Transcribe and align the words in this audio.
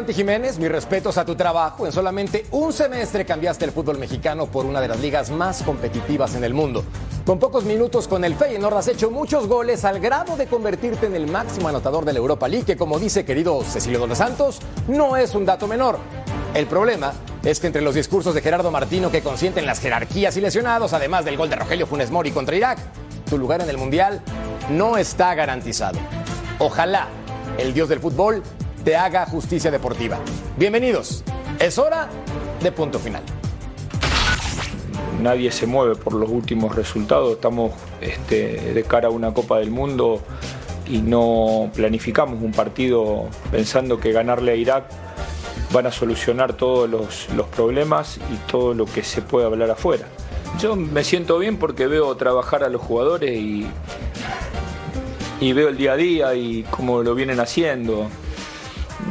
Santi 0.00 0.14
Jiménez, 0.14 0.58
mis 0.58 0.72
respetos 0.72 1.18
a 1.18 1.26
tu 1.26 1.34
trabajo. 1.36 1.84
En 1.84 1.92
solamente 1.92 2.46
un 2.52 2.72
semestre 2.72 3.26
cambiaste 3.26 3.66
el 3.66 3.70
fútbol 3.70 3.98
mexicano 3.98 4.46
por 4.46 4.64
una 4.64 4.80
de 4.80 4.88
las 4.88 4.98
ligas 4.98 5.28
más 5.28 5.62
competitivas 5.62 6.34
en 6.36 6.42
el 6.42 6.54
mundo. 6.54 6.84
Con 7.26 7.38
pocos 7.38 7.64
minutos 7.64 8.08
con 8.08 8.24
el 8.24 8.34
Feyenoord 8.34 8.78
has 8.78 8.88
hecho 8.88 9.10
muchos 9.10 9.46
goles 9.46 9.84
al 9.84 10.00
grado 10.00 10.38
de 10.38 10.46
convertirte 10.46 11.04
en 11.04 11.14
el 11.14 11.26
máximo 11.26 11.68
anotador 11.68 12.06
de 12.06 12.14
la 12.14 12.18
Europa 12.18 12.48
League, 12.48 12.64
que 12.64 12.78
como 12.78 12.98
dice 12.98 13.26
querido 13.26 13.62
Cecilio 13.62 14.06
Dos 14.06 14.16
Santos, 14.16 14.60
no 14.88 15.18
es 15.18 15.34
un 15.34 15.44
dato 15.44 15.66
menor. 15.66 15.98
El 16.54 16.66
problema 16.66 17.12
es 17.44 17.60
que 17.60 17.66
entre 17.66 17.82
los 17.82 17.94
discursos 17.94 18.34
de 18.34 18.40
Gerardo 18.40 18.70
Martino 18.70 19.10
que 19.10 19.20
consienten 19.20 19.66
las 19.66 19.80
jerarquías 19.80 20.34
y 20.38 20.40
lesionados, 20.40 20.94
además 20.94 21.26
del 21.26 21.36
gol 21.36 21.50
de 21.50 21.56
Rogelio 21.56 21.86
Funes 21.86 22.10
Mori 22.10 22.30
contra 22.30 22.56
Irak, 22.56 22.78
tu 23.28 23.36
lugar 23.36 23.60
en 23.60 23.68
el 23.68 23.76
Mundial 23.76 24.22
no 24.70 24.96
está 24.96 25.34
garantizado. 25.34 25.98
Ojalá 26.58 27.08
el 27.58 27.74
dios 27.74 27.90
del 27.90 28.00
fútbol 28.00 28.42
te 28.84 28.96
haga 28.96 29.26
justicia 29.26 29.70
deportiva. 29.70 30.18
Bienvenidos. 30.56 31.22
Es 31.58 31.78
hora 31.78 32.08
de 32.62 32.72
punto 32.72 32.98
final. 32.98 33.22
Nadie 35.22 35.52
se 35.52 35.66
mueve 35.66 35.96
por 35.96 36.14
los 36.14 36.30
últimos 36.30 36.74
resultados. 36.74 37.32
Estamos 37.32 37.72
este, 38.00 38.72
de 38.72 38.82
cara 38.84 39.08
a 39.08 39.10
una 39.10 39.34
Copa 39.34 39.58
del 39.58 39.70
Mundo 39.70 40.22
y 40.86 40.98
no 41.02 41.70
planificamos 41.74 42.42
un 42.42 42.52
partido 42.52 43.28
pensando 43.50 44.00
que 44.00 44.12
ganarle 44.12 44.52
a 44.52 44.54
Irak 44.54 44.84
van 45.72 45.86
a 45.86 45.92
solucionar 45.92 46.54
todos 46.54 46.88
los, 46.88 47.28
los 47.36 47.46
problemas 47.48 48.18
y 48.32 48.50
todo 48.50 48.72
lo 48.74 48.86
que 48.86 49.04
se 49.04 49.20
puede 49.20 49.46
hablar 49.46 49.70
afuera. 49.70 50.06
Yo 50.58 50.74
me 50.74 51.04
siento 51.04 51.38
bien 51.38 51.58
porque 51.58 51.86
veo 51.86 52.16
trabajar 52.16 52.64
a 52.64 52.68
los 52.70 52.80
jugadores 52.80 53.30
y, 53.38 53.66
y 55.40 55.52
veo 55.52 55.68
el 55.68 55.76
día 55.76 55.92
a 55.92 55.96
día 55.96 56.34
y 56.34 56.64
cómo 56.70 57.02
lo 57.02 57.14
vienen 57.14 57.38
haciendo 57.40 58.08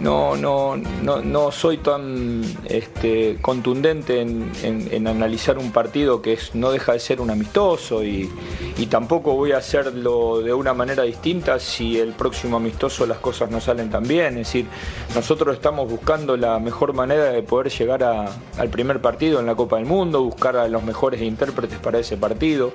no, 0.01 0.37
no, 0.37 0.77
no, 0.77 1.21
no 1.21 1.51
soy 1.51 1.77
tan 1.77 2.41
este, 2.65 3.37
contundente 3.41 4.21
en, 4.21 4.49
en- 4.63 5.07
analizar 5.07 5.57
un 5.57 5.71
partido 5.71 6.21
que 6.21 6.33
es, 6.33 6.55
no 6.55 6.71
deja 6.71 6.93
de 6.93 6.99
ser 6.99 7.19
un 7.19 7.29
amistoso 7.31 8.03
y, 8.03 8.29
y 8.77 8.85
tampoco 8.85 9.33
voy 9.33 9.51
a 9.51 9.57
hacerlo 9.57 10.39
de 10.41 10.53
una 10.53 10.73
manera 10.73 11.03
distinta 11.03 11.59
si 11.59 11.99
el 11.99 12.13
próximo 12.13 12.57
amistoso 12.57 13.05
las 13.05 13.17
cosas 13.17 13.51
no 13.51 13.59
salen 13.59 13.89
tan 13.89 14.03
bien. 14.07 14.37
Es 14.37 14.47
decir, 14.47 14.67
nosotros 15.15 15.55
estamos 15.55 15.89
buscando 15.89 16.37
la 16.37 16.59
mejor 16.59 16.93
manera 16.93 17.25
de 17.25 17.43
poder 17.43 17.69
llegar 17.71 18.03
al 18.03 18.69
primer 18.69 19.01
partido 19.01 19.39
en 19.39 19.45
la 19.47 19.55
Copa 19.55 19.77
del 19.77 19.85
Mundo, 19.85 20.23
buscar 20.23 20.55
a 20.55 20.67
los 20.69 20.83
mejores 20.83 21.21
intérpretes 21.21 21.79
para 21.79 21.99
ese 21.99 22.15
partido. 22.15 22.71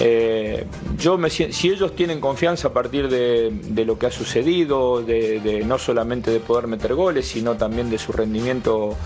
Eh, 0.00 0.64
yo 0.98 1.18
si 1.28 1.70
ellos 1.70 1.94
tienen 1.96 2.20
confianza 2.20 2.68
a 2.68 2.72
partir 2.72 3.08
de, 3.08 3.84
lo 3.84 3.98
que 3.98 4.06
ha 4.06 4.10
sucedido, 4.10 5.02
de 5.02 5.62
no 5.66 5.78
solamente 5.78 6.30
de 6.30 6.40
poder 6.40 6.66
meter 6.66 6.94
goles, 6.94 7.26
sino 7.26 7.56
también 7.56 7.90
de 7.90 7.98
su 7.98 8.12
rendimiento 8.12 8.96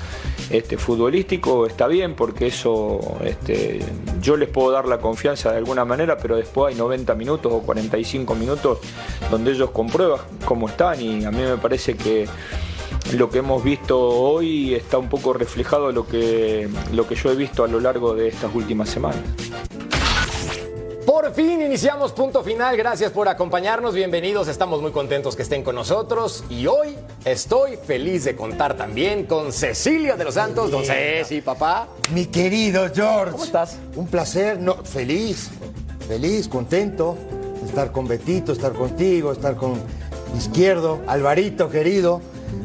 este, 0.52 0.76
futbolístico, 0.76 1.66
está 1.66 1.86
bien, 1.86 2.14
porque 2.14 2.48
eso 2.48 3.00
este, 3.24 3.80
yo 4.20 4.36
les 4.36 4.50
puedo 4.50 4.70
dar 4.70 4.86
la 4.86 4.98
confianza 4.98 5.50
de 5.50 5.58
alguna 5.58 5.84
manera, 5.86 6.18
pero 6.18 6.36
después 6.36 6.74
hay 6.74 6.78
90 6.78 7.14
minutos 7.14 7.52
o 7.52 7.60
45 7.60 8.34
minutos 8.34 8.78
donde 9.30 9.52
ellos 9.52 9.70
comprueban 9.70 10.20
cómo 10.44 10.68
están 10.68 11.00
y 11.00 11.24
a 11.24 11.30
mí 11.30 11.42
me 11.42 11.56
parece 11.56 11.96
que 11.96 12.26
lo 13.14 13.30
que 13.30 13.38
hemos 13.38 13.64
visto 13.64 13.98
hoy 13.98 14.74
está 14.74 14.98
un 14.98 15.08
poco 15.08 15.32
reflejado 15.32 15.90
lo 15.90 16.06
que, 16.06 16.68
lo 16.92 17.06
que 17.06 17.14
yo 17.14 17.30
he 17.30 17.36
visto 17.36 17.64
a 17.64 17.68
lo 17.68 17.80
largo 17.80 18.14
de 18.14 18.28
estas 18.28 18.54
últimas 18.54 18.90
semanas. 18.90 19.22
Por 21.12 21.30
fin 21.34 21.60
iniciamos 21.60 22.10
punto 22.12 22.42
final. 22.42 22.74
Gracias 22.74 23.12
por 23.12 23.28
acompañarnos. 23.28 23.92
Bienvenidos. 23.92 24.48
Estamos 24.48 24.80
muy 24.80 24.92
contentos 24.92 25.36
que 25.36 25.42
estén 25.42 25.62
con 25.62 25.74
nosotros. 25.74 26.42
Y 26.48 26.66
hoy 26.66 26.96
estoy 27.26 27.76
feliz 27.76 28.24
de 28.24 28.34
contar 28.34 28.78
también 28.78 29.26
con 29.26 29.52
Cecilia 29.52 30.16
de 30.16 30.24
los 30.24 30.32
Santos. 30.32 30.70
Don 30.70 30.86
Ceci, 30.86 31.42
papá. 31.42 31.86
Mi 32.14 32.24
querido 32.24 32.88
George. 32.94 33.32
¿Cómo 33.32 33.44
estás? 33.44 33.76
Un 33.94 34.06
placer, 34.06 34.58
no, 34.58 34.76
feliz, 34.76 35.50
feliz, 36.08 36.48
contento 36.48 37.18
estar 37.62 37.92
con 37.92 38.08
Betito, 38.08 38.52
estar 38.52 38.72
contigo, 38.72 39.32
estar 39.32 39.54
con 39.54 39.74
Izquierdo, 40.34 41.02
Alvarito 41.06 41.68
querido, 41.68 42.22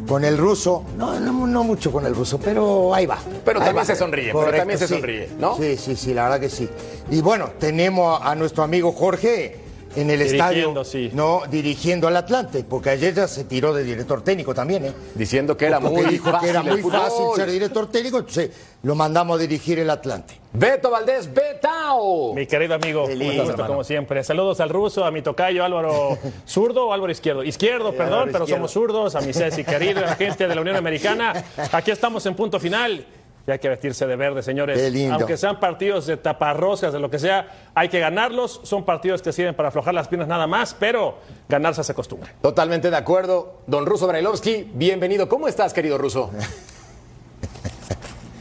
con 0.08 0.24
el 0.26 0.38
ruso. 0.38 0.84
No, 0.98 1.20
no, 1.20 1.46
no 1.46 1.64
mucho 1.64 1.92
con 1.92 2.06
el 2.06 2.16
ruso, 2.16 2.40
pero 2.40 2.94
ahí 2.94 3.06
va. 3.06 3.18
Pero 3.46 3.60
Ahí 3.60 3.66
también 3.66 3.84
va. 3.84 3.86
se 3.86 3.96
sonríe, 3.96 4.32
pero 4.34 4.52
también 4.58 4.80
se 4.80 4.88
sonríe, 4.88 5.30
¿no? 5.40 5.58
Sí, 5.58 5.78
sí, 5.78 5.96
sí, 5.96 6.14
la 6.14 6.24
verdad 6.24 6.40
que 6.40 6.50
sí. 6.50 6.70
Y 7.12 7.22
bueno, 7.22 7.50
tenemos 7.60 8.20
a, 8.22 8.32
a 8.32 8.36
nuestro 8.36 8.64
amigo 8.64 8.92
Jorge 8.92 9.67
en 10.02 10.12
el 10.12 10.20
Dirigiendo, 10.20 10.82
estadio, 10.82 10.84
sí. 10.84 11.10
no 11.14 11.42
dirigiendo 11.50 12.08
al 12.08 12.16
Atlante, 12.18 12.64
porque 12.64 12.92
ayer 12.92 13.14
ya 13.16 13.28
se 13.28 13.44
tiró 13.46 13.74
de 13.74 13.84
director 13.84 14.24
técnico 14.24 14.54
también, 14.54 14.86
¿eh? 14.86 14.94
Diciendo 15.16 15.58
que 15.58 15.66
era 15.66 15.80
Porque 15.80 16.02
muy 16.04 16.12
dijo 16.12 16.30
fácil 16.32 16.40
que 16.40 16.50
era 16.50 16.60
el 16.62 16.82
muy 16.84 16.92
fácil 16.92 17.26
ser 17.36 17.50
director 17.50 17.90
técnico, 17.90 18.20
entonces 18.20 18.52
lo 18.84 18.94
mandamos 18.96 19.38
a 19.38 19.42
dirigir 19.42 19.80
el 19.80 19.90
Atlante. 19.90 20.40
Beto 20.54 20.90
Valdés, 20.90 21.32
Betao. 21.34 22.34
Mi 22.34 22.46
querido 22.46 22.76
amigo, 22.76 23.06
un 23.06 23.38
gusto 23.38 23.68
como 23.68 23.84
siempre. 23.84 24.24
Saludos 24.24 24.60
al 24.60 24.70
ruso, 24.70 25.04
a 25.04 25.12
mi 25.12 25.22
tocayo 25.22 25.64
Álvaro 25.64 26.18
Zurdo 26.48 26.88
o 26.88 26.94
Álvaro 26.94 27.12
Izquierdo. 27.12 27.44
Izquierdo, 27.44 27.92
perdón, 27.92 28.14
Álvaro 28.14 28.32
pero 28.32 28.44
Izquierdo. 28.46 28.68
somos 28.68 28.72
zurdos, 28.72 29.16
a 29.16 29.22
mi 29.22 29.34
Ceci 29.34 29.64
querido, 29.64 30.00
a 30.00 30.08
la 30.08 30.16
gente 30.16 30.48
de 30.48 30.56
la 30.56 30.62
Unión 30.62 30.76
Americana. 30.76 31.44
Aquí 31.72 31.92
estamos 31.92 32.26
en 32.26 32.36
punto 32.36 32.60
final. 32.60 33.06
Y 33.48 33.52
hay 33.52 33.60
que 33.60 33.70
vestirse 33.70 34.06
de 34.06 34.18
verde, 34.18 34.44
señores. 34.44 34.78
Qué 34.78 34.92
lindo. 34.92 35.16
Aunque 35.16 35.38
sean 35.38 35.58
partidos 35.58 36.06
de 36.06 36.18
taparroscas, 36.18 36.92
de 36.92 37.00
lo 37.00 37.10
que 37.10 37.18
sea, 37.18 37.70
hay 37.74 37.88
que 37.88 37.98
ganarlos. 37.98 38.60
Son 38.64 38.84
partidos 38.84 39.22
que 39.22 39.32
sirven 39.32 39.56
para 39.56 39.70
aflojar 39.70 39.94
las 39.94 40.10
piernas 40.10 40.28
nada 40.28 40.48
más, 40.48 40.76
pero 40.78 41.20
ganarse 41.48 41.80
hace 41.80 41.94
costumbre. 41.94 42.30
Totalmente 42.42 42.90
de 42.90 42.98
acuerdo. 42.98 43.62
Don 43.66 43.86
Ruso 43.86 44.06
Brailovsky, 44.06 44.70
bienvenido. 44.74 45.30
¿Cómo 45.30 45.48
estás, 45.48 45.74
querido 45.74 45.98
Ruso? 45.98 46.30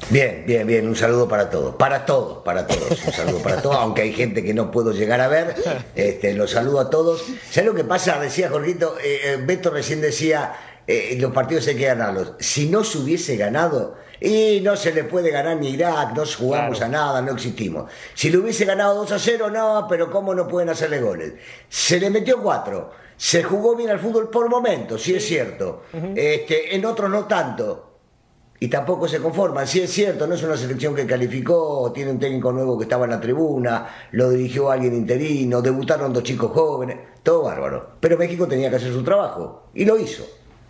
Bien, 0.09 0.45
bien, 0.47 0.65
bien, 0.69 0.87
un 0.87 0.95
saludo 0.95 1.27
para 1.27 1.51
todos, 1.51 1.75
para 1.75 2.07
todos, 2.07 2.45
para 2.45 2.65
todos, 2.65 2.93
un 3.07 3.13
saludo 3.13 3.39
para 3.41 3.61
todos, 3.61 3.75
aunque 3.75 4.03
hay 4.03 4.13
gente 4.13 4.45
que 4.45 4.55
no 4.55 4.71
puedo 4.71 4.93
llegar 4.93 5.21
a 5.21 5.27
ver, 5.27 5.57
este, 5.97 6.33
los 6.33 6.53
saludo 6.53 6.79
a 6.79 6.91
todos. 6.91 7.25
¿Sabes 7.51 7.69
lo 7.69 7.75
que 7.75 7.83
pasa? 7.83 8.21
Decía 8.21 8.49
Jorgito, 8.49 8.97
eh, 9.03 9.19
eh, 9.25 9.39
Beto 9.45 9.69
recién 9.71 10.01
decía, 10.01 10.55
eh, 10.87 11.17
los 11.19 11.33
partidos 11.33 11.67
hay 11.67 11.75
que 11.75 11.87
ganarlos. 11.87 12.35
Si 12.39 12.69
no 12.69 12.85
se 12.85 12.99
hubiese 12.99 13.37
ganado, 13.37 13.97
y 14.21 14.61
no 14.61 14.77
se 14.77 14.93
le 14.93 15.05
puede 15.05 15.31
ganar 15.31 15.57
ni 15.57 15.71
Irak, 15.71 16.15
no 16.15 16.25
jugamos 16.27 16.81
a 16.81 16.89
nada, 16.89 17.21
no 17.21 17.33
existimos. 17.33 17.91
Si 18.15 18.31
le 18.31 18.39
hubiese 18.39 18.65
ganado 18.65 18.95
2 18.97 19.13
a 19.13 19.19
0, 19.19 19.51
no, 19.51 19.87
pero 19.89 20.11
¿cómo 20.11 20.35
no 20.35 20.49
pueden 20.49 20.69
hacerle 20.69 21.01
goles? 21.01 21.35
Se 21.69 22.01
le 22.01 22.11
metió 22.11 22.43
4. 22.43 23.07
Se 23.17 23.43
jugó 23.43 23.75
bien 23.75 23.91
al 23.91 23.99
fútbol 23.99 24.29
por 24.31 24.49
momentos, 24.49 25.03
sí, 25.03 25.15
es 25.15 25.27
cierto. 25.27 25.85
este, 26.15 26.75
en 26.75 26.85
otros 26.85 27.11
no 27.11 27.25
tanto. 27.25 27.83
Y 28.59 28.69
tampoco 28.69 29.07
se 29.07 29.21
conforman, 29.21 29.67
sí 29.67 29.81
es 29.81 29.93
cierto, 29.93 30.27
no 30.27 30.35
es 30.35 30.43
una 30.43 30.57
selección 30.57 30.95
que 30.95 31.07
calificó, 31.07 31.93
tiene 31.93 32.13
un 32.13 32.19
técnico 32.19 32.53
nuevo 32.53 32.79
que 32.79 32.85
estaba 32.85 33.05
en 33.05 33.11
la 33.11 33.21
tribuna, 33.21 33.87
lo 34.13 34.31
dirigió 34.31 34.71
alguien 34.71 34.95
interino, 34.95 35.61
debutaron 35.61 36.11
dos 36.13 36.23
chicos 36.23 36.53
jóvenes, 36.53 36.97
todo 37.23 37.43
bárbaro. 37.43 37.97
Pero 38.01 38.17
México 38.17 38.47
tenía 38.47 38.71
que 38.71 38.77
hacer 38.77 38.93
su 38.93 39.05
trabajo 39.05 39.69
y 39.75 39.85
lo 39.85 39.99
hizo. 39.99 40.25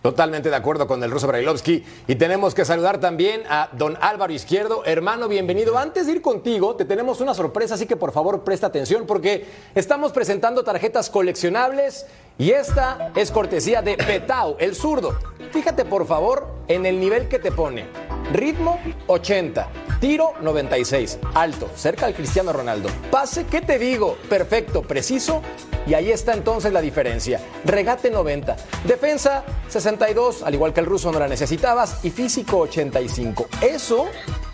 Totalmente 0.07 0.49
de 0.49 0.55
acuerdo 0.55 0.87
con 0.87 1.03
el 1.03 1.11
ruso 1.11 1.27
Brailovsky. 1.27 1.83
Y 2.07 2.15
tenemos 2.15 2.55
que 2.55 2.63
saludar 2.63 3.01
también 3.01 3.43
a 3.49 3.67
don 3.73 3.97
Álvaro 3.99 4.31
Izquierdo. 4.31 4.85
Hermano, 4.85 5.27
bienvenido. 5.27 5.77
Antes 5.77 6.05
de 6.05 6.13
ir 6.13 6.21
contigo, 6.21 6.77
te 6.77 6.85
tenemos 6.85 7.19
una 7.19 7.33
sorpresa, 7.33 7.73
así 7.75 7.85
que 7.87 7.97
por 7.97 8.13
favor 8.13 8.45
presta 8.45 8.67
atención 8.67 9.05
porque 9.05 9.45
estamos 9.75 10.13
presentando 10.13 10.63
tarjetas 10.63 11.09
coleccionables 11.09 12.05
Y 12.39 12.51
esta 12.51 13.11
es 13.15 13.31
cortesía 13.31 13.81
de 13.81 13.97
Petao, 13.97 14.57
el 14.59 14.75
zurdo. 14.75 15.17
Fíjate 15.51 15.85
por 15.85 16.05
favor 16.05 16.47
en 16.67 16.85
el 16.85 16.99
nivel 16.99 17.27
que 17.27 17.39
te 17.39 17.51
pone. 17.51 17.87
Ritmo 18.31 18.79
80, 19.07 19.67
tiro 19.99 20.33
96, 20.41 21.17
alto, 21.33 21.67
cerca 21.75 22.05
al 22.05 22.13
Cristiano 22.13 22.53
Ronaldo. 22.53 22.89
Pase, 23.09 23.45
¿qué 23.45 23.61
te 23.61 23.79
digo? 23.79 24.17
Perfecto, 24.29 24.83
preciso. 24.83 25.41
Y 25.87 25.95
ahí 25.95 26.11
está 26.11 26.33
entonces 26.33 26.71
la 26.71 26.81
diferencia. 26.81 27.39
Regate 27.65 28.11
90, 28.11 28.55
defensa 28.83 29.43
62, 29.69 30.43
al 30.43 30.53
igual 30.53 30.73
que 30.73 30.81
el 30.81 30.85
ruso 30.85 31.11
no 31.11 31.17
la 31.17 31.27
necesitabas, 31.27 32.03
y 32.03 32.11
físico 32.11 32.59
85. 32.59 33.47
Eso, 33.61 34.05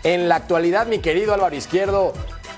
en 0.04 0.28
la 0.28 0.36
actualidad, 0.36 0.86
mi 0.86 1.00
querido 1.00 1.34
Álvaro 1.34 1.54
Izquierdo, 1.54 2.14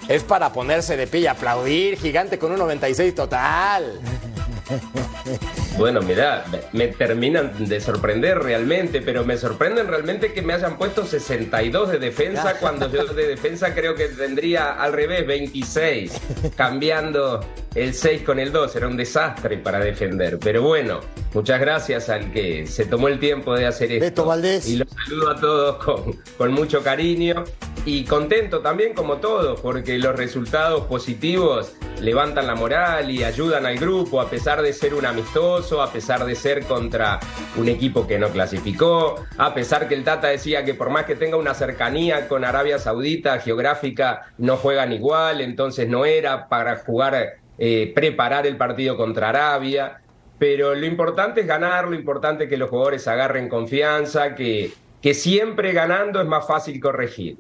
es 0.07 0.23
para 0.23 0.53
ponerse 0.53 0.97
de 0.97 1.09
pie 1.09 1.21
y 1.23 1.27
aplaudir, 1.27 1.99
gigante 1.99 2.39
con 2.39 2.53
un 2.53 2.59
96 2.59 3.15
total. 3.15 3.99
Bueno, 5.79 6.01
mira, 6.01 6.47
me 6.73 6.89
terminan 6.89 7.69
de 7.69 7.81
sorprender 7.81 8.39
realmente, 8.39 9.03
pero 9.03 9.27
me 9.27 9.37
sorprenden 9.37 9.89
realmente 9.89 10.33
que 10.33 10.41
me 10.41 10.55
hayan 10.55 10.79
puesto 10.79 11.05
62 11.05 11.93
de 11.93 11.99
defensa 11.99 12.59
cuando 12.59 12.91
yo 12.91 13.05
de 13.05 13.27
defensa 13.27 13.75
creo 13.75 13.95
que 13.95 14.09
tendría 14.09 14.73
al 14.73 14.95
revés 14.95 15.27
26, 15.27 16.13
cambiando 16.57 17.41
el 17.75 17.93
6 17.93 18.23
con 18.23 18.39
el 18.39 18.53
2. 18.53 18.75
Era 18.75 18.89
un 18.89 18.97
desastre 18.97 19.59
para 19.59 19.79
defender. 19.79 20.39
Pero 20.39 20.63
bueno, 20.63 21.01
muchas 21.35 21.61
gracias 21.61 22.09
al 22.09 22.33
que 22.33 22.67
se 22.67 22.87
tomó 22.87 23.09
el 23.09 23.19
tiempo 23.19 23.55
de 23.55 23.67
hacer 23.67 23.93
esto. 23.93 24.05
Beto 24.05 24.25
Valdés. 24.25 24.67
Y 24.67 24.77
los 24.77 24.89
saludo 24.89 25.31
a 25.31 25.37
todos 25.37 25.85
con, 25.85 26.19
con 26.39 26.53
mucho 26.55 26.83
cariño 26.83 27.45
y 27.85 28.05
contento 28.05 28.61
también 28.61 28.95
como 28.95 29.19
todos, 29.19 29.61
porque 29.61 29.99
los 29.99 30.17
resultados 30.17 30.87
positivos 30.87 31.73
levantan 32.01 32.47
la 32.47 32.55
moral 32.55 33.11
y 33.11 33.23
ayudan 33.23 33.65
al 33.65 33.79
grupo, 33.79 34.21
a 34.21 34.29
pesar 34.29 34.56
de 34.63 34.73
ser 34.73 34.95
un 34.95 35.07
amistoso, 35.07 35.83
a 35.83 35.93
pesar 35.93 36.25
de 36.25 36.35
ser 36.35 36.65
contra 36.65 37.21
un 37.57 37.69
equipo 37.69 38.07
que 38.07 38.19
no 38.19 38.29
clasificó, 38.29 39.17
a 39.39 39.55
pesar 39.55 39.89
que 39.89 39.95
el 39.95 40.05
Tata 40.05 40.29
decía 40.29 40.65
que 40.65 40.75
por 40.75 40.91
más 40.91 41.05
que 41.05 41.15
tenga 41.15 41.37
una 41.37 41.55
cercanía 41.55 42.29
con 42.29 42.45
Arabia 42.45 42.79
Saudita 42.79 43.39
geográfica, 43.39 44.33
no 44.39 44.57
juegan 44.57 44.93
igual, 44.93 45.41
entonces 45.41 45.89
no 45.89 46.05
era 46.05 46.49
para 46.49 46.77
jugar, 46.79 47.37
eh, 47.59 47.93
preparar 47.95 48.47
el 48.47 48.57
partido 48.57 48.97
contra 48.97 49.31
Arabia. 49.31 50.01
Pero 50.39 50.75
lo 50.75 50.85
importante 50.85 51.41
es 51.41 51.47
ganar, 51.47 51.89
lo 51.89 51.95
importante 51.95 52.45
es 52.45 52.51
que 52.51 52.57
los 52.57 52.69
jugadores 52.69 53.09
agarren 53.09 53.49
confianza, 53.49 54.35
que, 54.35 54.73
que 55.01 55.15
siempre 55.15 55.73
ganando 55.73 56.21
es 56.21 56.27
más 56.27 56.47
fácil 56.47 56.79
corregir. 56.81 57.39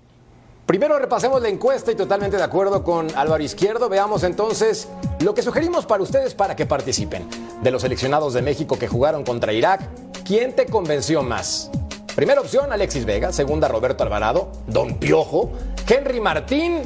Primero 0.66 0.98
repasemos 0.98 1.40
la 1.40 1.48
encuesta 1.48 1.92
y 1.92 1.94
totalmente 1.94 2.36
de 2.36 2.42
acuerdo 2.42 2.82
con 2.82 3.06
Álvaro 3.14 3.40
Izquierdo. 3.40 3.88
Veamos 3.88 4.24
entonces 4.24 4.88
lo 5.20 5.34
que 5.34 5.42
sugerimos 5.42 5.86
para 5.86 6.02
ustedes 6.02 6.34
para 6.34 6.56
que 6.56 6.66
participen. 6.66 7.28
De 7.62 7.70
los 7.70 7.82
seleccionados 7.82 8.34
de 8.34 8.42
México 8.42 8.78
que 8.78 8.88
jugaron 8.88 9.24
contra 9.24 9.52
Irak, 9.52 9.88
¿quién 10.24 10.54
te 10.54 10.66
convenció 10.66 11.22
más? 11.22 11.70
Primera 12.14 12.40
opción, 12.40 12.72
Alexis 12.72 13.04
Vega. 13.04 13.32
Segunda, 13.32 13.68
Roberto 13.68 14.02
Alvarado. 14.02 14.50
Don 14.66 14.98
Piojo. 14.98 15.52
Henry 15.88 16.20
Martín 16.20 16.82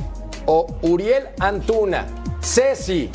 o 0.46 0.66
Uriel 0.82 1.28
Antuna. 1.38 2.06
Ceci, 2.42 3.10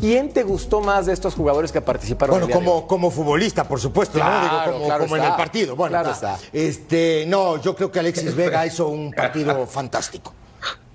¿Quién 0.00 0.32
te 0.32 0.44
gustó 0.44 0.80
más 0.80 1.06
de 1.06 1.12
estos 1.12 1.34
jugadores 1.34 1.72
que 1.72 1.80
participaron? 1.80 2.38
Bueno, 2.38 2.54
como, 2.54 2.86
como 2.86 3.10
futbolista, 3.10 3.64
por 3.64 3.80
supuesto, 3.80 4.18
claro, 4.18 4.34
¿no? 4.34 4.42
Digo, 4.42 4.72
como, 4.72 4.86
claro 4.86 5.04
como 5.04 5.16
en 5.16 5.24
el 5.24 5.32
partido. 5.34 5.74
Bueno, 5.76 5.90
Claro 5.90 6.10
está. 6.12 6.38
Este, 6.52 7.24
no, 7.26 7.60
yo 7.60 7.74
creo 7.74 7.90
que 7.90 7.98
Alexis 7.98 8.34
Vega 8.34 8.64
hizo 8.64 8.88
un 8.88 9.12
partido 9.12 9.66
fantástico. 9.66 10.34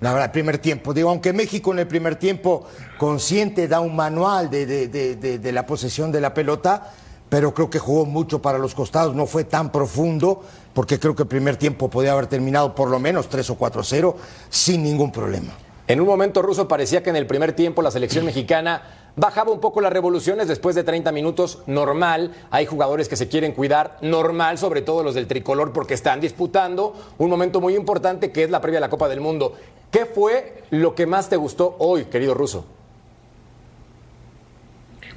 La 0.00 0.10
verdad, 0.12 0.26
el 0.26 0.32
primer 0.32 0.58
tiempo. 0.58 0.92
Digo, 0.92 1.08
aunque 1.08 1.32
México 1.32 1.72
en 1.72 1.78
el 1.78 1.86
primer 1.86 2.16
tiempo 2.16 2.66
consciente 2.98 3.68
da 3.68 3.80
un 3.80 3.96
manual 3.96 4.50
de, 4.50 4.66
de- 4.66 4.88
de- 4.88 5.38
de- 5.38 5.52
la 5.52 5.64
posesión 5.66 6.12
de 6.12 6.20
la 6.20 6.34
pelota, 6.34 6.92
pero 7.28 7.54
creo 7.54 7.70
que 7.70 7.78
jugó 7.78 8.04
mucho 8.04 8.40
para 8.42 8.58
los 8.58 8.74
costados, 8.74 9.14
no 9.14 9.26
fue 9.26 9.44
tan 9.44 9.72
profundo, 9.72 10.42
porque 10.74 10.98
creo 11.00 11.14
que 11.16 11.22
el 11.22 11.28
primer 11.28 11.56
tiempo 11.56 11.88
podía 11.88 12.12
haber 12.12 12.26
terminado 12.26 12.74
por 12.74 12.88
lo 12.90 12.98
menos 12.98 13.28
3 13.28 13.48
o 13.50 13.58
4-0 13.58 14.14
sin 14.50 14.82
ningún 14.82 15.10
problema. 15.10 15.52
En 15.86 16.00
un 16.00 16.06
momento 16.06 16.42
ruso 16.42 16.66
parecía 16.68 17.02
que 17.02 17.10
en 17.10 17.16
el 17.16 17.26
primer 17.26 17.52
tiempo 17.52 17.82
la 17.82 17.90
selección 17.90 18.24
mexicana 18.24 18.82
bajaba 19.16 19.52
un 19.52 19.60
poco 19.60 19.80
las 19.80 19.92
revoluciones 19.92 20.48
después 20.48 20.74
de 20.74 20.84
30 20.84 21.12
minutos, 21.12 21.62
normal. 21.66 22.32
Hay 22.50 22.66
jugadores 22.66 23.08
que 23.08 23.16
se 23.16 23.28
quieren 23.28 23.52
cuidar, 23.52 23.98
normal, 24.02 24.58
sobre 24.58 24.82
todo 24.82 25.02
los 25.02 25.14
del 25.14 25.26
tricolor, 25.26 25.72
porque 25.72 25.94
están 25.94 26.20
disputando 26.20 26.94
un 27.18 27.30
momento 27.30 27.60
muy 27.60 27.74
importante 27.76 28.32
que 28.32 28.44
es 28.44 28.50
la 28.50 28.60
previa 28.60 28.78
a 28.78 28.80
la 28.80 28.90
Copa 28.90 29.08
del 29.08 29.20
Mundo. 29.20 29.54
¿Qué 29.90 30.06
fue 30.06 30.64
lo 30.70 30.94
que 30.94 31.06
más 31.06 31.28
te 31.28 31.36
gustó 31.36 31.76
hoy, 31.78 32.04
querido 32.06 32.34
ruso? 32.34 32.64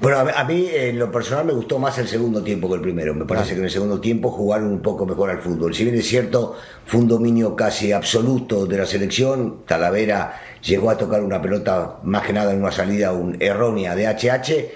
Bueno, 0.00 0.18
a 0.20 0.24
mí- 0.24 0.30
a 0.32 0.44
mí 0.44 0.68
en 0.72 0.96
lo 0.96 1.10
personal 1.10 1.44
me 1.44 1.52
gustó 1.52 1.80
más 1.80 1.98
el 1.98 2.06
segundo 2.06 2.40
tiempo 2.44 2.68
que 2.68 2.74
el 2.74 2.80
primero. 2.80 3.14
Me 3.16 3.24
parece 3.24 3.54
que 3.54 3.58
en 3.58 3.64
el 3.64 3.70
segundo 3.70 4.00
tiempo 4.00 4.30
jugaron 4.30 4.68
un 4.68 4.80
poco 4.80 5.04
mejor 5.04 5.28
al 5.30 5.40
fútbol. 5.40 5.74
Si 5.74 5.82
bien 5.82 5.96
es 5.96 6.06
cierto, 6.06 6.54
fue 6.86 7.00
un 7.00 7.08
dominio 7.08 7.56
casi 7.56 7.90
absoluto 7.90 8.64
de 8.66 8.78
la 8.78 8.86
selección. 8.86 9.62
Talavera 9.66 10.40
llegó 10.62 10.90
a 10.90 10.98
tocar 10.98 11.22
una 11.22 11.40
pelota 11.40 11.98
más 12.02 12.26
que 12.26 12.32
nada 12.32 12.52
en 12.52 12.62
una 12.62 12.72
salida 12.72 13.12
un- 13.12 13.36
errónea 13.40 13.94
de 13.94 14.06
HH, 14.06 14.70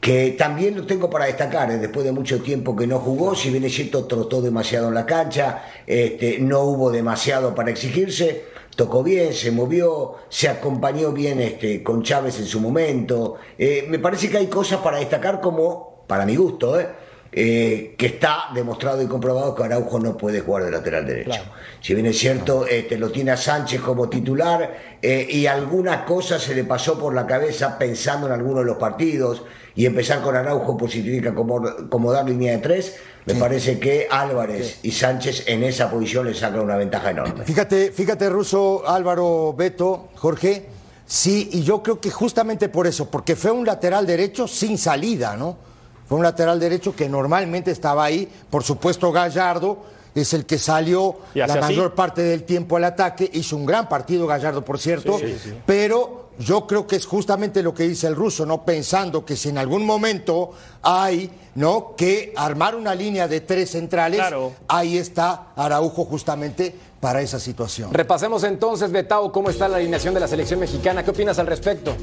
que 0.00 0.32
también 0.38 0.76
lo 0.76 0.86
tengo 0.86 1.10
para 1.10 1.24
destacar. 1.26 1.70
¿eh? 1.70 1.78
Después 1.78 2.04
de 2.04 2.12
mucho 2.12 2.40
tiempo 2.42 2.76
que 2.76 2.86
no 2.86 2.98
jugó, 3.00 3.34
si 3.34 3.50
bien 3.50 3.64
es 3.64 3.74
cierto, 3.74 4.04
trotó 4.04 4.40
demasiado 4.40 4.88
en 4.88 4.94
la 4.94 5.06
cancha, 5.06 5.62
este, 5.86 6.38
no 6.38 6.60
hubo 6.62 6.90
demasiado 6.90 7.54
para 7.54 7.70
exigirse 7.70 8.44
tocó 8.76 9.02
bien, 9.02 9.34
se 9.34 9.50
movió, 9.50 10.14
se 10.28 10.48
acompañó 10.48 11.10
bien 11.10 11.40
este, 11.40 11.82
con 11.82 12.04
Chávez 12.04 12.38
en 12.38 12.46
su 12.46 12.60
momento. 12.60 13.34
Eh, 13.58 13.84
me 13.88 13.98
parece 13.98 14.30
que 14.30 14.36
hay 14.38 14.46
cosas 14.46 14.78
para 14.82 14.98
destacar 14.98 15.40
como, 15.40 16.04
para 16.06 16.24
mi 16.24 16.36
gusto, 16.36 16.78
¿eh? 16.78 16.86
Eh, 17.30 17.94
que 17.98 18.06
está 18.06 18.44
demostrado 18.54 19.02
y 19.02 19.06
comprobado 19.06 19.54
que 19.54 19.62
Araujo 19.62 20.00
no 20.00 20.16
puede 20.16 20.40
jugar 20.40 20.64
de 20.64 20.70
lateral 20.70 21.06
derecho. 21.06 21.42
Si 21.82 21.92
bien 21.92 22.06
es 22.06 22.18
cierto, 22.18 22.66
este, 22.66 22.96
lo 22.96 23.10
tiene 23.10 23.32
a 23.32 23.36
Sánchez 23.36 23.82
como 23.82 24.08
titular 24.08 24.96
eh, 25.02 25.28
y 25.28 25.44
alguna 25.44 26.06
cosa 26.06 26.38
se 26.38 26.54
le 26.54 26.64
pasó 26.64 26.98
por 26.98 27.14
la 27.14 27.26
cabeza 27.26 27.76
pensando 27.76 28.28
en 28.28 28.32
alguno 28.32 28.60
de 28.60 28.64
los 28.64 28.78
partidos 28.78 29.42
y 29.76 29.84
empezar 29.84 30.22
con 30.22 30.36
Araujo 30.36 30.78
pues 30.78 30.92
significa 30.92 31.34
como, 31.34 31.62
como 31.90 32.12
dar 32.12 32.24
línea 32.24 32.52
de 32.52 32.58
tres. 32.58 32.96
Me 33.26 33.34
parece 33.34 33.78
que 33.78 34.08
Álvarez 34.10 34.78
y 34.82 34.90
Sánchez 34.90 35.44
en 35.48 35.64
esa 35.64 35.90
posición 35.90 36.24
le 36.24 36.34
sacan 36.34 36.60
una 36.60 36.76
ventaja 36.76 37.10
enorme. 37.10 37.44
Fíjate, 37.44 37.92
fíjate, 37.92 38.30
Ruso, 38.30 38.88
Álvaro, 38.88 39.52
Beto, 39.52 40.08
Jorge. 40.14 40.64
Sí, 41.04 41.50
y 41.52 41.62
yo 41.62 41.82
creo 41.82 42.00
que 42.00 42.10
justamente 42.10 42.70
por 42.70 42.86
eso, 42.86 43.10
porque 43.10 43.36
fue 43.36 43.50
un 43.50 43.66
lateral 43.66 44.06
derecho 44.06 44.48
sin 44.48 44.78
salida, 44.78 45.36
¿no? 45.36 45.67
Fue 46.08 46.16
un 46.16 46.24
lateral 46.24 46.58
derecho 46.58 46.96
que 46.96 47.08
normalmente 47.08 47.70
estaba 47.70 48.04
ahí. 48.04 48.28
Por 48.50 48.64
supuesto, 48.64 49.12
Gallardo 49.12 49.78
es 50.14 50.32
el 50.32 50.46
que 50.46 50.58
salió 50.58 51.16
la 51.34 51.44
así. 51.44 51.58
mayor 51.60 51.94
parte 51.94 52.22
del 52.22 52.44
tiempo 52.44 52.76
al 52.76 52.84
ataque. 52.84 53.30
Hizo 53.32 53.56
un 53.56 53.66
gran 53.66 53.88
partido 53.88 54.26
Gallardo, 54.26 54.64
por 54.64 54.78
cierto. 54.78 55.18
Pero 55.66 56.30
yo 56.38 56.66
creo 56.66 56.86
que 56.86 56.96
es 56.96 57.04
justamente 57.04 57.62
lo 57.62 57.74
que 57.74 57.82
dice 57.86 58.06
el 58.06 58.14
ruso, 58.16 58.46
¿no? 58.46 58.64
Pensando 58.64 59.24
que 59.24 59.36
si 59.36 59.48
en 59.50 59.58
algún 59.58 59.84
momento 59.84 60.52
hay, 60.82 61.30
¿no? 61.56 61.94
Que 61.96 62.32
armar 62.36 62.74
una 62.74 62.94
línea 62.94 63.28
de 63.28 63.40
tres 63.42 63.70
centrales, 63.72 64.18
Claro. 64.20 64.52
ahí 64.68 64.96
está 64.96 65.48
Araujo 65.56 66.04
justamente 66.04 66.74
para 67.00 67.20
esa 67.20 67.38
situación. 67.38 67.92
Repasemos 67.92 68.44
entonces, 68.44 68.90
Betao, 68.92 69.30
cómo 69.30 69.50
está 69.50 69.68
la 69.68 69.76
alineación 69.76 70.14
de 70.14 70.20
la 70.20 70.28
selección 70.28 70.58
mexicana. 70.60 71.04
¿Qué 71.04 71.10
opinas 71.10 71.38
al 71.38 71.46
respecto? 71.48 71.94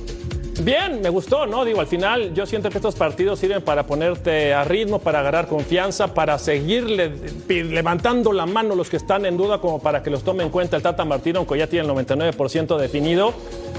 Bien, 0.62 1.02
me 1.02 1.10
gustó, 1.10 1.46
¿no? 1.46 1.66
Digo, 1.66 1.82
al 1.82 1.88
final 1.88 2.34
yo 2.34 2.46
siento 2.46 2.70
que 2.70 2.78
estos 2.78 2.96
partidos 2.96 3.40
sirven 3.40 3.62
para 3.62 3.86
ponerte 3.86 4.54
a 4.54 4.64
ritmo, 4.64 5.00
para 5.00 5.20
agarrar 5.20 5.48
confianza, 5.48 6.14
para 6.14 6.40
seguir 6.40 6.86
levantando 7.50 8.32
la 8.32 8.46
mano 8.46 8.74
los 8.74 8.90
que 8.90 8.98
están 8.98 9.26
en 9.26 9.36
duda, 9.38 9.60
como 9.60 9.80
para 9.80 10.02
que 10.02 10.10
los 10.10 10.24
tome 10.24 10.44
en 10.44 10.50
cuenta 10.50 10.78
el 10.78 10.82
Tata 10.82 11.04
Martino, 11.04 11.40
aunque 11.40 11.58
ya 11.58 11.68
tiene 11.68 11.86
el 11.88 11.94
99% 11.94 12.78
definido. 12.78 13.34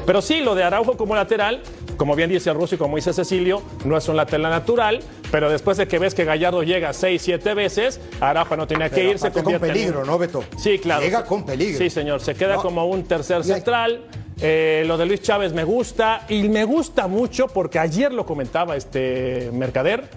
Pero 0.04 0.21
sí, 0.21 0.40
lo 0.40 0.54
de 0.54 0.62
Araujo 0.64 0.97
como 0.97 1.14
lateral, 1.16 1.61
como 1.97 2.14
bien 2.14 2.28
dice 2.30 2.50
el 2.50 2.56
ruso 2.56 2.75
y 2.75 2.78
como 2.78 2.97
dice 2.97 3.12
Cecilio, 3.14 3.62
no 3.85 3.97
es 3.97 4.06
un 4.09 4.16
lateral 4.16 4.42
natural, 4.50 5.00
pero 5.33 5.50
después 5.50 5.78
de 5.78 5.88
que 5.88 5.99
ves 5.99 6.14
que 6.14 6.25
Gallardo 6.25 6.62
llega 6.62 6.92
6, 6.92 7.21
7 7.23 7.54
veces, 7.54 8.00
Araujo 8.21 8.54
no 8.56 8.66
tenía 8.66 8.90
que 8.90 8.97
Pero 8.97 9.11
ir, 9.12 9.18
se 9.18 9.28
aparte 9.28 9.42
con 9.45 9.54
en 9.54 9.61
peligro, 9.61 10.00
un- 10.02 10.06
¿no, 10.06 10.18
Beto? 10.18 10.45
Sí, 10.59 10.78
claro. 10.78 11.02
Llega 11.02 11.25
con 11.25 11.45
peligro. 11.45 11.78
Sí, 11.78 11.88
señor. 11.90 12.21
Se 12.21 12.35
queda 12.35 12.56
No. 12.56 12.62
como 12.62 12.85
un 12.87 13.02
tercer 13.04 13.38
hay- 13.38 13.42
central. 13.45 14.02
Eh, 14.40 14.85
lo 14.87 14.99
de 14.99 15.07
Luis 15.07 15.23
Chávez 15.23 15.52
me 15.55 15.64
gusta 15.64 16.26
y 16.28 16.49
me 16.49 16.64
gusta 16.64 17.07
mucho 17.07 17.49
porque 17.49 17.78
ayer 17.78 18.12
lo 18.12 18.26
comentaba 18.26 18.76
este 18.76 19.50
Mercader. 19.52 20.09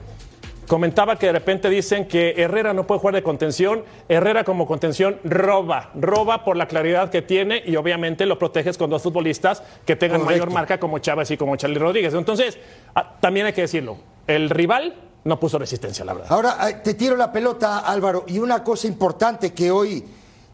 Comentaba 0.67 1.17
que 1.17 1.27
de 1.27 1.31
repente 1.31 1.67
dicen 1.67 2.07
que 2.07 2.35
Herrera 2.37 2.73
no 2.73 2.85
puede 2.85 2.99
jugar 2.99 3.15
de 3.15 3.23
contención. 3.23 3.83
Herrera 4.07 4.43
como 4.43 4.67
contención 4.67 5.17
roba, 5.23 5.89
roba 5.95 6.43
por 6.43 6.57
la 6.57 6.67
claridad 6.67 7.09
que 7.09 7.23
tiene 7.23 7.63
y 7.65 7.75
obviamente 7.75 8.25
lo 8.27 8.37
proteges 8.37 8.77
con 8.77 8.89
dos 8.89 9.01
futbolistas 9.01 9.63
que 9.85 9.95
tengan 9.95 10.19
Correcto. 10.21 10.45
mayor 10.45 10.53
marca 10.53 10.79
como 10.79 10.99
Chávez 10.99 11.31
y 11.31 11.37
como 11.37 11.55
Charlie 11.55 11.79
Rodríguez. 11.79 12.13
Entonces, 12.13 12.59
ah, 12.93 13.15
también 13.19 13.47
hay 13.47 13.53
que 13.53 13.61
decirlo, 13.61 13.97
el 14.27 14.49
rival 14.51 14.93
no 15.23 15.39
puso 15.39 15.57
resistencia, 15.57 16.05
la 16.05 16.13
verdad. 16.13 16.31
Ahora 16.31 16.83
te 16.83 16.93
tiro 16.93 17.15
la 17.15 17.31
pelota, 17.31 17.79
Álvaro, 17.79 18.25
y 18.27 18.37
una 18.37 18.63
cosa 18.63 18.87
importante 18.87 19.53
que 19.53 19.71
hoy 19.71 20.05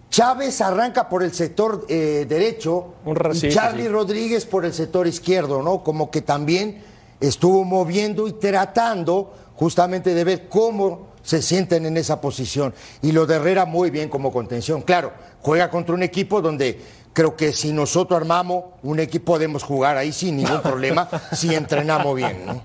Chávez 0.10 0.62
arranca 0.62 1.10
por 1.10 1.24
el 1.24 1.34
sector 1.34 1.86
eh, 1.90 2.26
derecho 2.28 2.96
Un 3.06 3.18
y 3.34 3.50
Charlie 3.50 3.84
sí. 3.84 3.90
Rodríguez 3.90 4.46
por 4.46 4.66
el 4.66 4.74
sector 4.74 5.08
izquierdo, 5.08 5.62
¿no? 5.62 5.84
Como 5.84 6.10
que 6.10 6.22
también 6.22 6.82
estuvo 7.20 7.64
moviendo 7.64 8.28
y 8.28 8.34
tratando 8.34 9.34
justamente 9.56 10.14
de 10.14 10.24
ver 10.24 10.48
cómo 10.48 11.16
se 11.24 11.42
sienten 11.42 11.86
en 11.86 11.98
esa 11.98 12.22
posición. 12.22 12.74
Y 13.02 13.12
lo 13.12 13.26
de 13.26 13.36
Herrera 13.36 13.66
muy 13.66 13.90
bien 13.90 14.10
como 14.10 14.32
contención. 14.32 14.84
Claro, 14.84 15.12
juega 15.42 15.70
contra 15.70 15.96
un 15.96 16.04
equipo 16.04 16.42
donde 16.42 16.80
creo 17.14 17.36
que 17.36 17.52
si 17.52 17.72
nosotros 17.72 18.20
armamos 18.20 18.66
un 18.84 19.00
equipo 19.00 19.34
podemos 19.34 19.64
jugar 19.64 19.98
ahí 19.98 20.12
sin 20.12 20.38
ningún 20.38 20.62
problema 20.64 21.10
si 21.34 21.54
entrenamos 21.56 22.16
bien. 22.16 22.46
¿no? 22.46 22.62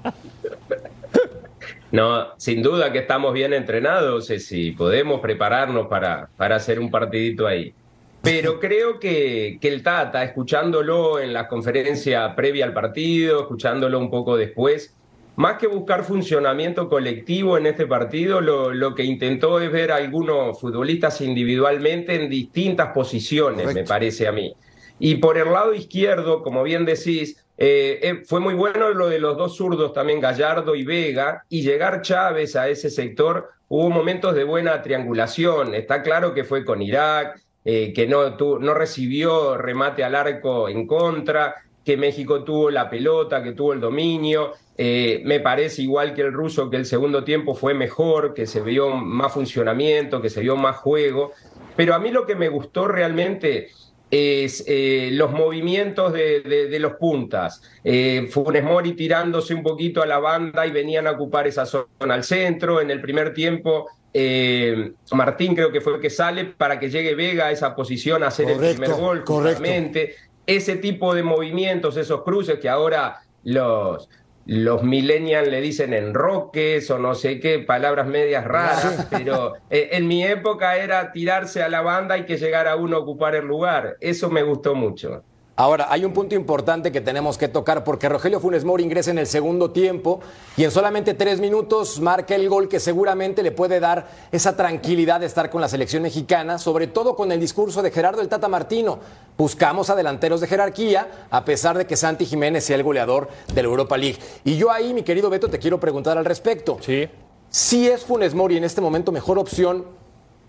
No, 1.93 2.29
sin 2.37 2.63
duda 2.63 2.93
que 2.93 3.01
estamos 3.01 3.33
bien 3.33 3.53
entrenados, 3.53 4.27
si 4.27 4.73
podemos 4.73 5.21
prepararnos 5.21 5.89
para, 5.89 6.29
para 6.37 6.57
hacer 6.57 6.79
un 6.79 6.91
partidito 6.91 7.47
ahí. 7.47 7.75
Pero 8.23 8.61
creo 8.61 9.01
que, 9.01 9.59
que, 9.61 9.69
el 9.69 9.83
Tata, 9.83 10.23
escuchándolo 10.23 11.19
en 11.21 11.33
la 11.33 11.49
conferencia 11.49 12.35
previa 12.37 12.67
al 12.67 12.75
partido, 12.75 13.41
escuchándolo 13.41 13.99
un 13.99 14.11
poco 14.11 14.37
después, 14.37 14.95
más 15.37 15.57
que 15.57 15.67
buscar 15.67 16.05
funcionamiento 16.05 16.89
colectivo 16.89 17.57
en 17.57 17.67
este 17.67 17.87
partido, 17.87 18.43
lo, 18.43 18.75
lo 18.75 18.95
que 18.95 19.05
intentó 19.05 19.59
es 19.59 19.73
ver 19.73 19.91
a 19.91 19.97
algunos 19.97 20.61
futbolistas 20.61 21.23
individualmente 21.23 22.15
en 22.15 22.29
distintas 22.29 22.93
posiciones, 22.93 23.75
me 23.75 23.85
parece 23.85 24.29
a 24.29 24.33
mí. 24.33 24.55
Y 24.99 25.15
por 25.15 25.39
el 25.39 25.51
lado 25.51 25.73
izquierdo, 25.73 26.43
como 26.43 26.63
bien 26.63 26.85
decís, 26.85 27.43
eh, 27.63 28.01
eh, 28.03 28.23
fue 28.25 28.41
muy 28.41 28.55
bueno 28.55 28.89
lo 28.89 29.11
de 29.11 29.19
los 29.19 29.37
dos 29.37 29.55
zurdos 29.55 29.93
también, 29.93 30.19
Gallardo 30.19 30.75
y 30.75 30.83
Vega, 30.83 31.45
y 31.51 31.61
llegar 31.61 32.01
Chávez 32.01 32.57
a 32.57 32.71
ese 32.71 32.89
sector, 32.89 33.51
hubo 33.69 33.91
momentos 33.91 34.35
de 34.35 34.45
buena 34.45 34.81
triangulación. 34.81 35.75
Está 35.75 36.03
claro 36.03 36.33
que 36.33 36.45
fue 36.45 36.65
con 36.65 36.81
Irak, 36.81 37.39
eh, 37.67 37.93
que 37.93 38.07
no, 38.07 38.31
no 38.31 38.73
recibió 38.73 39.59
remate 39.59 40.03
al 40.03 40.15
arco 40.15 40.71
en 40.71 40.87
contra, 40.87 41.57
que 41.85 41.99
México 41.99 42.45
tuvo 42.45 42.71
la 42.71 42.89
pelota, 42.89 43.43
que 43.43 43.53
tuvo 43.53 43.75
el 43.75 43.81
dominio. 43.81 44.53
me 44.79 45.41
parece 45.41 45.83
igual 45.83 46.15
que 46.15 46.23
el 46.23 46.33
ruso 46.33 46.71
que 46.71 46.79
el 46.79 46.87
segundo 46.87 47.25
tiempo 47.25 47.55
fue 47.55 47.75
mejor, 47.75 48.33
que 48.33 48.47
se 48.47 48.63
vio 48.63 48.89
más 48.89 49.35
funcionamiento, 49.35 50.23
que 50.23 50.31
se 50.31 50.41
vio 50.41 50.57
más 50.57 50.77
juego. 50.79 51.33
Pero 51.77 51.95
a 51.95 51.99
mí 51.99 52.11
lo 52.11 52.25
que 52.25 52.37
me 52.37 52.49
gustó 52.49 52.89
realmente 52.89 53.69
es 54.11 54.65
eh, 54.67 55.11
los 55.13 55.31
movimientos 55.33 56.13
de, 56.13 56.77
los 56.81 56.95
puntas. 56.95 57.63
Eh, 57.85 58.29
Funes 58.31 58.65
Mori 58.65 58.93
tirándose 58.93 59.55
un 59.55 59.63
poquito 59.63 60.03
a 60.03 60.07
la 60.07 60.19
banda 60.19 60.67
y 60.67 60.73
venían 60.73 61.07
a 61.07 61.13
ocupar 61.13 61.47
esa 61.47 61.65
zona 61.65 62.15
al 62.15 62.25
centro. 62.25 62.81
En 62.81 62.91
el 62.91 63.01
primer 63.01 63.33
tiempo, 63.33 63.89
eh, 64.13 64.93
Martín 65.13 65.55
creo 65.55 65.71
que 65.71 65.81
fue 65.81 65.95
el 65.95 66.01
que 66.01 66.11
sale 66.11 66.47
para 66.47 66.81
que 66.81 66.91
llegue 66.91 67.15
Vega 67.15 67.47
a 67.47 67.51
esa 67.53 67.75
posición 67.75 68.23
a 68.25 68.29
hacer 68.29 68.51
el 68.51 68.59
primer 68.59 68.91
gol. 68.93 69.25
Correctamente. 69.25 70.17
Ese 70.47 70.77
tipo 70.77 71.15
de 71.15 71.23
movimientos, 71.23 71.97
esos 71.97 72.23
cruces 72.25 72.59
que 72.59 72.69
ahora 72.69 73.21
los, 73.45 74.09
los 74.51 74.83
millennials 74.83 75.49
le 75.49 75.61
dicen 75.61 75.95
enroques 75.95 76.91
o 76.91 76.99
no 76.99 77.15
sé 77.15 77.39
qué, 77.39 77.61
palabras 77.61 78.09
medias 78.09 78.45
raras, 78.45 79.07
pero 79.09 79.55
eh, 79.71 79.91
en 79.93 80.09
mi 80.09 80.25
época 80.25 80.77
era 80.77 81.13
tirarse 81.13 81.63
a 81.63 81.69
la 81.69 81.83
banda 81.83 82.19
y 82.19 82.25
que 82.25 82.37
llegara 82.37 82.75
uno 82.75 82.97
a 82.97 82.99
ocupar 82.99 83.37
el 83.37 83.45
lugar. 83.45 83.97
Eso 84.01 84.29
me 84.29 84.43
gustó 84.43 84.75
mucho. 84.75 85.23
Ahora, 85.61 85.89
hay 85.91 86.07
un 86.07 86.15
punto 86.15 86.35
importante 86.35 86.91
que 86.91 87.03
tenemos 87.03 87.37
que 87.37 87.47
tocar 87.47 87.85
porque 87.85 88.09
Rogelio 88.09 88.41
Funes 88.41 88.65
Mori 88.65 88.83
ingresa 88.83 89.11
en 89.11 89.19
el 89.19 89.27
segundo 89.27 89.73
tiempo 89.73 90.21
y 90.57 90.65
en 90.65 90.71
solamente 90.71 91.13
tres 91.13 91.39
minutos 91.39 92.01
marca 92.01 92.35
el 92.35 92.49
gol 92.49 92.67
que 92.67 92.81
seguramente 92.81 93.43
le 93.43 93.53
puede 93.53 93.79
dar 93.79 94.09
esa 94.33 94.57
tranquilidad 94.57 95.21
de 95.21 95.27
estar 95.27 95.51
con 95.51 95.61
la 95.61 95.69
selección 95.69 96.03
mexicana, 96.03 96.57
sobre 96.57 96.87
todo 96.87 97.15
con 97.15 97.31
el 97.31 97.39
discurso 97.39 97.83
de 97.83 97.91
Gerardo 97.91 98.23
el 98.23 98.29
Tata 98.31 98.49
Martino. 98.49 99.01
Buscamos 99.37 99.91
a 99.91 99.97
delanteros 99.97 100.41
de 100.41 100.47
jerarquía, 100.47 101.27
a 101.29 101.45
pesar 101.45 101.77
de 101.77 101.87
que 101.87 101.95
Santi 101.95 102.25
Jiménez 102.25 102.65
sea 102.65 102.77
el 102.77 102.83
goleador 102.83 103.29
de 103.53 103.63
la 103.63 103.69
Europa 103.69 103.99
League. 103.99 104.19
Y 104.45 104.57
yo 104.57 104.71
ahí, 104.71 104.95
mi 104.95 105.03
querido 105.03 105.29
Beto, 105.29 105.51
te 105.51 105.59
quiero 105.59 105.79
preguntar 105.79 106.17
al 106.17 106.25
respecto. 106.25 106.79
Sí. 106.81 107.07
¿Si 107.51 107.87
es 107.87 108.03
Funes 108.07 108.33
Mori 108.33 108.57
en 108.57 108.65
este 108.65 108.81
momento 108.81 109.13
mejor 109.13 109.39
opción 109.39 109.85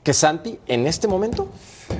que 0.03 0.13
Santi 0.13 0.57
en 0.67 0.87
este 0.87 1.09
momento? 1.09 1.49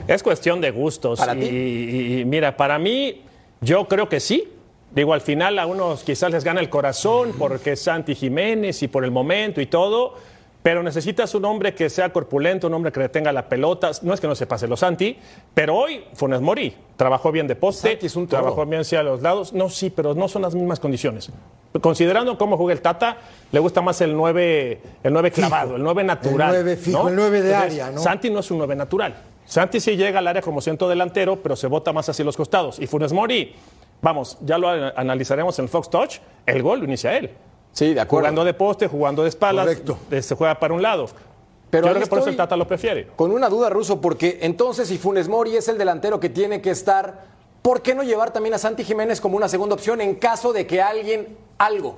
Es 0.07 0.23
cuestión 0.23 0.61
de 0.61 0.71
gustos. 0.71 1.19
¿Para 1.19 1.35
y, 1.35 2.23
mira, 2.25 2.55
para 2.57 2.79
mí, 2.79 3.21
yo 3.61 3.87
creo 3.87 4.09
que 4.09 4.19
sí. 4.19 4.47
Digo, 4.93 5.13
al 5.13 5.21
final 5.21 5.57
a 5.57 5.65
unos 5.65 6.03
quizás 6.03 6.31
les 6.31 6.43
gana 6.43 6.59
el 6.59 6.69
corazón 6.69 7.33
porque 7.37 7.73
es 7.73 7.81
Santi 7.81 8.13
Jiménez 8.13 8.83
y 8.83 8.89
por 8.89 9.05
el 9.05 9.11
momento 9.11 9.61
y 9.61 9.67
todo, 9.67 10.15
pero 10.61 10.83
necesitas 10.83 11.33
un 11.33 11.45
hombre 11.45 11.73
que 11.73 11.89
sea 11.89 12.11
corpulento, 12.11 12.67
un 12.67 12.73
hombre 12.73 12.91
que 12.91 13.07
tenga 13.07 13.31
la 13.31 13.47
pelota. 13.47 13.91
No 14.01 14.13
es 14.13 14.19
que 14.19 14.27
no 14.27 14.35
se 14.35 14.47
pase 14.47 14.67
los 14.67 14.81
Santi, 14.81 15.17
pero 15.53 15.77
hoy 15.77 16.03
Funes 16.13 16.41
Mori 16.41 16.75
trabajó 16.97 17.31
bien 17.31 17.47
de 17.47 17.55
poste, 17.55 17.97
es 18.01 18.15
un 18.17 18.27
trabajó 18.27 18.65
bien 18.65 18.81
hacia 18.81 19.01
los 19.01 19.21
lados. 19.21 19.53
No, 19.53 19.69
sí, 19.69 19.89
pero 19.89 20.13
no 20.13 20.27
son 20.27 20.41
las 20.41 20.53
mismas 20.53 20.81
condiciones. 20.81 21.31
Considerando 21.79 22.37
cómo 22.37 22.57
juega 22.57 22.73
el 22.73 22.81
Tata, 22.81 23.17
le 23.49 23.59
gusta 23.59 23.81
más 23.81 24.01
el 24.01 24.13
9, 24.13 24.81
el 25.03 25.13
9 25.13 25.31
clavado, 25.31 25.77
el 25.77 25.83
9 25.83 26.03
natural. 26.03 26.53
El 26.53 26.63
9 26.63 26.77
fijo, 26.77 27.07
el 27.07 27.15
9 27.15 27.41
de 27.41 27.55
área, 27.55 27.91
¿no? 27.91 28.01
Santi 28.01 28.29
no 28.29 28.41
es 28.41 28.51
un 28.51 28.57
9 28.57 28.75
natural. 28.75 29.15
Santi 29.51 29.81
sí 29.81 29.97
llega 29.97 30.19
al 30.19 30.27
área 30.27 30.41
como 30.41 30.61
centro 30.61 30.87
delantero, 30.87 31.35
pero 31.43 31.57
se 31.57 31.67
bota 31.67 31.91
más 31.91 32.07
hacia 32.07 32.23
los 32.23 32.37
costados. 32.37 32.79
Y 32.79 32.87
Funes 32.87 33.11
Mori, 33.11 33.53
vamos, 34.01 34.37
ya 34.39 34.57
lo 34.57 34.69
analizaremos 34.69 35.59
en 35.59 35.67
Fox 35.67 35.89
Touch, 35.89 36.19
el 36.45 36.63
gol 36.63 36.79
lo 36.79 36.85
inicia 36.85 37.17
él. 37.17 37.31
Sí, 37.73 37.93
de 37.93 37.99
acuerdo. 37.99 38.27
Jugando 38.27 38.45
de 38.45 38.53
poste, 38.53 38.87
jugando 38.87 39.23
de 39.23 39.27
espaldas, 39.27 39.65
Correcto. 39.65 39.97
se 40.21 40.35
juega 40.35 40.57
para 40.57 40.73
un 40.73 40.81
lado. 40.81 41.07
Pero 41.69 41.87
Yo 41.87 41.91
creo 41.91 42.03
que 42.03 42.09
por 42.09 42.19
eso 42.19 42.29
el 42.29 42.37
Tata 42.37 42.55
lo 42.55 42.65
prefiere. 42.65 43.07
Con 43.17 43.29
una 43.31 43.49
duda, 43.49 43.69
Ruso, 43.69 43.99
porque 43.99 44.39
entonces 44.41 44.87
si 44.87 44.97
Funes 44.97 45.27
Mori 45.27 45.57
es 45.57 45.67
el 45.67 45.77
delantero 45.77 46.17
que 46.21 46.29
tiene 46.29 46.61
que 46.61 46.69
estar, 46.69 47.25
¿por 47.61 47.81
qué 47.81 47.93
no 47.93 48.03
llevar 48.03 48.31
también 48.31 48.53
a 48.53 48.57
Santi 48.57 48.85
Jiménez 48.85 49.19
como 49.19 49.35
una 49.35 49.49
segunda 49.49 49.75
opción 49.75 49.99
en 49.99 50.15
caso 50.15 50.53
de 50.53 50.65
que 50.65 50.81
alguien, 50.81 51.35
algo, 51.57 51.97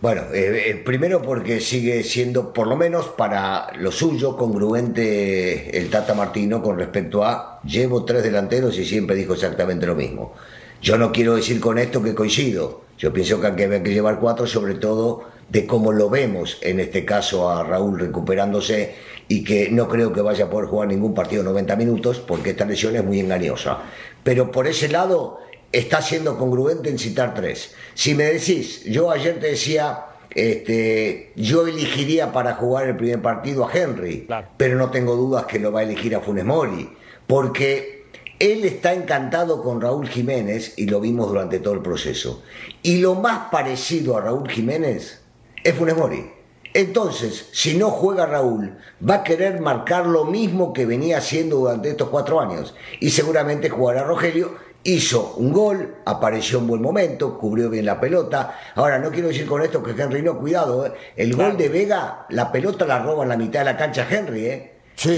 Bueno, 0.00 0.22
eh, 0.32 0.70
eh, 0.70 0.74
primero 0.76 1.20
porque 1.22 1.60
sigue 1.60 2.04
siendo, 2.04 2.52
por 2.52 2.68
lo 2.68 2.76
menos 2.76 3.08
para 3.08 3.72
lo 3.76 3.90
suyo, 3.90 4.36
congruente 4.36 5.76
el 5.76 5.90
Tata 5.90 6.14
Martino 6.14 6.62
con 6.62 6.78
respecto 6.78 7.24
a 7.24 7.60
llevo 7.64 8.04
tres 8.04 8.22
delanteros 8.22 8.78
y 8.78 8.84
siempre 8.84 9.16
dijo 9.16 9.34
exactamente 9.34 9.86
lo 9.86 9.96
mismo. 9.96 10.34
Yo 10.80 10.98
no 10.98 11.10
quiero 11.10 11.34
decir 11.34 11.58
con 11.58 11.78
esto 11.78 12.00
que 12.00 12.14
coincido. 12.14 12.82
Yo 12.96 13.12
pienso 13.12 13.40
que 13.40 13.48
hay 13.48 13.82
que 13.82 13.92
llevar 13.92 14.20
cuatro, 14.20 14.46
sobre 14.46 14.74
todo 14.74 15.24
de 15.48 15.66
cómo 15.66 15.90
lo 15.90 16.08
vemos 16.08 16.58
en 16.62 16.78
este 16.78 17.04
caso 17.04 17.50
a 17.50 17.64
Raúl 17.64 17.98
recuperándose 17.98 18.94
y 19.26 19.42
que 19.42 19.68
no 19.68 19.88
creo 19.88 20.12
que 20.12 20.20
vaya 20.20 20.44
a 20.44 20.50
poder 20.50 20.68
jugar 20.68 20.88
ningún 20.88 21.12
partido 21.12 21.42
90 21.42 21.74
minutos 21.74 22.20
porque 22.20 22.50
esta 22.50 22.64
lesión 22.64 22.94
es 22.94 23.04
muy 23.04 23.18
engañosa. 23.18 23.78
Pero 24.22 24.52
por 24.52 24.68
ese 24.68 24.88
lado 24.88 25.40
está 25.72 26.02
siendo 26.02 26.38
congruente 26.38 26.88
en 26.88 26.98
citar 26.98 27.34
tres. 27.34 27.74
Si 27.94 28.14
me 28.14 28.24
decís, 28.24 28.84
yo 28.84 29.10
ayer 29.10 29.38
te 29.38 29.48
decía, 29.48 30.06
este, 30.30 31.32
yo 31.36 31.66
elegiría 31.66 32.32
para 32.32 32.54
jugar 32.54 32.88
el 32.88 32.96
primer 32.96 33.20
partido 33.20 33.66
a 33.66 33.72
Henry, 33.72 34.26
pero 34.56 34.76
no 34.76 34.90
tengo 34.90 35.16
dudas 35.16 35.46
que 35.46 35.58
lo 35.58 35.72
va 35.72 35.80
a 35.80 35.82
elegir 35.84 36.14
a 36.14 36.20
Funes 36.20 36.44
Mori, 36.44 36.88
porque 37.26 38.06
él 38.38 38.64
está 38.64 38.94
encantado 38.94 39.62
con 39.62 39.80
Raúl 39.80 40.08
Jiménez 40.08 40.74
y 40.76 40.86
lo 40.86 41.00
vimos 41.00 41.28
durante 41.28 41.58
todo 41.58 41.74
el 41.74 41.82
proceso. 41.82 42.42
Y 42.82 42.98
lo 42.98 43.14
más 43.14 43.50
parecido 43.50 44.16
a 44.16 44.20
Raúl 44.20 44.48
Jiménez 44.48 45.20
es 45.64 45.74
Funes 45.74 45.96
Mori. 45.96 46.30
Entonces, 46.74 47.48
si 47.52 47.76
no 47.76 47.90
juega 47.90 48.26
Raúl, 48.26 48.76
va 49.06 49.16
a 49.16 49.24
querer 49.24 49.60
marcar 49.60 50.06
lo 50.06 50.26
mismo 50.26 50.72
que 50.72 50.86
venía 50.86 51.18
haciendo 51.18 51.56
durante 51.56 51.88
estos 51.88 52.10
cuatro 52.10 52.40
años. 52.40 52.74
Y 53.00 53.10
seguramente 53.10 53.70
jugará 53.70 54.04
Rogelio 54.04 54.54
hizo 54.94 55.34
un 55.36 55.52
gol, 55.52 55.96
apareció 56.04 56.58
en 56.58 56.66
buen 56.66 56.82
momento, 56.82 57.38
cubrió 57.38 57.68
bien 57.68 57.84
la 57.84 58.00
pelota. 58.00 58.58
Ahora, 58.74 58.98
no 58.98 59.10
quiero 59.10 59.28
decir 59.28 59.46
con 59.46 59.62
esto 59.62 59.82
que 59.82 59.90
Henry 59.90 60.22
no, 60.22 60.38
cuidado, 60.38 60.86
¿eh? 60.86 60.92
el 61.16 61.34
gol 61.34 61.56
de 61.56 61.68
Vega, 61.68 62.26
la 62.30 62.50
pelota 62.50 62.86
la 62.86 63.00
roba 63.00 63.24
en 63.24 63.28
la 63.28 63.36
mitad 63.36 63.60
de 63.60 63.64
la 63.66 63.76
cancha 63.76 64.06
Henry, 64.08 64.46
¿eh? 64.46 64.72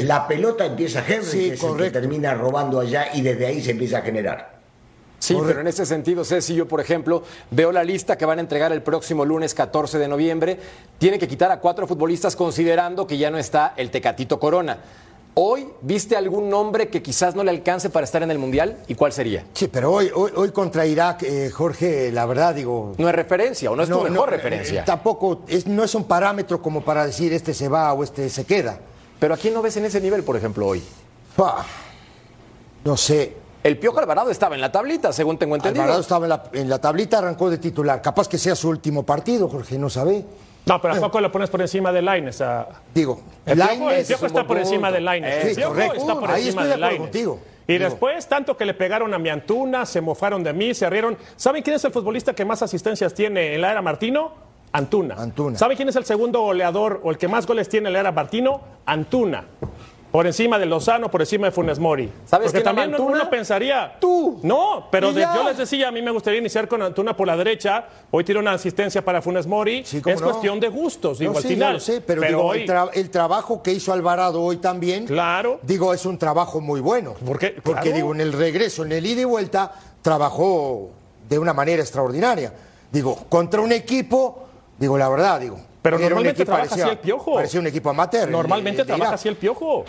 La 0.05 0.29
pelota 0.29 0.67
empieza 0.67 1.03
Henry, 1.07 1.57
que, 1.57 1.91
termina 1.91 2.35
robando 2.35 2.81
allá 2.81 3.15
y 3.15 3.23
desde 3.23 3.47
ahí 3.47 3.63
se 3.63 3.71
empieza 3.71 3.99
a 3.99 4.03
generar. 4.03 4.61
Sí, 5.19 5.37
pero 5.47 5.61
en 5.61 5.67
ese 5.67 5.87
sentido, 5.87 6.25
Ceci, 6.25 6.55
yo, 6.55 6.67
por 6.67 6.81
ejemplo, 6.81 7.23
veo 7.51 7.73
la 7.73 7.85
lista 7.85 8.17
que 8.17 8.25
van 8.25 8.39
a 8.39 8.41
entregar 8.41 8.73
el 8.73 8.83
próximo 8.83 9.25
lunes 9.25 9.55
14 9.55 9.99
de 9.99 10.09
noviembre. 10.09 10.59
Tiene 10.99 11.19
que 11.19 11.29
quitar 11.29 11.51
a 11.51 11.61
cuatro 11.61 11.87
futbolistas 11.87 12.37
considerando 12.37 13.07
que 13.07 13.19
ya 13.19 13.31
no 13.31 13.39
está 13.39 13.75
el 13.77 13.91
Tecatito 13.91 14.41
Corona. 14.41 14.79
Hoy, 15.35 15.69
¿viste 15.81 16.17
algún 16.17 16.49
nombre 16.49 16.89
que 16.89 17.03
quizás 17.03 17.37
no 17.37 17.45
le 17.45 17.51
alcance 17.51 17.89
para 17.89 18.05
estar 18.05 18.23
en 18.23 18.31
el 18.31 18.39
Mundial? 18.39 18.79
¿Y 18.89 18.95
cuál 18.95 19.13
sería? 19.13 19.45
Sí, 19.55 19.69
pero 19.69 19.93
hoy, 19.93 20.11
hoy, 20.15 20.51
contra 20.51 20.87
Irak, 20.87 21.23
eh, 21.23 21.51
Jorge, 21.51 22.11
la 22.11 22.27
verdad 22.27 22.55
digo... 22.55 22.95
No 22.99 23.09
es 23.09 23.15
referencia 23.15 23.71
o 23.71 23.77
no 23.77 23.85
es 23.85 23.89
tu 23.89 24.01
mejor 24.01 24.31
referencia. 24.31 24.81
Eh, 24.81 24.85
tampoco, 24.85 25.43
es, 25.47 25.67
no 25.67 25.85
es 25.85 25.95
un 25.95 26.05
parámetro 26.05 26.61
como 26.61 26.83
para 26.83 27.07
decir 27.07 27.33
este 27.33 27.55
se 27.55 27.69
va 27.69 27.93
o 27.93 28.03
este 28.03 28.29
se 28.29 28.45
queda. 28.45 28.81
Pero 29.21 29.35
¿a 29.35 29.37
quién 29.37 29.55
no 29.55 29.63
ves 29.63 29.77
en 29.77 29.85
ese 29.85 30.01
nivel, 30.01 30.25
por 30.25 30.37
ejemplo, 30.37 30.67
hoy? 30.67 30.83
no 32.85 32.97
sé. 32.97 33.37
El 33.63 33.79
Piojo 33.79 33.99
Alvarado 33.99 34.31
estaba 34.31 34.55
en 34.55 34.61
la 34.61 34.73
tablita, 34.73 35.13
según 35.13 35.39
tengo 35.39 35.55
entendido. 35.55 35.83
Alvarado 35.83 36.01
estaba 36.03 36.27
en 36.27 36.31
la, 36.31 36.43
en 36.53 36.69
la 36.69 36.81
tablita, 36.81 37.19
arrancó 37.19 37.49
de 37.51 37.59
titular. 37.59 38.03
Capaz 38.03 38.29
que 38.29 38.37
sea 38.37 38.57
su 38.57 38.69
último 38.69 39.05
partido, 39.05 39.49
Jorge, 39.49 39.79
no 39.79 39.89
sabe. 39.89 40.25
No, 40.67 40.81
pero 40.81 40.95
¿a 40.95 41.01
poco 41.01 41.21
lo 41.21 41.33
pones 41.33 41.51
por 41.51 41.61
encima 41.61 41.93
de 41.93 42.03
Laines? 42.03 42.43
Digo, 42.95 43.21
el 43.47 43.59
Piojo, 44.07 44.27
está 44.27 44.47
por 44.47 44.59
encima 44.59 44.93
de 44.93 45.01
Laines. 45.01 45.55
Sí, 45.55 45.63
correcto. 45.63 45.95
está 45.95 46.15
por 46.15 46.31
Ahí 46.31 46.47
encima 46.47 46.63
estoy 46.63 46.75
de 46.75 46.79
de 46.79 46.85
acuerdo 46.85 47.05
contigo. 47.05 47.41
Y 47.67 47.79
después, 47.79 48.27
tanto 48.27 48.57
que 48.57 48.65
le 48.65 48.75
pegaron 48.75 49.15
a 49.15 49.19
mi 49.19 49.29
Antuna, 49.29 49.87
se 49.87 50.01
mofaron 50.01 50.43
de 50.43 50.53
mí, 50.53 50.75
se 50.75 50.91
rieron. 50.91 51.17
¿Saben 51.37 51.63
quién 51.63 51.77
es 51.77 51.85
el 51.85 51.93
futbolista 51.93 52.35
que 52.35 52.45
más 52.45 52.63
asistencias 52.63 53.15
tiene 53.15 53.55
en 53.55 53.61
la 53.61 53.71
era 53.71 53.81
Martino? 53.81 54.33
Antuna. 54.73 55.15
Antuna. 55.17 55.59
¿Saben 55.59 55.77
quién 55.77 55.89
es 55.89 55.97
el 55.97 56.05
segundo 56.05 56.41
goleador 56.41 57.01
o 57.03 57.11
el 57.11 57.19
que 57.19 57.29
más 57.29 57.47
goles 57.47 57.69
tiene 57.69 57.89
en 57.89 57.93
la 57.93 58.01
era 58.01 58.13
Martino? 58.13 58.61
Antuna. 58.87 59.45
Por 60.11 60.27
encima 60.27 60.59
de 60.59 60.67
Lozano, 60.67 61.09
por 61.09 61.21
encima 61.23 61.47
de 61.47 61.53
Funes 61.53 61.79
Mori. 61.79 62.11
¿Sabes 62.27 62.51
Porque 62.51 62.65
también 62.65 62.91
Antuna? 62.91 63.13
uno 63.21 63.31
pensaría. 63.31 63.97
Tú. 64.01 64.41
No, 64.43 64.89
pero 64.91 65.13
de- 65.13 65.23
yo 65.23 65.45
les 65.45 65.57
decía, 65.57 65.87
a 65.87 65.93
mí 65.93 66.03
me 66.03 66.11
gustaría 66.11 66.41
iniciar 66.41 66.67
con 66.67 66.83
Antuna 66.83 67.17
por 67.17 67.29
la 67.29 67.37
derecha. 67.37 67.85
Hoy 68.11 68.25
tiro 68.25 68.41
una 68.41 68.53
asistencia 68.53 69.05
para 69.05 69.23
Funes 69.23 69.47
Mori. 69.47 69.85
Sí, 69.85 70.03
es 70.05 70.21
no. 70.21 70.27
cuestión 70.27 70.59
de 70.59 70.69
gustos, 70.69 71.21
digo, 71.21 71.31
No, 71.33 71.39
al 71.39 71.43
sí, 71.45 71.51
final. 71.51 71.69
ya 71.69 71.73
lo 71.75 71.81
sé, 71.81 72.01
pero, 72.01 72.23
digo, 72.23 72.43
hoy, 72.45 72.63
el, 72.63 72.69
tra- 72.69 72.91
el 72.93 73.09
trabajo 73.11 73.63
que 73.63 73.73
hizo 73.73 73.93
Alvarado 73.93 74.43
hoy 74.43 74.57
también, 74.57 75.07
Claro. 75.07 75.61
digo, 75.63 75.95
es 75.95 76.05
un 76.05 76.19
trabajo 76.19 76.61
muy 76.61 76.81
bueno. 76.81 77.15
¿Por 77.25 77.39
qué? 77.39 77.51
Porque 77.63 77.83
Claro. 77.83 77.97
digo, 77.97 78.13
en 78.15 78.21
el 78.21 78.33
regreso, 78.33 78.85
en 78.85 78.91
el 78.91 79.07
ida 79.07 79.21
y 79.21 79.25
vuelta, 79.25 79.73
trabajó 80.03 80.91
de 81.29 81.39
una 81.39 81.53
manera 81.55 81.83
extraordinaria. 81.83 82.53
Digo, 82.91 83.17
contra 83.29 83.61
un 83.61 83.71
equipo, 83.71 84.43
digo, 84.77 84.99
la 84.99 85.09
verdad, 85.09 85.39
digo. 85.41 85.61
Pero 85.83 85.97
era 85.97 86.05
normalmente 86.11 86.43
equipo- 86.43 86.53
trabaja 86.57 86.75
así 86.75 86.91
el 86.91 86.99
Piojo. 86.99 87.35
Parecía 87.35 87.61
un 87.61 87.67
equipo 87.67 87.91
amateur. 87.91 88.29
Normalmente 88.31 88.81
el 88.83 88.87
trabaja 88.87 89.15
así 89.15 89.29
el 89.29 89.37
piojo. 89.37 89.85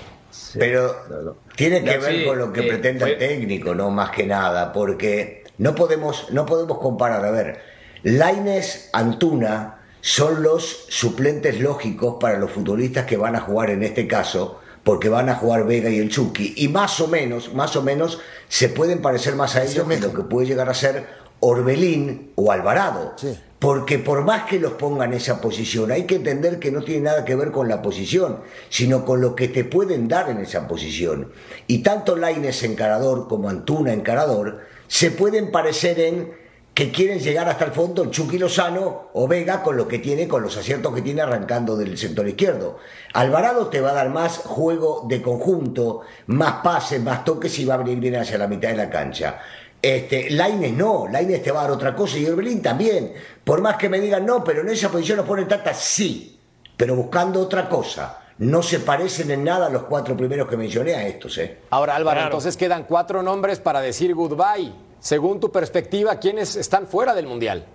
Pero 0.58 1.36
tiene 1.56 1.84
que 1.84 1.96
No, 1.98 2.02
ver 2.02 2.16
sí, 2.20 2.26
con 2.26 2.38
lo 2.38 2.54
que 2.54 2.62
eh, 2.62 2.68
pretende 2.68 3.06
el 3.12 3.18
técnico, 3.18 3.76
no 3.76 3.90
más 3.92 4.12
que 4.12 4.26
nada, 4.26 4.72
porque 4.72 5.44
no 5.58 5.76
podemos, 5.76 6.32
no 6.32 6.46
podemos 6.46 6.78
comparar. 6.78 7.26
A 7.26 7.32
ver, 7.32 7.60
Laines, 8.04 8.90
Antuna 8.94 9.80
son 10.00 10.42
los 10.42 10.86
suplentes 10.90 11.60
lógicos 11.60 12.16
para 12.20 12.38
los 12.38 12.52
futbolistas 12.52 13.06
que 13.06 13.18
van 13.18 13.36
a 13.36 13.42
jugar 13.42 13.70
en 13.70 13.84
este 13.84 14.08
caso, 14.08 14.60
porque 14.84 15.10
van 15.10 15.30
a 15.30 15.36
jugar 15.36 15.66
Vega 15.68 15.90
y 15.90 16.00
el 16.00 16.10
Chucky, 16.10 16.54
y 16.58 16.70
más 16.70 17.00
o 17.02 17.08
menos, 17.08 17.54
más 17.54 17.76
o 17.76 17.82
menos 17.84 18.20
se 18.48 18.70
pueden 18.70 19.02
parecer 19.02 19.36
más 19.36 19.56
a 19.58 19.64
ellos 19.64 19.86
que 19.88 20.00
lo 20.00 20.14
que 20.14 20.24
puede 20.24 20.48
llegar 20.48 20.70
a 20.70 20.74
ser 20.74 21.06
Orbelín 21.42 22.32
o 22.36 22.52
Alvarado. 22.52 23.14
Sí. 23.18 23.38
Porque 23.62 24.00
por 24.00 24.24
más 24.24 24.46
que 24.46 24.60
los 24.60 24.74
pongan 24.74 25.12
en 25.12 25.18
esa 25.18 25.40
posición, 25.40 25.92
hay 25.92 26.08
que 26.08 26.16
entender 26.16 26.58
que 26.58 26.72
no 26.72 26.82
tiene 26.84 27.02
nada 27.02 27.26
que 27.26 27.36
ver 27.36 27.52
con 27.52 27.68
la 27.70 27.84
posición, 27.84 28.40
sino 28.70 29.06
con 29.06 29.22
lo 29.22 29.36
que 29.36 29.50
te 29.50 29.64
pueden 29.64 30.08
dar 30.08 30.32
en 30.32 30.40
esa 30.40 30.68
posición. 30.68 31.32
Y 31.68 31.84
tanto 31.84 32.16
Laines 32.16 32.64
encarador 32.64 33.28
como 33.28 33.50
Antuna 33.50 33.94
encarador 33.94 34.62
se 34.88 35.12
pueden 35.12 35.52
parecer 35.52 36.00
en 36.00 36.32
que 36.74 36.92
quieren 36.92 37.20
llegar 37.20 37.50
hasta 37.50 37.66
el 37.66 37.72
fondo 37.72 38.06
Chucky 38.06 38.40
Lozano 38.40 39.10
o 39.14 39.28
Vega 39.28 39.62
con 39.62 39.78
lo 39.78 39.88
que 39.88 40.00
tiene, 40.00 40.28
con 40.28 40.42
los 40.42 40.58
aciertos 40.58 40.96
que 40.96 41.04
tiene 41.04 41.22
arrancando 41.22 41.78
del 41.78 42.00
sector 42.00 42.28
izquierdo. 42.28 42.80
Alvarado 43.14 43.68
te 43.68 43.80
va 43.80 43.92
a 43.92 43.94
dar 43.94 44.10
más 44.10 44.38
juego 44.40 45.06
de 45.08 45.22
conjunto, 45.22 46.02
más 46.26 46.64
pases, 46.64 47.00
más 47.00 47.24
toques 47.26 47.60
y 47.60 47.66
va 47.66 47.76
a 47.76 47.78
venir 47.78 48.00
bien 48.00 48.16
hacia 48.16 48.40
la 48.40 48.48
mitad 48.48 48.70
de 48.70 48.78
la 48.78 48.90
cancha. 48.90 49.40
Este, 49.82 50.30
Laines 50.30 50.74
no, 50.74 51.08
Laines 51.08 51.42
te 51.42 51.52
va 51.52 51.62
a 51.62 51.64
dar 51.64 51.72
otra 51.72 51.96
cosa 51.96 52.18
y 52.18 52.26
Orbelín 52.28 52.62
también. 52.62 53.14
Por 53.44 53.62
más 53.62 53.78
que 53.78 53.90
me 53.90 54.00
digan 54.00 54.26
no, 54.26 54.44
pero 54.44 54.62
en 54.62 54.70
esa 54.70 54.90
posición 54.90 55.18
nos 55.18 55.26
pone 55.26 55.46
Tata, 55.46 55.74
sí, 55.74 56.40
pero 56.78 56.96
buscando 56.96 57.40
otra 57.42 57.68
cosa. 57.68 58.18
No 58.38 58.62
se 58.64 58.80
parecen 58.80 59.30
en 59.32 59.44
nada 59.44 59.70
los 59.70 59.84
cuatro 59.84 60.16
primeros 60.18 60.48
que 60.48 60.58
mencioné 60.58 60.96
a 60.96 61.08
estos, 61.08 61.38
¿eh? 61.38 61.60
Ahora, 61.72 61.96
Álvaro, 61.96 62.16
Claro. 62.16 62.28
entonces 62.30 62.58
quedan 62.58 62.84
cuatro 62.84 63.22
nombres 63.22 63.60
para 63.60 63.82
decir 63.82 64.14
goodbye. 64.16 64.72
Según 65.00 65.40
tu 65.40 65.52
perspectiva, 65.52 66.16
¿quiénes 66.18 66.56
están 66.56 66.86
fuera 66.88 67.14
del 67.14 67.26
Mundial? 67.28 67.66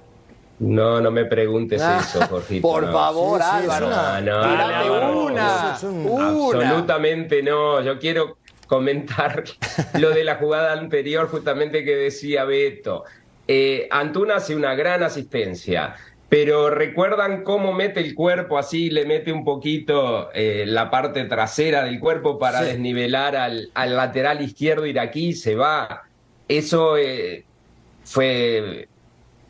No, 0.58 1.00
no 1.00 1.10
me 1.10 1.24
preguntes 1.26 1.82
Ah, 1.82 2.00
eso, 2.00 2.20
Jorgito. 2.28 2.66
Por 2.66 2.84
no. 2.86 2.92
favor, 2.92 3.40
Sí, 3.42 3.46
sí, 3.50 3.64
es 3.66 3.70
Álvaro. 3.70 3.86
una- 3.88 4.20
No, 4.20 4.42
no, 5.02 5.22
una. 5.26 5.72
Absolutamente 5.74 7.42
no. 7.42 7.82
Yo 7.82 7.98
quiero 7.98 8.38
comentar 8.66 9.44
lo 9.98 10.10
de 10.10 10.24
la 10.24 10.36
jugada 10.36 10.72
anterior, 10.72 11.28
justamente 11.28 11.84
que 11.84 11.96
decía 11.96 12.44
Beto. 12.44 13.04
Eh, 13.48 13.86
Antuna 13.90 14.36
hace 14.36 14.56
una 14.56 14.74
gran 14.74 15.02
asistencia, 15.02 15.94
pero 16.28 16.68
recuerdan 16.70 17.44
cómo 17.44 17.72
mete 17.72 18.00
el 18.00 18.14
cuerpo 18.16 18.58
así, 18.58 18.90
le 18.90 19.06
mete 19.06 19.30
un 19.30 19.44
poquito 19.44 20.30
eh, 20.34 20.64
la 20.66 20.90
parte 20.90 21.24
trasera 21.24 21.84
del 21.84 22.00
cuerpo 22.00 22.38
para 22.38 22.60
Sí. 22.60 22.66
desnivelar 22.66 23.36
al, 23.36 23.70
al 23.74 23.96
lateral 23.96 24.42
izquierdo 24.42 24.84
iraquí, 24.86 25.32
se 25.32 25.54
va. 25.54 26.02
Eso 26.48 26.96
eh, 26.96 27.44
fue 28.04 28.88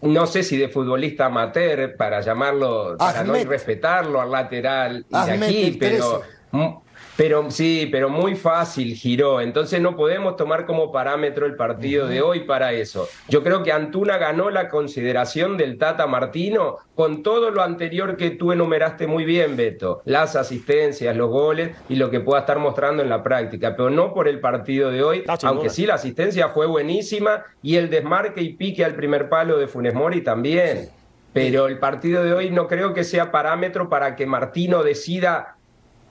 no 0.03 0.27
sé 0.27 0.43
si 0.43 0.57
de 0.59 0.69
futbolista 0.69 1.27
amateur, 1.27 1.97
para 1.97 2.21
llamarlo, 2.21 2.97
para 2.99 3.25
no 3.25 3.33
Ahmed. 3.33 3.47
irrespetarlo 3.47 4.21
al 4.21 4.31
lateral 4.31 5.07
Ahmed, 5.11 5.37
iraquí, 5.49 5.65
el 5.69 5.79
pero, 5.79 6.23
13. 6.53 6.75
Pero 7.17 7.51
sí, 7.51 7.89
pero 7.91 8.11
muy 8.11 8.37
fácil 8.37 8.95
giró. 8.95 9.41
Entonces 9.41 9.81
no 9.81 9.97
podemos 9.97 10.37
tomar 10.37 10.67
como 10.67 10.93
parámetro 10.93 11.47
el 11.47 11.57
partido 11.57 12.07
de 12.07 12.21
hoy 12.21 12.41
para 12.41 12.73
eso. 12.73 13.09
Yo 13.29 13.43
creo 13.43 13.63
que 13.63 13.73
Antuna 13.73 14.19
ganó 14.19 14.51
la 14.51 14.69
consideración 14.69 15.57
del 15.57 15.79
Tata 15.79 16.07
Martino 16.07 16.77
con 16.95 17.23
todo 17.23 17.51
lo 17.51 17.63
anterior 17.63 18.17
que 18.17 18.31
tú 18.31 18.53
enumeraste 18.53 19.07
muy 19.07 19.25
bien, 19.25 19.57
Beto. 19.57 20.03
Las 20.05 20.37
asistencias, 20.37 21.17
los 21.17 21.31
goles 21.31 21.77
y 21.89 21.97
lo 21.97 22.11
que 22.11 22.21
pueda 22.21 22.41
estar 22.41 22.59
mostrando 22.59 23.03
en 23.03 23.09
la 23.09 23.23
práctica, 23.23 23.75
pero 23.77 23.91
no 23.91 24.13
por 24.13 24.29
el 24.29 24.41
partido 24.41 24.91
de 24.91 25.03
hoy, 25.03 25.25
aunque 25.43 25.71
sí 25.71 25.87
la 25.87 25.95
asistencia 25.95 26.51
fue 26.51 26.67
buenísima 26.67 27.45
y 27.63 27.77
el 27.77 27.91
desmarque 27.91 28.43
y 28.43 28.55
pique 28.55 28.85
al 28.85 28.95
primer 28.95 29.29
palo 29.29 29.59
de 29.59 29.69
Funes 29.69 29.95
Mori 29.95 30.23
también. 30.23 30.91
Pero 31.33 31.67
el 31.67 31.79
partido 31.79 32.25
de 32.25 32.33
hoy 32.33 32.51
no 32.51 32.67
creo 32.67 32.95
que 32.95 33.05
sea 33.05 33.31
parámetro 33.31 33.91
para 33.91 34.17
que 34.17 34.25
Martino 34.25 34.83
decida 34.83 35.56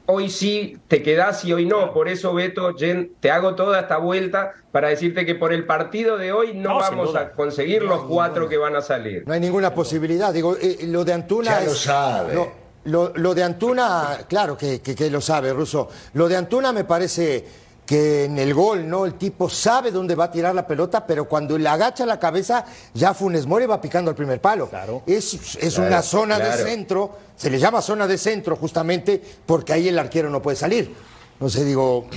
hoy 0.07 0.29
sí 0.29 0.77
te 0.87 1.01
quedás 1.01 1.43
y 1.45 1.53
hoy 1.53 1.65
no. 1.65 1.93
Por 1.93 2.07
eso, 2.07 2.33
Beto, 2.33 2.73
Jen, 2.75 3.13
te 3.19 3.31
hago 3.31 3.55
toda 3.55 3.79
esta 3.81 3.97
vuelta 3.97 4.53
para 4.71 4.89
decirte 4.89 5.25
que 5.25 5.35
por 5.35 5.51
el 5.53 5.65
partido 5.65 6.17
de 6.17 6.31
hoy 6.31 6.53
no, 6.53 6.77
vamos 6.77 7.15
a 7.15 7.31
conseguir 7.31 7.83
los 7.83 8.03
cuatro 8.03 8.47
que 8.49 8.57
van 8.57 8.75
a 8.75 8.81
salir. 8.81 9.23
No 9.25 9.33
hay 9.33 9.39
ninguna 9.39 9.73
posibilidad. 9.73 10.33
Digo, 10.33 10.55
eh, 10.61 10.79
lo 10.87 11.03
de 11.05 11.13
Antuna 11.13 11.51
Ya 11.51 11.61
es- 11.61 11.67
lo 11.67 11.73
sabe. 11.75 12.33
Lo, 12.33 12.51
lo- 12.85 13.11
lo 13.15 13.33
de 13.33 13.43
Antuna, 13.43 14.19
claro 14.29 14.55
que, 14.57 14.79
que- 14.81 14.95
que 14.95 15.09
lo 15.09 15.19
sabe, 15.21 15.51
Russo. 15.53 15.89
Lo 16.13 16.27
de 16.27 16.35
Antuna 16.37 16.71
me 16.71 16.83
parece 16.83 17.43
que 17.85 18.25
en 18.25 18.39
el 18.39 18.53
gol, 18.53 18.87
¿no? 18.89 19.05
El 19.05 19.13
tipo 19.13 19.49
sabe 19.49 19.91
dónde 19.91 20.15
va 20.15 20.25
a 20.25 20.31
tirar 20.31 20.55
la 20.55 20.65
pelota, 20.65 21.05
pero 21.05 21.27
cuando 21.27 21.57
le 21.57 21.69
agacha 21.69 22.05
la 22.05 22.19
cabeza, 22.19 22.65
ya 22.93 23.13
Funes 23.13 23.45
Mori 23.45 23.65
va 23.65 23.79
picando 23.79 24.09
el 24.09 24.15
primer 24.17 24.41
palo. 24.41 24.69
Claro. 24.69 25.03
Es, 25.05 25.55
es 25.55 25.75
Claro, 25.75 25.87
una 25.89 26.01
zona 26.01 26.39
de 26.39 26.51
centro, 26.63 27.11
se 27.35 27.49
le 27.49 27.59
llama 27.59 27.81
zona 27.81 28.07
de 28.07 28.17
centro 28.17 28.55
justamente 28.55 29.21
porque 29.45 29.73
ahí 29.73 29.87
el 29.87 29.99
arquero 29.99 30.29
no 30.29 30.41
puede 30.41 30.57
salir. 30.57 30.93
No 31.39 31.49
sé, 31.49 31.63
digo, 31.65 32.07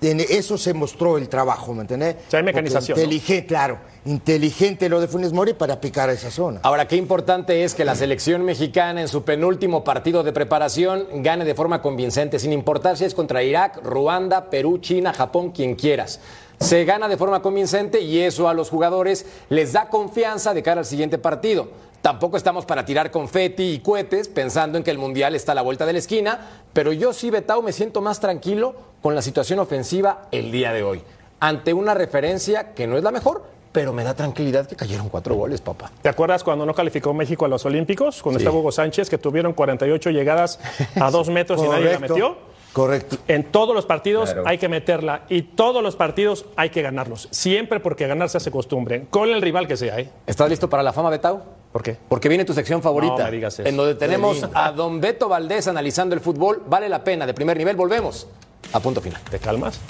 en 0.00 0.20
eso 0.20 0.58
se 0.58 0.74
mostró 0.74 1.16
el 1.18 1.28
trabajo, 1.28 1.74
¿me 1.74 1.82
entendés? 1.82 2.16
O 2.26 2.30
sea, 2.30 2.38
hay 2.40 2.44
mecanización, 2.44 2.96
Porque 2.96 3.06
¿no? 3.06 3.12
Inteligente, 3.12 3.46
claro, 3.46 3.78
inteligente 4.04 4.88
lo 4.88 5.00
de 5.00 5.08
Funes 5.08 5.32
Mori 5.32 5.54
para 5.54 5.80
picar 5.80 6.10
esa 6.10 6.30
zona. 6.30 6.60
Ahora, 6.62 6.86
qué 6.86 6.96
importante 6.96 7.64
es 7.64 7.74
que 7.74 7.84
la 7.84 7.94
selección 7.94 8.44
mexicana 8.44 9.00
en 9.00 9.08
su 9.08 9.24
penúltimo 9.24 9.84
partido 9.84 10.22
de 10.22 10.32
preparación 10.32 11.06
gane 11.22 11.44
de 11.44 11.54
forma 11.54 11.80
convincente, 11.80 12.38
sin 12.38 12.52
importar 12.52 12.96
si 12.96 13.04
es 13.04 13.14
contra 13.14 13.42
Irak, 13.42 13.80
Ruanda, 13.82 14.50
Perú, 14.50 14.78
China, 14.78 15.12
Japón, 15.12 15.52
quien 15.52 15.74
quieras. 15.74 16.20
Se 16.60 16.84
gana 16.84 17.08
de 17.08 17.16
forma 17.16 17.42
convincente 17.42 18.00
y 18.00 18.20
eso 18.20 18.48
a 18.48 18.54
los 18.54 18.70
jugadores 18.70 19.26
les 19.48 19.72
da 19.72 19.88
confianza 19.88 20.54
de 20.54 20.62
cara 20.62 20.80
al 20.80 20.86
siguiente 20.86 21.18
partido. 21.18 21.68
Tampoco 22.04 22.36
estamos 22.36 22.66
para 22.66 22.84
tirar 22.84 23.10
confeti 23.10 23.62
y 23.62 23.78
cohetes 23.78 24.28
pensando 24.28 24.76
en 24.76 24.84
que 24.84 24.90
el 24.90 24.98
Mundial 24.98 25.34
está 25.34 25.52
a 25.52 25.54
la 25.54 25.62
vuelta 25.62 25.86
de 25.86 25.94
la 25.94 26.00
esquina, 26.00 26.38
pero 26.74 26.92
yo 26.92 27.14
sí, 27.14 27.30
Betao, 27.30 27.62
me 27.62 27.72
siento 27.72 28.02
más 28.02 28.20
tranquilo 28.20 28.74
con 29.00 29.14
la 29.14 29.22
situación 29.22 29.58
ofensiva 29.58 30.28
el 30.30 30.52
día 30.52 30.74
de 30.74 30.82
hoy. 30.82 31.00
Ante 31.40 31.72
una 31.72 31.94
referencia 31.94 32.74
que 32.74 32.86
no 32.86 32.98
es 32.98 33.02
la 33.04 33.10
mejor, 33.10 33.44
pero 33.72 33.94
me 33.94 34.04
da 34.04 34.12
tranquilidad 34.12 34.66
que 34.66 34.76
cayeron 34.76 35.08
cuatro 35.08 35.34
goles, 35.34 35.62
papá. 35.62 35.90
¿Te 36.02 36.10
acuerdas 36.10 36.44
cuando 36.44 36.66
no 36.66 36.74
calificó 36.74 37.14
México 37.14 37.46
a 37.46 37.48
los 37.48 37.64
Olímpicos? 37.64 38.22
Cuando 38.22 38.38
Sí. 38.38 38.42
estaba 38.44 38.58
Hugo 38.60 38.70
Sánchez, 38.70 39.08
que 39.08 39.16
tuvieron 39.16 39.54
48 39.54 40.10
llegadas 40.10 40.60
a 41.00 41.10
dos 41.10 41.30
metros 41.30 41.58
y 41.64 41.68
nadie 41.68 41.90
la 41.90 42.00
metió. 42.00 42.36
Correcto. 42.74 43.16
En 43.28 43.44
todos 43.44 43.74
los 43.74 43.86
partidos 43.86 44.30
Claro. 44.30 44.46
hay 44.46 44.58
que 44.58 44.68
meterla 44.68 45.22
y 45.30 45.40
todos 45.40 45.82
los 45.82 45.96
partidos 45.96 46.44
hay 46.56 46.68
que 46.68 46.82
ganarlos. 46.82 47.28
Siempre 47.30 47.80
porque 47.80 48.06
ganar 48.06 48.28
se 48.28 48.36
hace 48.36 48.50
costumbre, 48.50 49.06
con 49.08 49.30
el 49.30 49.40
rival 49.40 49.66
que 49.66 49.78
sea. 49.78 49.98
¿eh? 49.98 50.10
¿Estás 50.26 50.50
listo 50.50 50.68
para 50.68 50.82
la 50.82 50.92
fama, 50.92 51.08
Betao? 51.08 51.63
¿Por 51.74 51.82
qué? 51.82 51.96
Porque 52.08 52.28
viene 52.28 52.44
tu 52.44 52.54
sección 52.54 52.80
favorita. 52.82 53.18
No 53.18 53.24
me 53.24 53.30
digas 53.32 53.58
eso. 53.58 53.68
En 53.68 53.76
donde 53.76 53.96
tenemos 53.96 54.48
a 54.54 54.70
don 54.70 55.00
Beto 55.00 55.28
Valdés 55.28 55.66
analizando 55.66 56.14
el 56.14 56.20
fútbol. 56.20 56.62
Vale 56.68 56.88
la 56.88 57.02
pena, 57.02 57.26
de 57.26 57.34
primer 57.34 57.56
nivel. 57.56 57.74
Volvemos 57.74 58.28
a 58.72 58.78
punto 58.78 59.00
final. 59.00 59.20
¿Te 59.28 59.40
calmas? 59.40 59.80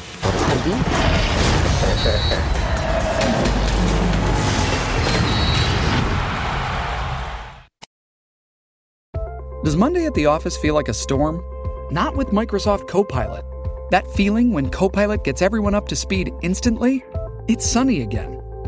Does 9.63 9.77
Monday 9.77 10.07
at 10.07 10.15
the 10.15 10.25
office 10.25 10.57
feel 10.57 10.73
like 10.73 10.89
a 10.89 10.95
storm? 10.95 11.43
Not 11.91 12.17
with 12.17 12.29
Microsoft 12.29 12.89
Copilot. 12.89 13.45
That 13.91 14.07
feeling 14.17 14.55
when 14.55 14.71
Copilot 14.71 15.23
gets 15.23 15.43
everyone 15.43 15.75
up 15.75 15.87
to 15.89 15.97
speed 15.97 16.33
instantly? 16.41 17.05
It's 17.47 17.67
sunny 17.67 18.01
again. 18.01 18.41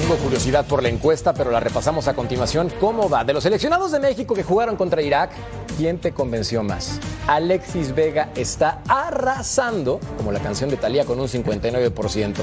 Tengo 0.00 0.14
curiosidad 0.18 0.64
por 0.64 0.80
la 0.80 0.90
encuesta, 0.90 1.34
pero 1.34 1.50
la 1.50 1.58
repasamos 1.58 2.06
a 2.06 2.14
continuación. 2.14 2.72
¿Cómo 2.78 3.10
va? 3.10 3.24
De 3.24 3.32
los 3.32 3.42
seleccionados 3.42 3.90
de 3.90 3.98
México 3.98 4.32
que 4.32 4.44
jugaron 4.44 4.76
contra 4.76 5.02
Irak, 5.02 5.32
¿quién 5.76 5.98
te 5.98 6.12
convenció 6.12 6.62
más? 6.62 7.00
Alexis 7.26 7.92
Vega 7.92 8.30
está 8.36 8.80
arrasando, 8.86 9.98
como 10.16 10.30
la 10.30 10.38
canción 10.38 10.70
de 10.70 10.76
Talía, 10.76 11.04
con 11.04 11.18
un 11.18 11.26
59%. 11.26 12.34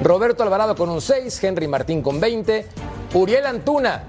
Roberto 0.00 0.42
Alvarado 0.42 0.74
con 0.74 0.90
un 0.90 0.98
6%, 0.98 1.44
Henry 1.44 1.68
Martín 1.68 2.02
con 2.02 2.20
20%, 2.20 2.64
Uriel 3.14 3.46
Antuna, 3.46 4.02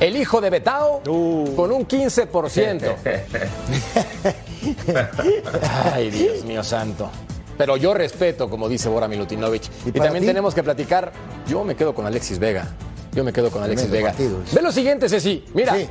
el 0.00 0.16
hijo 0.16 0.40
de 0.40 0.50
Betao, 0.50 1.00
con 1.04 1.70
un 1.70 1.86
15%. 1.86 2.96
Ay, 5.94 6.10
Dios 6.10 6.44
mío 6.44 6.64
santo. 6.64 7.08
Pero 7.58 7.76
yo 7.76 7.94
respeto, 7.94 8.48
como 8.50 8.68
dice 8.68 8.88
Bora 8.88 9.08
Milutinovic. 9.08 9.62
Y, 9.86 9.92
también 9.92 10.22
ti? 10.22 10.26
tenemos 10.26 10.54
que 10.54 10.62
platicar. 10.62 11.12
Yo 11.46 11.64
me 11.64 11.74
quedo 11.76 11.94
con 11.94 12.06
Alexis 12.06 12.38
Vega. 12.38 12.68
Yo 13.12 13.24
me 13.24 13.32
quedo 13.32 13.50
con 13.50 13.62
Alexis 13.62 13.90
Vega. 13.90 14.14
Ve 14.52 14.62
lo 14.62 14.72
siguiente, 14.72 15.08
Ceci. 15.08 15.44
Mira, 15.54 15.74
Sí. 15.76 15.88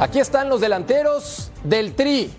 aquí 0.00 0.20
están 0.20 0.48
los 0.48 0.60
delanteros 0.60 1.50
del 1.64 1.94
Tri. 1.94 2.32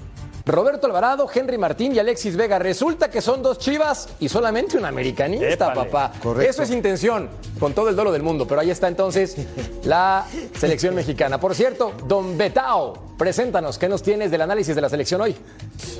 Roberto 0.47 0.85
Alvarado, 0.85 1.27
Henry 1.33 1.57
Martín 1.57 1.95
y 1.95 1.97
Alexis 1.99 2.35
Vega. 2.37 2.59
Resulta 2.59 3.09
que 3.09 3.19
son 3.19 3.41
dos 3.41 3.57
chivas 3.57 4.07
y 4.19 4.29
solamente 4.29 4.77
un 4.77 4.85
americanista, 4.85 5.49
Épale. 5.73 5.89
papá. 5.89 6.11
Correcto. 6.21 6.47
Eso 6.51 6.61
es 6.61 6.69
intención, 6.69 7.29
con 7.59 7.73
todo 7.73 7.89
el 7.89 7.95
dolo 7.95 8.11
del 8.11 8.21
mundo. 8.21 8.45
Pero 8.47 8.61
ahí 8.61 8.69
está 8.69 8.87
entonces 8.87 9.35
la 9.85 10.23
selección 10.55 10.93
mexicana. 10.93 11.39
Por 11.39 11.55
cierto, 11.55 11.93
Don 12.07 12.37
Betao, 12.37 13.14
preséntanos, 13.17 13.77
¿qué 13.77 13.87
nos 13.87 14.03
tienes 14.03 14.31
del 14.31 14.41
análisis 14.41 14.75
de 14.75 14.81
la 14.81 14.89
selección 14.89 15.21
hoy? 15.21 15.35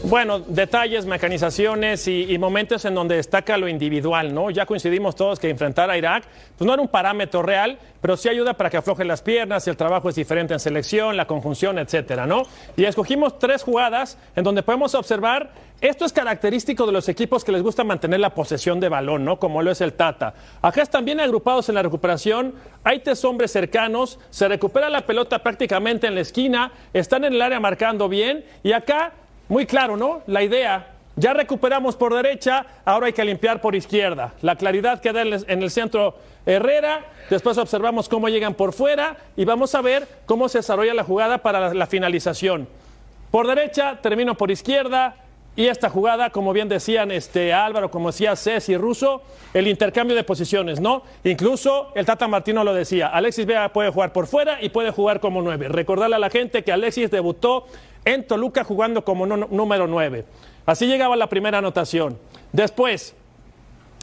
Bueno, 0.04 0.40
detalles, 0.40 1.06
mecanizaciones 1.06 2.08
y, 2.08 2.32
y 2.34 2.38
momentos 2.38 2.86
en 2.86 2.96
donde 2.96 3.16
destaca 3.16 3.58
lo 3.58 3.68
individual, 3.68 4.34
¿no? 4.34 4.50
Ya 4.50 4.66
coincidimos 4.66 5.16
todos 5.16 5.40
que 5.40 5.50
enfrentar 5.50 5.90
a 5.90 5.98
Irak, 5.98 6.26
pues 6.58 6.66
no 6.66 6.74
era 6.74 6.82
un 6.82 6.88
parámetro 6.88 7.42
real, 7.42 7.80
pero 8.02 8.18
sí 8.18 8.30
ayuda 8.30 8.54
para 8.54 8.70
que 8.70 8.78
aflojen 8.78 9.08
las 9.08 9.22
piernas, 9.22 9.68
el 9.68 9.78
trabajo 9.78 10.10
es 10.10 10.16
diferente 10.16 10.54
en 10.54 10.60
selección, 10.60 11.18
la 11.18 11.26
conjunción, 11.26 11.80
etcétera, 11.80 12.26
¿no? 12.26 12.44
Y 12.76 12.86
escogimos 12.86 13.40
tres 13.40 13.64
jugadas 13.64 14.18
en 14.36 14.44
donde 14.44 14.62
podemos 14.62 14.94
observar, 14.94 15.52
esto 15.82 16.06
es 16.06 16.14
característico 16.14 16.86
de 16.86 16.94
los 16.94 17.10
equipos 17.10 17.44
que 17.44 17.52
les 17.52 17.62
gusta 17.62 17.84
mantener 17.84 18.20
la 18.20 18.34
posesión 18.34 18.80
de 18.80 18.90
balón, 18.90 19.26
¿no? 19.26 19.40
Como 19.40 19.62
lo 19.62 19.72
es 19.72 19.82
el 19.82 19.94
Tata. 19.94 20.34
Acá 20.62 20.82
están 20.82 21.04
bien 21.04 21.20
agrupados 21.20 21.68
en 21.70 21.76
la 21.76 21.84
recuperación, 21.84 22.56
hay 22.84 23.00
tres 23.00 23.24
hombres 23.26 23.52
cercanos, 23.52 24.18
se 24.30 24.48
recupera 24.48 24.90
la 24.90 25.06
pelota 25.06 25.40
prácticamente 25.40 26.08
en 26.08 26.16
la 26.16 26.22
esquina, 26.22 26.72
están 26.94 27.26
en 27.26 27.34
el 27.34 27.42
área 27.42 27.60
marcando 27.60 28.08
bien, 28.08 28.46
y 28.64 28.72
acá 28.72 29.14
muy 29.50 29.66
claro, 29.66 29.98
¿no? 29.98 30.22
La 30.28 30.44
idea. 30.44 30.92
Ya 31.18 31.34
recuperamos 31.34 31.96
por 31.96 32.14
derecha, 32.14 32.66
ahora 32.84 33.08
hay 33.08 33.14
que 33.14 33.24
limpiar 33.24 33.62
por 33.62 33.76
izquierda. 33.76 34.34
La 34.42 34.56
claridad 34.56 35.02
queda 35.02 35.22
en 35.22 35.34
el, 35.34 35.46
en 35.48 35.64
el 35.64 35.72
centro 35.72 36.18
Herrera, 36.46 37.06
después 37.30 37.58
observamos 37.58 38.10
cómo 38.10 38.30
llegan 38.30 38.54
por 38.54 38.74
fuera 38.74 39.18
y 39.36 39.46
vamos 39.46 39.76
a 39.76 39.82
ver 39.82 40.08
cómo 40.26 40.50
se 40.50 40.60
desarrolla 40.60 40.94
la 40.94 41.04
jugada 41.04 41.40
para 41.40 41.74
la 41.74 41.88
finalización. 41.88 42.68
Por 43.32 43.48
derecha, 43.48 44.00
termino 44.02 44.36
por 44.36 44.52
izquierda 44.52 45.16
y 45.56 45.68
esta 45.68 45.90
jugada, 45.90 46.30
como 46.32 46.52
bien 46.52 46.68
decían 46.68 47.12
este, 47.12 47.54
Álvaro, 47.54 47.90
como 47.90 48.10
decía 48.10 48.36
Ceci 48.36 48.76
Russo, 48.76 49.22
el 49.54 49.68
intercambio 49.68 50.16
de 50.16 50.24
posiciones, 50.24 50.82
¿no? 50.82 51.04
Incluso 51.24 51.92
el 51.96 52.06
Tata 52.06 52.28
Martino 52.28 52.64
lo 52.64 52.74
decía, 52.74 53.08
Alexis 53.08 53.46
Vega 53.46 53.70
puede 53.70 53.90
jugar 53.90 54.12
por 54.12 54.28
fuera 54.28 54.62
y 54.62 54.70
puede 54.70 54.92
jugar 54.92 55.22
como 55.22 55.42
nueve. 55.42 55.70
Recordarle 55.70 56.18
a 56.18 56.20
la 56.20 56.30
gente 56.30 56.64
que 56.64 56.74
Alexis 56.74 57.10
debutó 57.10 57.68
en 58.04 58.28
Toluca 58.28 58.64
jugando 58.64 59.04
como 59.04 59.26
número 59.26 59.88
9. 59.88 60.26
Así 60.66 60.88
llegaba 60.88 61.16
la 61.16 61.28
primera 61.28 61.58
anotación. 61.60 62.18
Después, 62.52 63.16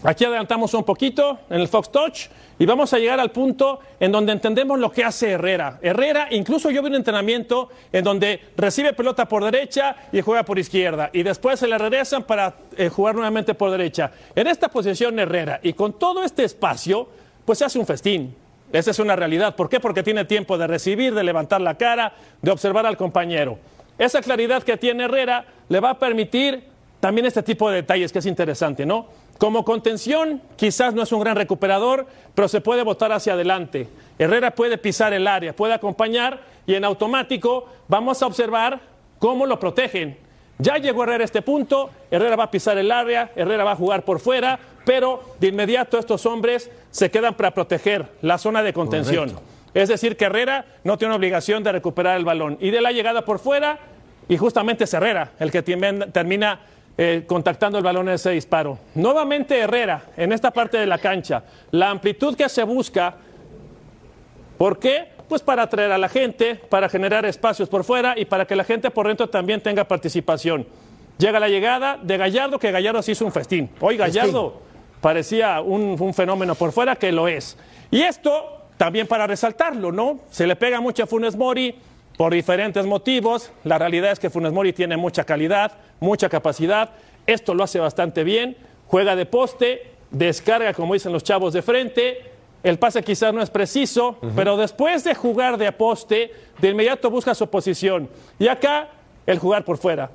aquí 0.02 0.24
adelantamos 0.24 0.74
un 0.74 0.84
poquito 0.84 1.38
en 1.50 1.60
el 1.60 1.68
Fox 1.68 1.90
Touch 1.90 2.26
y 2.58 2.66
vamos 2.66 2.92
a 2.92 2.98
llegar 2.98 3.20
al 3.20 3.30
punto 3.30 3.80
en 3.98 4.12
donde 4.12 4.32
entendemos 4.32 4.78
lo 4.78 4.90
que 4.90 5.04
hace 5.04 5.32
Herrera. 5.32 5.78
Herrera, 5.82 6.28
incluso 6.30 6.70
yo 6.70 6.82
vi 6.82 6.88
un 6.88 6.96
entrenamiento 6.96 7.70
en 7.92 8.04
donde 8.04 8.40
recibe 8.56 8.92
pelota 8.92 9.26
por 9.26 9.44
derecha 9.44 9.96
y 10.12 10.20
juega 10.20 10.44
por 10.44 10.58
izquierda 10.58 11.10
y 11.12 11.22
después 11.22 11.58
se 11.60 11.66
le 11.66 11.78
regresan 11.78 12.24
para 12.24 12.54
eh, 12.76 12.88
jugar 12.88 13.14
nuevamente 13.14 13.54
por 13.54 13.70
derecha. 13.70 14.12
En 14.34 14.46
esta 14.46 14.68
posición 14.68 15.18
Herrera 15.18 15.60
y 15.62 15.72
con 15.72 15.98
todo 15.98 16.22
este 16.22 16.44
espacio, 16.44 17.08
pues 17.44 17.58
se 17.58 17.64
hace 17.64 17.78
un 17.78 17.86
festín. 17.86 18.34
Esa 18.72 18.90
es 18.90 18.98
una 18.98 19.14
realidad. 19.14 19.54
¿Por 19.54 19.68
qué? 19.68 19.80
Porque 19.80 20.02
tiene 20.02 20.24
tiempo 20.24 20.56
de 20.56 20.66
recibir, 20.66 21.14
de 21.14 21.22
levantar 21.22 21.60
la 21.60 21.76
cara, 21.76 22.14
de 22.40 22.50
observar 22.50 22.86
al 22.86 22.96
compañero. 22.96 23.58
Esa 23.98 24.22
claridad 24.22 24.62
que 24.62 24.76
tiene 24.78 25.04
Herrera 25.04 25.44
le 25.68 25.80
va 25.80 25.90
a 25.90 25.98
permitir 25.98 26.64
también 26.98 27.26
este 27.26 27.42
tipo 27.42 27.68
de 27.68 27.76
detalles 27.76 28.12
que 28.12 28.20
es 28.20 28.26
interesante, 28.26 28.86
¿no? 28.86 29.08
Como 29.38 29.64
contención, 29.64 30.40
quizás 30.56 30.94
no 30.94 31.02
es 31.02 31.12
un 31.12 31.20
gran 31.20 31.36
recuperador, 31.36 32.06
pero 32.34 32.48
se 32.48 32.60
puede 32.60 32.82
botar 32.82 33.12
hacia 33.12 33.32
adelante. 33.32 33.88
Herrera 34.18 34.52
puede 34.52 34.78
pisar 34.78 35.12
el 35.12 35.26
área, 35.26 35.54
puede 35.54 35.74
acompañar 35.74 36.40
y 36.66 36.74
en 36.74 36.84
automático 36.84 37.68
vamos 37.88 38.22
a 38.22 38.26
observar 38.26 38.80
cómo 39.18 39.46
lo 39.46 39.58
protegen. 39.58 40.16
Ya 40.58 40.76
llegó 40.76 41.02
Herrera 41.02 41.22
a 41.22 41.24
este 41.24 41.42
punto, 41.42 41.90
Herrera 42.10 42.36
va 42.36 42.44
a 42.44 42.50
pisar 42.50 42.78
el 42.78 42.92
área, 42.92 43.32
Herrera 43.34 43.64
va 43.64 43.72
a 43.72 43.76
jugar 43.76 44.04
por 44.04 44.20
fuera, 44.20 44.60
pero 44.84 45.20
de 45.40 45.48
inmediato 45.48 45.98
estos 45.98 46.24
hombres 46.24 46.70
se 46.90 47.10
quedan 47.10 47.34
para 47.34 47.50
proteger 47.52 48.06
la 48.20 48.38
zona 48.38 48.62
de 48.62 48.72
contención. 48.72 49.30
Correcto. 49.30 49.52
Es 49.74 49.88
decir, 49.88 50.16
que 50.16 50.26
Herrera 50.26 50.66
no 50.84 50.98
tiene 50.98 51.14
obligación 51.14 51.62
de 51.64 51.72
recuperar 51.72 52.16
el 52.16 52.24
balón. 52.24 52.58
Y 52.60 52.70
de 52.70 52.80
la 52.80 52.92
llegada 52.92 53.24
por 53.24 53.38
fuera, 53.38 53.78
y 54.28 54.36
justamente 54.36 54.84
es 54.84 54.94
Herrera 54.94 55.32
el 55.38 55.50
que 55.50 55.62
termina 55.62 56.60
eh, 56.98 57.24
contactando 57.26 57.78
el 57.78 57.84
balón 57.84 58.08
en 58.08 58.14
ese 58.14 58.30
disparo. 58.30 58.78
Nuevamente 58.94 59.58
Herrera 59.58 60.02
en 60.16 60.32
esta 60.32 60.50
parte 60.50 60.78
de 60.78 60.86
la 60.86 60.98
cancha. 60.98 61.44
La 61.70 61.90
amplitud 61.90 62.36
que 62.36 62.48
se 62.48 62.62
busca 62.62 63.16
¿Por 64.62 64.78
qué? 64.78 65.08
Pues 65.28 65.42
para 65.42 65.64
atraer 65.64 65.90
a 65.90 65.98
la 65.98 66.08
gente, 66.08 66.54
para 66.54 66.88
generar 66.88 67.26
espacios 67.26 67.68
por 67.68 67.82
fuera 67.82 68.14
y 68.16 68.26
para 68.26 68.46
que 68.46 68.54
la 68.54 68.62
gente 68.62 68.92
por 68.92 69.08
dentro 69.08 69.28
también 69.28 69.60
tenga 69.60 69.82
participación. 69.82 70.68
Llega 71.18 71.40
la 71.40 71.48
llegada 71.48 71.98
de 72.00 72.16
Gallardo, 72.16 72.60
que 72.60 72.70
Gallardo 72.70 73.02
sí 73.02 73.10
hizo 73.10 73.24
un 73.24 73.32
festín. 73.32 73.70
Hoy 73.80 73.96
Gallardo 73.96 74.62
parecía 75.00 75.60
un, 75.60 75.96
un 75.98 76.14
fenómeno 76.14 76.54
por 76.54 76.70
fuera, 76.70 76.94
que 76.94 77.10
lo 77.10 77.26
es. 77.26 77.58
Y 77.90 78.02
esto 78.02 78.68
también 78.76 79.08
para 79.08 79.26
resaltarlo, 79.26 79.90
¿no? 79.90 80.20
Se 80.30 80.46
le 80.46 80.54
pega 80.54 80.80
mucho 80.80 81.02
a 81.02 81.06
Funes 81.08 81.34
Mori 81.34 81.74
por 82.16 82.32
diferentes 82.32 82.86
motivos. 82.86 83.50
La 83.64 83.78
realidad 83.78 84.12
es 84.12 84.18
que 84.18 84.30
Funes 84.30 84.52
Mori 84.52 84.72
tiene 84.72 84.96
mucha 84.96 85.24
calidad, 85.24 85.72
mucha 86.00 86.28
capacidad. 86.28 86.90
Esto 87.26 87.54
lo 87.54 87.64
hace 87.64 87.78
bastante 87.78 88.24
bien. 88.24 88.56
Juega 88.86 89.16
de 89.16 89.26
poste, 89.26 89.90
descarga, 90.10 90.74
como 90.74 90.94
dicen 90.94 91.12
los 91.12 91.24
chavos, 91.24 91.52
de 91.52 91.62
frente. 91.62 92.30
El 92.62 92.78
pase 92.78 93.02
quizás 93.02 93.34
no 93.34 93.42
es 93.42 93.50
preciso, 93.50 94.18
pero 94.36 94.56
después 94.56 95.02
de 95.02 95.14
jugar 95.14 95.58
de 95.58 95.72
poste, 95.72 96.32
de 96.58 96.68
inmediato 96.68 97.10
busca 97.10 97.34
su 97.34 97.48
posición. 97.48 98.08
Y 98.38 98.46
acá, 98.46 98.88
el 99.26 99.40
jugar 99.40 99.64
por 99.64 99.78
fuera. 99.78 100.10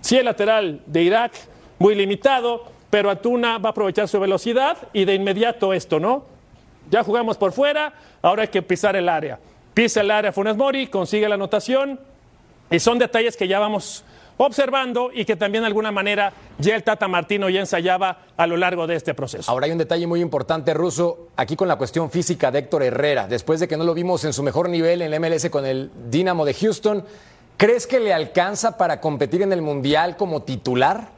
Sí, 0.00 0.16
el 0.16 0.26
lateral 0.26 0.82
de 0.86 1.02
Irak, 1.02 1.32
muy 1.80 1.96
limitado, 1.96 2.64
pero 2.90 3.10
Antuna 3.10 3.58
va 3.58 3.70
a 3.70 3.72
aprovechar 3.72 4.06
su 4.06 4.20
velocidad 4.20 4.76
y 4.92 5.04
de 5.04 5.14
inmediato 5.14 5.72
esto, 5.72 5.98
¿no? 5.98 6.24
Ya 6.90 7.02
jugamos 7.02 7.36
por 7.36 7.52
fuera, 7.52 7.92
ahora 8.22 8.42
hay 8.42 8.48
que 8.48 8.62
pisar 8.62 8.94
el 8.94 9.08
área. 9.08 9.38
Pisa 9.74 10.00
el 10.00 10.10
área 10.10 10.32
Funes 10.32 10.56
Mori, 10.56 10.86
consigue 10.88 11.28
la 11.28 11.36
anotación 11.36 12.00
y 12.70 12.78
son 12.80 12.98
detalles 12.98 13.36
que 13.36 13.48
ya 13.48 13.58
vamos 13.58 14.04
observando 14.36 15.10
y 15.12 15.24
que 15.26 15.36
también 15.36 15.62
de 15.62 15.66
alguna 15.68 15.92
manera 15.92 16.32
ya 16.58 16.74
el 16.74 16.82
Tata 16.82 17.06
Martino 17.08 17.48
ya 17.50 17.60
ensayaba 17.60 18.22
a 18.36 18.46
lo 18.46 18.56
largo 18.56 18.86
de 18.86 18.96
este 18.96 19.12
proceso. 19.12 19.50
Ahora 19.50 19.66
hay 19.66 19.72
un 19.72 19.78
detalle 19.78 20.06
muy 20.06 20.20
importante, 20.20 20.72
Ruso, 20.72 21.28
aquí 21.36 21.56
con 21.56 21.68
la 21.68 21.76
cuestión 21.76 22.10
física 22.10 22.50
de 22.50 22.60
Héctor 22.60 22.82
Herrera. 22.82 23.28
Después 23.28 23.60
de 23.60 23.68
que 23.68 23.76
no 23.76 23.84
lo 23.84 23.92
vimos 23.94 24.24
en 24.24 24.32
su 24.32 24.42
mejor 24.42 24.68
nivel 24.70 25.02
en 25.02 25.12
el 25.12 25.20
MLS 25.20 25.50
con 25.50 25.66
el 25.66 25.90
Dynamo 26.08 26.44
de 26.46 26.54
Houston, 26.54 27.04
¿crees 27.58 27.86
que 27.86 28.00
le 28.00 28.14
alcanza 28.14 28.78
para 28.78 28.98
competir 29.00 29.42
en 29.42 29.52
el 29.52 29.60
Mundial 29.60 30.16
como 30.16 30.42
titular? 30.42 31.08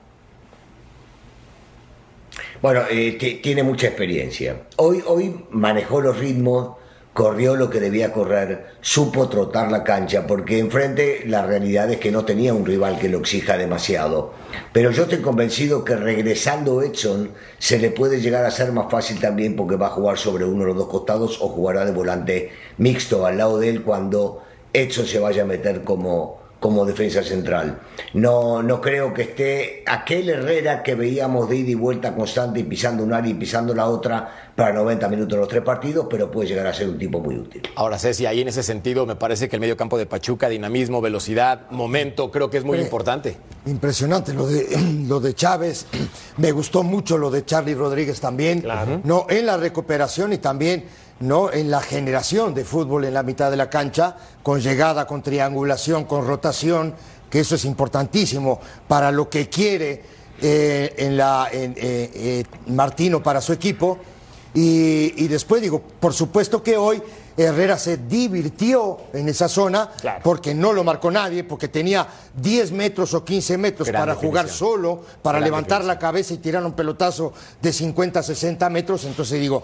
Bueno, 2.60 2.82
eh, 2.90 3.12
ti- 3.18 3.36
tiene 3.36 3.62
mucha 3.62 3.86
experiencia. 3.88 4.62
Hoy, 4.76 5.02
hoy 5.06 5.44
manejó 5.50 6.00
los 6.00 6.18
ritmos, 6.18 6.76
corrió 7.12 7.56
lo 7.56 7.68
que 7.68 7.80
debía 7.80 8.12
correr, 8.12 8.66
supo 8.80 9.28
trotar 9.28 9.70
la 9.70 9.84
cancha, 9.84 10.26
porque 10.26 10.58
enfrente 10.58 11.24
la 11.26 11.44
realidad 11.44 11.90
es 11.90 11.98
que 11.98 12.10
no 12.10 12.24
tenía 12.24 12.54
un 12.54 12.64
rival 12.64 12.98
que 12.98 13.08
lo 13.08 13.18
exija 13.18 13.58
demasiado. 13.58 14.32
Pero 14.72 14.90
yo 14.90 15.02
estoy 15.04 15.18
convencido 15.18 15.84
que 15.84 15.96
regresando 15.96 16.82
Edson 16.82 17.30
se 17.58 17.78
le 17.78 17.90
puede 17.90 18.20
llegar 18.20 18.44
a 18.44 18.50
ser 18.50 18.72
más 18.72 18.90
fácil 18.90 19.20
también 19.20 19.56
porque 19.56 19.76
va 19.76 19.88
a 19.88 19.90
jugar 19.90 20.16
sobre 20.18 20.44
uno 20.44 20.60
de 20.60 20.68
los 20.68 20.76
dos 20.76 20.88
costados 20.88 21.38
o 21.40 21.48
jugará 21.48 21.84
de 21.84 21.92
volante 21.92 22.50
mixto 22.78 23.26
al 23.26 23.38
lado 23.38 23.58
de 23.58 23.68
él 23.68 23.82
cuando 23.82 24.42
Edson 24.72 25.06
se 25.06 25.18
vaya 25.18 25.42
a 25.42 25.46
meter 25.46 25.84
como, 25.84 26.41
como 26.62 26.86
defensa 26.86 27.24
central. 27.24 27.80
No, 28.14 28.62
no 28.62 28.80
creo 28.80 29.12
que 29.12 29.22
esté 29.22 29.82
aquel 29.84 30.28
Herrera 30.28 30.84
que 30.84 30.94
veíamos 30.94 31.50
de 31.50 31.56
ida 31.56 31.70
y 31.70 31.74
vuelta 31.74 32.14
constante 32.14 32.60
y 32.60 32.62
pisando 32.62 33.02
un 33.02 33.12
área 33.12 33.32
y 33.32 33.34
pisando 33.34 33.74
la 33.74 33.86
otra 33.86 34.52
para 34.54 34.72
90 34.72 35.08
minutos 35.08 35.36
los 35.36 35.48
tres 35.48 35.62
partidos, 35.62 36.06
pero 36.08 36.30
puede 36.30 36.50
llegar 36.50 36.68
a 36.68 36.72
ser 36.72 36.88
un 36.88 36.98
tipo 36.98 37.18
muy 37.18 37.36
útil. 37.36 37.62
Ahora, 37.74 37.98
Ceci, 37.98 38.26
ahí 38.26 38.42
en 38.42 38.48
ese 38.48 38.62
sentido 38.62 39.04
me 39.06 39.16
parece 39.16 39.48
que 39.48 39.56
el 39.56 39.60
medio 39.60 39.76
campo 39.76 39.98
de 39.98 40.06
Pachuca, 40.06 40.48
dinamismo, 40.48 41.00
velocidad, 41.00 41.68
momento, 41.70 42.30
creo 42.30 42.48
que 42.48 42.58
es 42.58 42.64
muy 42.64 42.78
importante. 42.78 43.36
Impresionante 43.66 44.32
lo 44.32 44.46
de, 44.46 44.68
lo 45.08 45.18
de 45.18 45.34
Chávez. 45.34 45.86
Me 46.36 46.52
gustó 46.52 46.84
mucho 46.84 47.18
lo 47.18 47.32
de 47.32 47.44
Charlie 47.44 47.74
Rodríguez 47.74 48.20
también. 48.20 48.64
No, 49.02 49.26
en 49.28 49.46
la 49.46 49.56
recuperación 49.56 50.32
y 50.32 50.38
también 50.38 50.84
no 51.22 51.52
en 51.52 51.70
la 51.70 51.80
generación 51.80 52.52
de 52.52 52.64
fútbol 52.64 53.04
en 53.04 53.14
la 53.14 53.22
mitad 53.22 53.50
de 53.50 53.56
la 53.56 53.70
cancha, 53.70 54.16
con 54.42 54.60
llegada, 54.60 55.06
con 55.06 55.22
triangulación, 55.22 56.04
con 56.04 56.26
rotación, 56.26 56.94
que 57.30 57.40
eso 57.40 57.54
es 57.54 57.64
importantísimo 57.64 58.60
para 58.88 59.10
lo 59.10 59.30
que 59.30 59.48
quiere 59.48 60.02
eh, 60.40 60.94
en 60.98 61.16
la, 61.16 61.48
en, 61.50 61.72
eh, 61.72 62.10
eh, 62.14 62.44
Martino 62.66 63.22
para 63.22 63.40
su 63.40 63.52
equipo. 63.52 63.98
Y, 64.52 65.14
y 65.16 65.28
después 65.28 65.62
digo, 65.62 65.80
por 65.80 66.12
supuesto 66.12 66.62
que 66.62 66.76
hoy 66.76 67.00
Herrera 67.36 67.78
se 67.78 67.96
divirtió 67.96 68.98
en 69.12 69.28
esa 69.28 69.48
zona 69.48 69.90
porque 70.22 70.54
no 70.54 70.72
lo 70.72 70.84
marcó 70.84 71.10
nadie, 71.10 71.44
porque 71.44 71.68
tenía 71.68 72.06
10 72.36 72.72
metros 72.72 73.14
o 73.14 73.24
15 73.24 73.58
metros 73.58 73.88
Gran 73.88 74.02
para 74.02 74.14
jugar 74.14 74.48
solo, 74.48 75.02
para 75.22 75.38
Gran 75.38 75.44
levantar 75.50 75.84
la 75.84 75.98
cabeza 75.98 76.34
y 76.34 76.38
tirar 76.38 76.64
un 76.64 76.72
pelotazo 76.72 77.32
de 77.60 77.72
50, 77.72 78.22
60 78.22 78.68
metros. 78.70 79.04
Entonces 79.04 79.40
digo, 79.40 79.62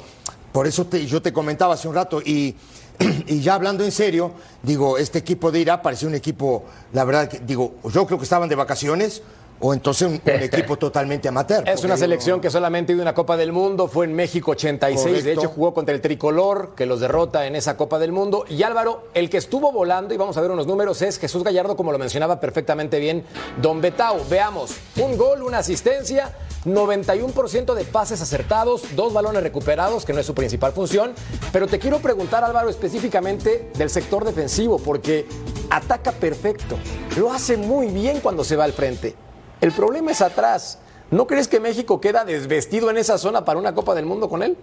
por 0.52 0.66
eso 0.66 0.86
te- 0.86 1.06
yo 1.06 1.20
te 1.20 1.32
comentaba 1.32 1.74
hace 1.74 1.88
un 1.88 1.94
rato 1.94 2.20
y, 2.22 2.56
y 3.26 3.40
ya 3.40 3.54
hablando 3.54 3.84
en 3.84 3.92
serio, 3.92 4.32
digo, 4.62 4.96
este 4.98 5.18
equipo 5.18 5.50
de 5.52 5.60
Irak 5.60 5.82
parecía 5.82 6.08
un 6.08 6.14
equipo, 6.14 6.64
la 6.92 7.04
verdad, 7.04 7.28
que, 7.28 7.40
digo, 7.40 7.74
yo 7.92 8.06
creo 8.06 8.18
que 8.18 8.24
estaban 8.24 8.48
de 8.48 8.54
vacaciones 8.54 9.22
o 9.60 9.74
entonces 9.74 10.08
un, 10.08 10.14
un 10.14 10.20
equipo 10.42 10.76
totalmente 10.76 11.28
amateur. 11.28 11.68
Es 11.68 11.84
una 11.84 11.96
selección 11.96 12.40
que 12.40 12.50
solamente 12.50 12.92
ido 12.92 13.02
una 13.02 13.14
Copa 13.14 13.36
del 13.36 13.52
Mundo, 13.52 13.88
fue 13.88 14.06
en 14.06 14.14
México 14.14 14.52
86, 14.52 15.24
de 15.24 15.32
hecho 15.32 15.48
jugó 15.48 15.74
contra 15.74 15.94
el 15.94 16.00
tricolor 16.00 16.74
que 16.76 16.86
los 16.86 17.00
derrota 17.00 17.46
en 17.46 17.56
esa 17.56 17.76
Copa 17.76 17.98
del 17.98 18.12
Mundo. 18.12 18.44
Y 18.48 18.62
Álvaro, 18.62 19.08
el 19.14 19.30
que 19.30 19.36
estuvo 19.36 19.72
volando, 19.72 20.14
y 20.14 20.16
vamos 20.16 20.36
a 20.36 20.40
ver 20.40 20.50
unos 20.50 20.66
números, 20.66 21.02
es 21.02 21.18
Jesús 21.18 21.44
Gallardo, 21.44 21.76
como 21.76 21.92
lo 21.92 21.98
mencionaba 21.98 22.40
perfectamente 22.40 22.98
bien 22.98 23.24
Don 23.60 23.80
Betao. 23.80 24.20
Veamos, 24.28 24.76
un 24.96 25.16
gol, 25.16 25.42
una 25.42 25.58
asistencia, 25.58 26.34
91% 26.64 27.74
de 27.74 27.84
pases 27.84 28.20
acertados, 28.20 28.96
dos 28.96 29.12
balones 29.12 29.42
recuperados, 29.42 30.04
que 30.04 30.12
no 30.12 30.20
es 30.20 30.26
su 30.26 30.34
principal 30.34 30.72
función. 30.72 31.14
Pero 31.52 31.66
te 31.66 31.78
quiero 31.78 31.98
preguntar, 32.00 32.44
Álvaro, 32.44 32.68
específicamente 32.68 33.70
del 33.76 33.90
sector 33.90 34.24
defensivo, 34.24 34.78
porque 34.78 35.26
ataca 35.70 36.12
perfecto, 36.12 36.76
lo 37.16 37.32
hace 37.32 37.56
muy 37.56 37.88
bien 37.88 38.20
cuando 38.20 38.44
se 38.44 38.56
va 38.56 38.64
al 38.64 38.72
frente. 38.72 39.14
El 39.60 39.72
problema 39.72 40.12
es 40.12 40.22
atrás. 40.22 40.80
¿No 41.10 41.26
crees 41.26 41.48
que 41.48 41.58
México 41.58 42.00
queda 42.00 42.24
desvestido 42.24 42.90
en 42.90 42.98
esa 42.98 43.18
zona 43.18 43.44
para 43.44 43.58
una 43.58 43.74
Copa 43.74 43.94
del 43.94 44.06
Mundo 44.06 44.28
con 44.28 44.42
él? 44.42 44.56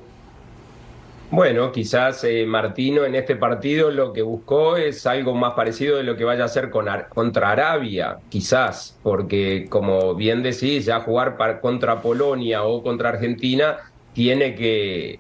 Bueno, 1.32 1.72
quizás 1.72 2.24
eh, 2.24 2.46
Martino 2.46 3.04
en 3.04 3.16
este 3.16 3.36
partido 3.36 3.90
lo 3.90 4.14
que 4.14 4.22
buscó 4.22 4.78
es 4.78 5.08
algo 5.08 5.34
más 5.34 5.54
parecido 5.54 5.98
de 5.98 6.04
lo 6.04 6.16
que 6.16 6.24
vaya 6.24 6.44
a 6.44 6.46
hacer 6.46 6.70
con 6.70 6.88
Ar- 6.88 7.10
contra 7.10 7.50
Arabia, 7.50 8.20
quizás, 8.30 8.96
porque 9.02 9.66
como 9.68 10.14
bien 10.14 10.44
decís, 10.44 10.86
ya 10.86 11.00
jugar 11.00 11.36
contra 11.60 12.00
Polonia 12.02 12.64
o 12.64 12.84
contra 12.84 13.10
Argentina 13.10 13.78
tiene 14.14 14.54
que, 14.54 15.20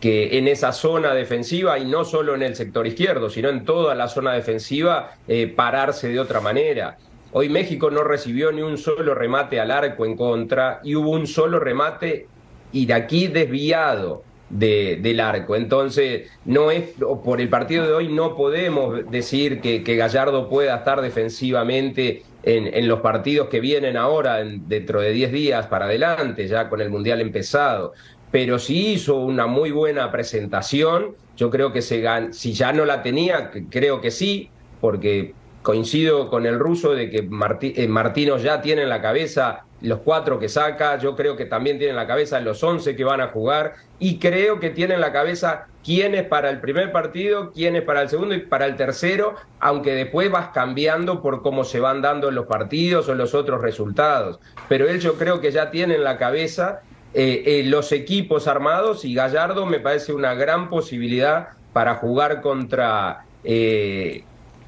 que 0.00 0.36
en 0.38 0.48
esa 0.48 0.72
zona 0.72 1.14
defensiva, 1.14 1.78
y 1.78 1.84
no 1.84 2.04
solo 2.04 2.34
en 2.34 2.42
el 2.42 2.56
sector 2.56 2.86
izquierdo, 2.86 3.30
sino 3.30 3.48
en 3.48 3.64
toda 3.64 3.94
la 3.94 4.08
zona 4.08 4.32
defensiva, 4.32 5.12
eh, 5.28 5.46
pararse 5.46 6.08
de 6.08 6.18
otra 6.18 6.40
manera. 6.40 6.98
Hoy 7.36 7.48
México 7.48 7.90
no 7.90 8.04
recibió 8.04 8.52
ni 8.52 8.62
un 8.62 8.78
solo 8.78 9.12
remate 9.12 9.58
al 9.58 9.72
arco 9.72 10.06
en 10.06 10.16
contra 10.16 10.78
y 10.84 10.94
hubo 10.94 11.10
un 11.10 11.26
solo 11.26 11.58
remate 11.58 12.28
iraquí 12.72 13.26
desviado 13.26 14.22
de- 14.48 15.00
del 15.02 15.18
arco. 15.18 15.56
Entonces, 15.56 16.30
no 16.44 16.70
es 16.70 16.90
por 17.24 17.40
el 17.40 17.48
partido 17.48 17.88
de 17.88 17.92
hoy 17.92 18.06
no 18.06 18.36
podemos 18.36 19.10
decir 19.10 19.60
que, 19.60 19.80
Gallardo 19.96 20.48
pueda 20.48 20.76
estar 20.76 21.00
defensivamente 21.00 22.22
en, 22.44 22.86
los 22.86 23.00
partidos 23.00 23.48
que 23.48 23.58
vienen 23.58 23.96
ahora, 23.96 24.40
en- 24.40 24.68
dentro 24.68 25.00
de 25.00 25.10
10 25.10 25.32
días 25.32 25.66
para 25.66 25.86
adelante, 25.86 26.46
ya 26.46 26.68
con 26.68 26.80
el 26.80 26.88
Mundial 26.88 27.20
empezado. 27.20 27.94
Pero 28.30 28.60
sí 28.60 28.92
hizo 28.92 29.16
una 29.16 29.48
muy 29.48 29.72
buena 29.72 30.12
presentación. 30.12 31.16
Yo 31.36 31.50
creo 31.50 31.72
que 31.72 31.82
se 31.82 32.00
gan- 32.00 32.32
si 32.32 32.52
ya 32.52 32.72
no 32.72 32.84
la 32.84 33.02
tenía, 33.02 33.50
creo 33.70 34.00
que 34.00 34.12
sí, 34.12 34.50
porque 34.80 35.34
coincido 35.64 36.28
con 36.28 36.44
el 36.44 36.58
ruso 36.58 36.94
de 36.94 37.08
que 37.08 37.22
Marti- 37.22 37.72
eh, 37.74 37.88
Martino 37.88 38.36
ya 38.36 38.60
tiene 38.60 38.82
en 38.82 38.90
la 38.90 39.00
cabeza 39.00 39.64
los 39.80 40.00
cuatro 40.00 40.38
que 40.38 40.48
saca, 40.48 40.98
yo 40.98 41.16
creo 41.16 41.36
que 41.36 41.46
también 41.46 41.78
tiene 41.78 41.90
en 41.90 41.96
la 41.96 42.06
cabeza 42.06 42.38
los 42.40 42.62
once 42.62 42.94
que 42.94 43.02
van 43.02 43.22
a 43.22 43.28
jugar 43.28 43.72
y 43.98 44.18
creo 44.18 44.60
que 44.60 44.68
tiene 44.70 44.94
en 44.94 45.00
la 45.00 45.10
cabeza 45.10 45.66
quién 45.82 46.14
es 46.14 46.24
para 46.24 46.50
el 46.50 46.60
primer 46.60 46.92
partido, 46.92 47.50
quién 47.52 47.76
es 47.76 47.82
para 47.82 48.02
el 48.02 48.10
segundo 48.10 48.34
y 48.34 48.40
para 48.40 48.66
el 48.66 48.76
tercero, 48.76 49.36
aunque 49.58 49.94
después 49.94 50.30
vas 50.30 50.48
cambiando 50.48 51.22
por 51.22 51.40
cómo 51.42 51.64
se 51.64 51.80
van 51.80 52.02
dando 52.02 52.30
los 52.30 52.46
partidos 52.46 53.08
o 53.08 53.14
los 53.14 53.34
otros 53.34 53.62
resultados. 53.62 54.40
Pero 54.68 54.86
él 54.86 55.00
yo 55.00 55.14
creo 55.14 55.40
que 55.40 55.50
ya 55.50 55.70
tiene 55.70 55.94
en 55.94 56.04
la 56.04 56.18
cabeza 56.18 56.82
eh, 57.14 57.42
eh, 57.46 57.62
los 57.64 57.90
equipos 57.92 58.48
armados 58.48 59.04
y 59.06 59.14
Gallardo 59.14 59.64
me 59.64 59.80
parece 59.80 60.12
una 60.12 60.34
gran 60.34 60.68
posibilidad 60.68 61.48
para 61.72 61.94
jugar 61.94 62.42
contra 62.42 63.24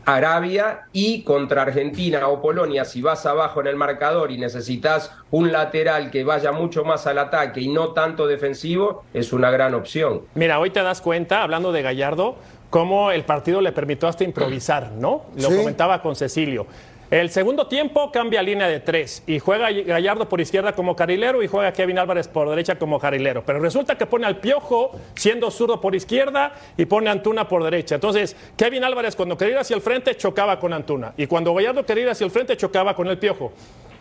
Arabia 0.07 0.83
y 0.93 1.23
contra 1.23 1.63
Argentina 1.63 2.29
o 2.29 2.41
Polonia. 2.41 2.85
Si 2.85 3.03
vas 3.03 3.27
abajo 3.27 3.61
en 3.61 3.67
el 3.67 3.77
marcador 3.77 4.31
y 4.31 4.39
necesitas 4.39 5.11
un 5.33 5.51
lateral 5.51 6.11
que 6.13 6.23
vaya 6.23 6.53
mucho 6.53 6.85
más 6.85 7.07
al 7.09 7.19
ataque 7.19 7.61
y 7.61 7.69
no 7.69 7.89
tanto 7.89 8.27
defensivo, 8.29 9.05
es 9.13 9.33
una 9.33 9.51
gran 9.51 9.75
opción. 9.75 10.23
Mira, 10.35 10.61
hoy 10.61 10.71
te 10.71 10.83
das 10.83 11.01
cuenta, 11.01 11.43
hablando 11.43 11.73
de 11.73 11.83
Gallardo, 11.83 12.37
cómo 12.71 13.11
el 13.11 13.25
partido 13.25 13.61
le 13.61 13.73
permitió 13.73 14.09
hasta 14.09 14.23
improvisar, 14.23 14.93
¿no? 14.93 15.25
Lo 15.37 15.51
Sí. 15.51 15.57
comentaba 15.57 16.01
con 16.01 16.15
Cecilio. 16.15 16.67
El 17.09 17.31
segundo 17.31 17.69
tiempo 17.69 18.11
cambia 18.11 18.43
línea 18.43 18.67
de 18.67 18.81
tres 18.81 19.23
y 19.29 19.39
juega 19.39 19.71
Gallardo 19.71 20.29
por 20.29 20.41
izquierda 20.41 20.73
como 20.73 20.97
carrilero 20.97 21.41
y 21.41 21.47
juega 21.47 21.73
Kevin 21.73 22.01
Álvarez 22.01 22.27
por 22.27 22.51
derecha 22.51 22.81
como 22.81 22.99
carrilero. 22.99 23.45
Pero 23.47 23.61
resulta 23.61 23.97
que 23.97 24.07
pone 24.07 24.27
al 24.27 24.39
Piojo 24.39 24.91
siendo 25.15 25.53
zurdo 25.53 25.81
por 25.81 25.95
izquierda 25.95 26.55
y 26.77 26.85
pone 26.87 27.09
Antuna 27.09 27.47
por 27.47 27.63
derecha. 27.63 27.95
Entonces, 27.95 28.35
Kevin 28.57 28.83
Álvarez 28.83 29.15
cuando 29.15 29.39
quería 29.39 29.55
ir 29.55 29.59
hacia 29.61 29.77
el 29.77 29.83
frente 29.83 30.17
chocaba 30.17 30.59
con 30.59 30.73
Antuna 30.73 31.13
y 31.17 31.29
cuando 31.29 31.55
Gallardo 31.55 31.87
quería 31.87 32.05
ir 32.05 32.11
hacia 32.11 32.25
el 32.25 32.33
frente 32.33 32.57
chocaba 32.57 32.97
con 32.97 33.07
el 33.07 33.19
Piojo. 33.19 33.53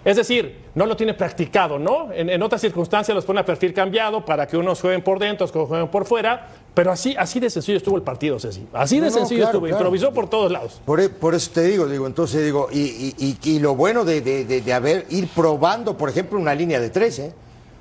Es 0.06 0.16
decir, 0.16 0.60
no 0.76 0.86
lo 0.86 0.96
tiene 0.96 1.16
practicado, 1.16 1.80
¿no? 1.80 2.14
En, 2.14 2.30
en 2.30 2.42
otras 2.44 2.62
circunstancias 2.62 3.14
los 3.16 3.26
pone 3.26 3.40
a 3.40 3.46
perfil 3.46 3.74
cambiado 3.74 4.24
para 4.24 4.48
que 4.48 4.56
unos 4.56 4.80
jueguen 4.80 5.04
por 5.04 5.18
dentro, 5.20 5.48
otros 5.48 5.68
jueguen 5.68 5.88
por 5.90 6.06
fuera, 6.06 6.48
pero 6.76 6.92
así, 6.92 7.16
así 7.18 7.40
de 7.40 7.50
sencillo 7.50 7.78
estuvo 7.80 7.98
el 7.98 8.04
partido, 8.04 8.40
Ceci. 8.40 8.68
Así 8.72 8.98
de 9.00 9.08
No, 9.08 9.12
no, 9.14 9.18
sencillo 9.18 9.40
claro, 9.42 9.50
estuvo, 9.58 9.68
claro. 9.68 9.76
improvisó 9.78 10.14
por 10.14 10.30
todos 10.30 10.52
lados. 10.52 10.80
Por, 10.86 11.00
e- 11.00 11.10
por 11.10 11.34
eso 11.34 11.50
te 11.52 11.64
digo, 11.64 11.88
digo, 11.88 12.06
entonces 12.06 12.46
digo, 12.46 12.68
y, 12.72 12.82
y- 12.82 13.16
y- 13.44 13.50
y 13.56 13.60
lo 13.60 13.74
bueno 13.76 14.06
de, 14.06 14.22
de- 14.22 14.46
de- 14.46 14.62
de 14.62 14.74
haber, 14.74 15.08
ir 15.10 15.28
probando, 15.30 15.98
por 15.98 16.08
ejemplo, 16.10 16.38
una 16.38 16.54
línea 16.54 16.80
de 16.80 16.92
tres, 16.92 17.18
¿eh? 17.20 17.34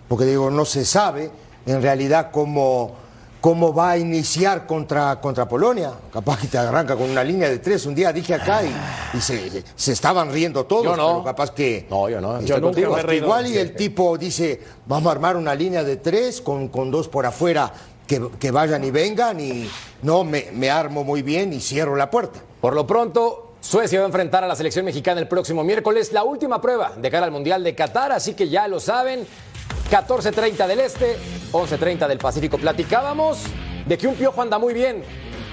porque 0.08 0.24
digo, 0.24 0.50
no 0.50 0.64
se 0.64 0.86
sabe 0.86 1.30
en 1.66 1.82
realidad 1.82 2.30
cómo, 2.32 2.94
cómo 3.44 3.74
va 3.74 3.90
a 3.90 3.98
iniciar 3.98 4.66
contra, 4.66 5.20
contra 5.20 5.46
Polonia. 5.46 5.92
Capaz 6.10 6.40
que 6.40 6.46
te 6.46 6.56
arranca 6.56 6.96
con 6.96 7.10
una 7.10 7.22
línea 7.22 7.46
de 7.46 7.58
tres. 7.58 7.84
Un 7.84 7.94
día 7.94 8.10
dije 8.10 8.32
acá 8.32 8.62
y, 8.64 8.74
y 9.14 9.20
se, 9.20 9.62
se 9.76 9.92
estaban 9.92 10.32
riendo 10.32 10.64
todos, 10.64 10.84
Yo 10.84 10.96
no. 10.96 11.08
pero 11.08 11.24
capaz 11.24 11.50
que... 11.50 11.86
No, 11.90 12.08
yo 12.08 12.22
no. 12.22 12.40
Yo 12.40 12.54
nunca 12.54 12.68
contigo, 12.68 12.92
me 12.92 12.96
he 12.96 13.00
hasta 13.00 13.06
reído. 13.06 13.26
Igual 13.26 13.46
y 13.48 13.58
el 13.58 13.76
tipo 13.76 14.16
dice, 14.16 14.62
vamos 14.86 15.10
a 15.10 15.12
armar 15.12 15.36
una 15.36 15.54
línea 15.54 15.84
de 15.84 15.98
tres 15.98 16.40
con, 16.40 16.68
con 16.68 16.90
dos 16.90 17.08
por 17.08 17.26
afuera 17.26 17.70
que, 18.06 18.30
que 18.40 18.50
vayan 18.50 18.82
y 18.82 18.90
vengan 18.90 19.38
y 19.38 19.68
no, 20.00 20.24
me, 20.24 20.46
me 20.54 20.70
armo 20.70 21.04
muy 21.04 21.20
bien 21.20 21.52
y 21.52 21.60
cierro 21.60 21.96
la 21.96 22.10
puerta. 22.10 22.40
Por 22.62 22.74
lo 22.74 22.86
pronto, 22.86 23.56
Suecia 23.60 23.98
va 23.98 24.06
a 24.06 24.08
enfrentar 24.08 24.42
a 24.42 24.48
la 24.48 24.56
selección 24.56 24.86
mexicana 24.86 25.20
el 25.20 25.28
próximo 25.28 25.62
miércoles, 25.64 26.14
la 26.14 26.24
última 26.24 26.62
prueba 26.62 26.94
de 26.96 27.10
cara 27.10 27.26
al 27.26 27.32
Mundial 27.32 27.62
de 27.62 27.74
Qatar, 27.74 28.10
así 28.10 28.32
que 28.32 28.48
ya 28.48 28.68
lo 28.68 28.80
saben, 28.80 29.26
14.30 29.90 30.66
del 30.66 30.80
Este, 30.80 31.16
11.30 31.52 32.08
del 32.08 32.18
Pacífico. 32.18 32.58
Platicábamos 32.58 33.44
de 33.86 33.98
que 33.98 34.06
un 34.06 34.14
piojo 34.14 34.42
anda 34.42 34.58
muy 34.58 34.74
bien, 34.74 35.02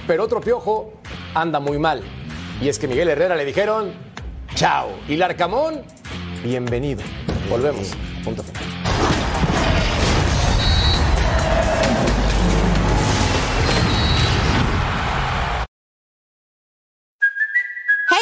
pero 0.08 0.24
otro 0.24 0.41
piojo 0.41 0.94
anda 1.34 1.60
muy 1.60 1.78
mal. 1.78 2.02
Y 2.62 2.70
es 2.70 2.80
que 2.80 2.88
Miguel 2.88 3.10
Herrera 3.10 3.36
le 3.36 3.46
dijeron, 3.46 3.94
chao. 4.56 4.89
Y 5.08 5.15
Larcamón, 5.15 5.82
bienvenido. 6.44 7.02
Volvemos. 7.50 7.91
Punto. 8.24 8.44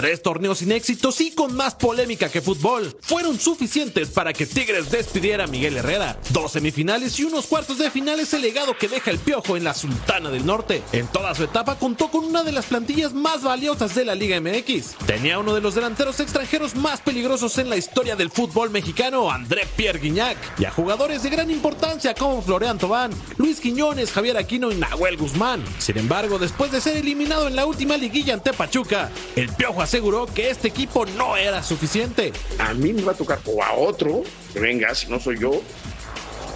Tres 0.00 0.22
torneos 0.22 0.60
sin 0.60 0.72
éxitos 0.72 1.20
y 1.20 1.32
con 1.32 1.54
más 1.54 1.74
polémica 1.74 2.30
que 2.30 2.40
fútbol 2.40 2.96
fueron 3.02 3.38
suficientes 3.38 4.08
para 4.08 4.32
que 4.32 4.46
Tigres 4.46 4.90
despidiera 4.90 5.44
a 5.44 5.46
Miguel 5.46 5.76
Herrera. 5.76 6.18
Dos 6.30 6.52
semifinales 6.52 7.20
y 7.20 7.24
unos 7.24 7.46
cuartos 7.46 7.76
de 7.76 7.90
final 7.90 8.18
es 8.18 8.32
el 8.32 8.40
legado 8.40 8.74
que 8.78 8.88
deja 8.88 9.10
el 9.10 9.18
piojo 9.18 9.58
en 9.58 9.64
la 9.64 9.74
Sultana 9.74 10.30
del 10.30 10.46
Norte. 10.46 10.82
En 10.92 11.06
toda 11.08 11.34
su 11.34 11.44
etapa 11.44 11.78
contó 11.78 12.10
con 12.10 12.24
una 12.24 12.42
de 12.42 12.52
las 12.52 12.64
plantillas 12.64 13.12
más 13.12 13.42
valiosas 13.42 13.94
de 13.94 14.06
la 14.06 14.14
Liga 14.14 14.40
MX. 14.40 14.96
Tenía 15.04 15.38
uno 15.38 15.52
de 15.52 15.60
los 15.60 15.74
delanteros 15.74 16.18
extranjeros 16.18 16.76
más 16.76 17.02
peligrosos 17.02 17.58
en 17.58 17.68
la 17.68 17.76
historia 17.76 18.16
del 18.16 18.30
fútbol 18.30 18.70
mexicano, 18.70 19.30
André 19.30 19.68
Pierre 19.76 19.98
Guignac, 19.98 20.38
y 20.58 20.64
a 20.64 20.70
jugadores 20.70 21.22
de 21.24 21.28
gran 21.28 21.50
importancia 21.50 22.14
como 22.14 22.40
Florian 22.40 22.78
Tobán, 22.78 23.10
Luis 23.36 23.60
Quiñones, 23.60 24.12
Javier 24.12 24.38
Aquino 24.38 24.72
y 24.72 24.76
Nahuel 24.76 25.18
Guzmán. 25.18 25.62
Sin 25.76 25.98
embargo, 25.98 26.38
después 26.38 26.72
de 26.72 26.80
ser 26.80 26.96
eliminado 26.96 27.48
en 27.48 27.54
la 27.54 27.66
última 27.66 27.98
liguilla 27.98 28.32
ante 28.32 28.54
Pachuca, 28.54 29.10
el 29.36 29.50
piojo 29.50 29.89
aseguró 29.90 30.24
que 30.26 30.50
este 30.50 30.68
equipo 30.68 31.04
no 31.04 31.36
era 31.36 31.64
suficiente. 31.64 32.32
A 32.60 32.72
mí 32.74 32.92
me 32.92 33.02
va 33.02 33.10
a 33.10 33.14
tocar, 33.16 33.40
o 33.44 33.60
a 33.60 33.72
otro, 33.72 34.22
que 34.52 34.60
venga, 34.60 34.94
si 34.94 35.08
no 35.08 35.18
soy 35.18 35.36
yo, 35.40 35.60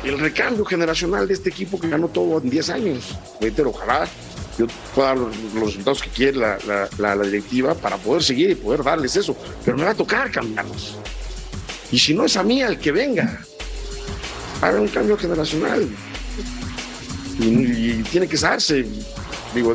el 0.04 0.20
recambio 0.20 0.64
generacional 0.64 1.26
de 1.26 1.34
este 1.34 1.48
equipo 1.50 1.80
que 1.80 1.88
ganó 1.88 2.06
todo 2.06 2.38
en 2.40 2.48
10 2.48 2.70
años. 2.70 3.16
Reitero, 3.40 3.70
ojalá 3.70 4.06
yo 4.56 4.66
pueda 4.94 5.08
dar 5.08 5.16
los, 5.18 5.34
resultados 5.52 6.00
que 6.00 6.10
quiere 6.10 6.36
la- 6.38 6.88
la 6.96 7.16
directiva 7.16 7.74
para 7.74 7.96
poder 7.96 8.22
seguir 8.22 8.50
y 8.50 8.54
poder 8.54 8.84
darles 8.84 9.16
eso. 9.16 9.36
Pero 9.64 9.78
me 9.78 9.82
va 9.84 9.90
a 9.90 9.94
tocar 9.96 10.30
cambiarlos. 10.30 10.94
Y 11.90 11.98
si 11.98 12.14
no 12.14 12.26
es 12.26 12.36
a 12.36 12.44
mí, 12.44 12.62
al 12.62 12.78
que 12.78 12.92
venga. 12.92 13.44
Haga 14.60 14.80
un 14.80 14.86
cambio 14.86 15.16
generacional. 15.18 15.88
Y, 17.40 17.44
y 17.46 18.04
tiene 18.12 18.28
que 18.28 18.36
darse. 18.36 18.86
Digo, 19.54 19.74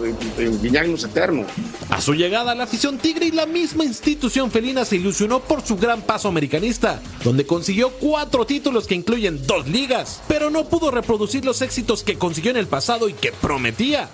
Guiñac 0.62 0.88
no 0.88 0.96
es 0.96 1.04
eterno. 1.04 1.46
A 1.90 2.02
su 2.02 2.14
llegada, 2.14 2.54
la 2.56 2.66
afición 2.66 2.98
tigre 2.98 3.28
y 3.28 3.32
la 3.32 3.46
misma 3.46 3.86
institución 3.86 4.52
felina 4.52 4.84
se 4.86 4.98
ilusionó 4.98 5.40
por 5.40 5.62
su 5.66 5.78
gran 5.78 6.02
paso 6.02 6.28
americanista, 6.28 7.02
donde 7.24 7.46
consiguió 7.46 7.90
cuatro 7.92 8.46
títulos 8.46 8.86
que 8.88 8.96
incluyen 8.96 9.46
dos 9.48 9.68
ligas, 9.68 10.22
pero 10.28 10.50
no 10.50 10.68
pudo 10.68 10.92
reproducir 10.92 11.46
los 11.46 11.62
éxitos 11.62 12.04
que 12.04 12.18
consiguió 12.18 12.52
en 12.52 12.58
el 12.58 12.68
pasado 12.68 13.08
y 13.10 13.14
que 13.14 13.32
prometía. 13.32 14.10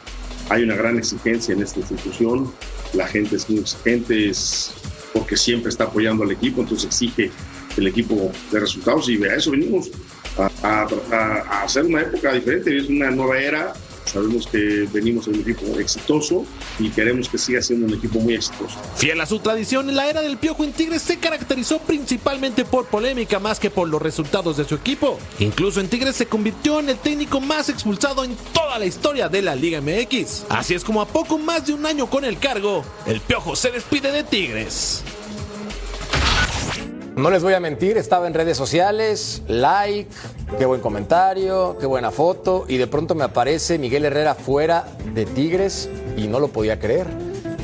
hay 0.49 0.63
una 0.63 0.75
gran 0.75 0.97
exigencia 0.99 1.53
en 1.55 1.63
esta 1.63 1.79
institución, 1.79 2.53
la 2.93 3.07
gente 3.07 3.35
es 3.35 3.49
muy 3.49 3.59
exigente, 3.61 4.29
es 4.29 4.71
porque 5.11 5.35
siempre 5.35 5.69
está 5.69 5.85
apoyando 5.85 6.23
al 6.23 6.31
equipo, 6.31 6.61
entonces 6.61 6.85
exige 6.87 7.31
el 7.77 7.87
equipo 7.87 8.31
de 8.51 8.59
resultados 8.59 9.09
y 9.09 9.21
a 9.23 9.35
eso 9.35 9.51
venimos, 9.51 9.89
a, 10.37 10.49
a- 10.61 10.87
a- 11.11 11.43
a 11.49 11.63
hacer 11.63 11.85
una 11.85 12.01
época 12.01 12.31
diferente, 12.33 12.77
es 12.77 12.87
una 12.89 13.09
nueva 13.11 13.39
era, 13.39 13.73
sabemos 14.05 14.47
que 14.47 14.87
venimos 14.91 15.27
en 15.27 15.35
un 15.35 15.41
equipo 15.41 15.79
exitoso 15.79 16.45
y 16.79 16.89
queremos 16.89 17.29
que 17.29 17.37
siga 17.37 17.61
siendo 17.61 17.87
un 17.87 17.93
equipo 17.93 18.19
muy 18.19 18.35
exitoso. 18.35 18.75
Fiel 18.95 19.19
a 19.21 19.25
su 19.25 19.39
tradición, 19.39 19.95
la 19.95 20.09
era 20.09 20.21
del 20.21 20.37
Piojo 20.37 20.63
en 20.63 20.73
Tigres 20.73 21.01
se 21.01 21.17
caracterizó 21.17 21.79
principalmente 21.79 22.65
por 22.65 22.87
polémica 22.87 23.39
más 23.39 23.59
que 23.59 23.69
por 23.69 23.87
los 23.87 24.01
resultados 24.01 24.57
de 24.57 24.65
su 24.65 24.75
equipo. 24.75 25.19
Incluso 25.39 25.79
en 25.79 25.89
Tigres 25.89 26.15
se 26.15 26.27
convirtió 26.27 26.79
en 26.79 26.89
el 26.89 26.97
técnico 26.97 27.41
más 27.41 27.69
expulsado 27.69 28.23
en 28.23 28.35
toda 28.53 28.79
la 28.79 28.85
historia 28.85 29.29
de 29.29 29.41
la 29.41 29.55
Liga 29.55 29.81
MX. 29.81 30.45
Así 30.49 30.73
es 30.73 30.83
como 30.83 31.01
a 31.01 31.07
poco 31.07 31.37
más 31.37 31.65
de 31.67 31.73
un 31.73 31.85
año 31.85 32.09
con 32.09 32.25
el 32.25 32.37
cargo, 32.37 32.83
el 33.05 33.21
Piojo 33.21 33.55
se 33.55 33.71
despide 33.71 34.11
de 34.11 34.23
Tigres. 34.23 35.03
No 37.15 37.29
les 37.29 37.43
voy 37.43 37.53
a 37.53 37.61
mentir, 37.61 37.97
estaba 37.97 38.27
en 38.27 38.33
redes 38.33 38.57
sociales, 38.57 39.41
like, 39.47 40.09
qué 40.59 40.65
buen 40.65 40.81
comentario, 40.81 41.77
qué 41.79 41.85
buena 41.85 42.11
foto, 42.11 42.65
y 42.67 42.75
de 42.75 42.87
pronto 42.87 43.15
me 43.15 43.23
aparece 43.23 43.79
Miguel 43.79 44.03
Herrera 44.03 44.35
fuera 44.35 44.85
de 45.13 45.25
Tigres 45.25 45.87
y 46.17 46.27
no 46.27 46.41
lo 46.41 46.49
podía 46.49 46.77
creer. 46.77 47.07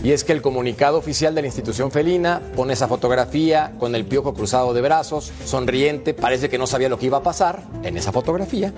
Y 0.06 0.14
es 0.14 0.24
que 0.24 0.32
el 0.32 0.42
comunicado 0.42 0.98
oficial 0.98 1.36
de 1.36 1.42
la 1.42 1.48
institución 1.48 1.92
felina 1.92 2.42
pone 2.56 2.72
esa 2.74 2.88
fotografía 2.88 3.74
con 3.78 3.94
el 3.94 4.06
piojo 4.06 4.34
cruzado 4.34 4.74
de 4.74 4.80
brazos, 4.80 5.34
sonriente, 5.44 6.14
parece 6.14 6.48
que 6.48 6.58
no 6.58 6.66
sabía 6.66 6.88
lo 6.88 6.98
que 6.98 7.08
iba 7.08 7.18
a 7.18 7.24
pasar 7.24 7.62
en 7.84 7.98
esa 7.98 8.14
fotografía, 8.14 8.72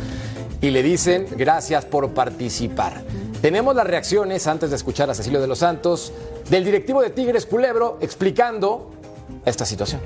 y 0.60 0.72
le 0.72 0.82
dicen 0.82 1.28
gracias 1.38 1.86
por 1.86 2.16
participar. 2.16 3.04
Tenemos 3.44 3.76
las 3.76 3.86
reacciones, 3.86 4.48
antes 4.48 4.72
de 4.72 4.76
escuchar 4.78 5.08
a 5.12 5.14
Cecilio 5.14 5.40
de 5.40 5.48
los 5.48 5.60
Santos, 5.60 6.12
del 6.50 6.66
directivo 6.66 7.04
de 7.04 7.12
Tigres 7.12 7.46
Culebro 7.46 8.00
explicando 8.02 8.90
esta 9.46 9.68
situación. 9.68 10.02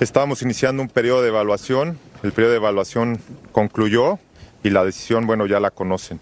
Estábamos 0.00 0.42
iniciando 0.42 0.80
un 0.82 0.88
periodo 0.88 1.22
de 1.22 1.28
evaluación, 1.28 1.98
el 2.22 2.32
periodo 2.32 2.52
de 2.52 2.58
evaluación 2.58 3.18
concluyó 3.50 4.18
y 4.62 4.70
la 4.70 4.84
decisión, 4.84 5.26
bueno, 5.26 5.46
ya 5.46 5.58
la 5.58 5.70
conocen. 5.72 6.20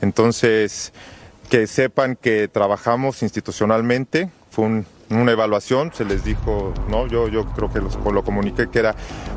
Entonces, 0.00 0.92
que 1.48 1.66
sepan 1.68 2.16
que 2.16 2.48
trabajamos 2.48 3.22
institucionalmente, 3.22 4.28
fue 4.50 4.64
un- 4.64 4.86
una 5.10 5.30
evaluación, 5.32 5.92
se 5.94 6.04
les 6.04 6.24
dijo, 6.24 6.72
no, 6.88 7.06
yo, 7.06 7.28
yo 7.28 7.44
creo 7.54 7.72
que 7.72 7.80
los- 7.80 7.96
lo 7.96 8.24
comuniqué 8.24 8.68
que 8.68 8.78
era 8.80 8.96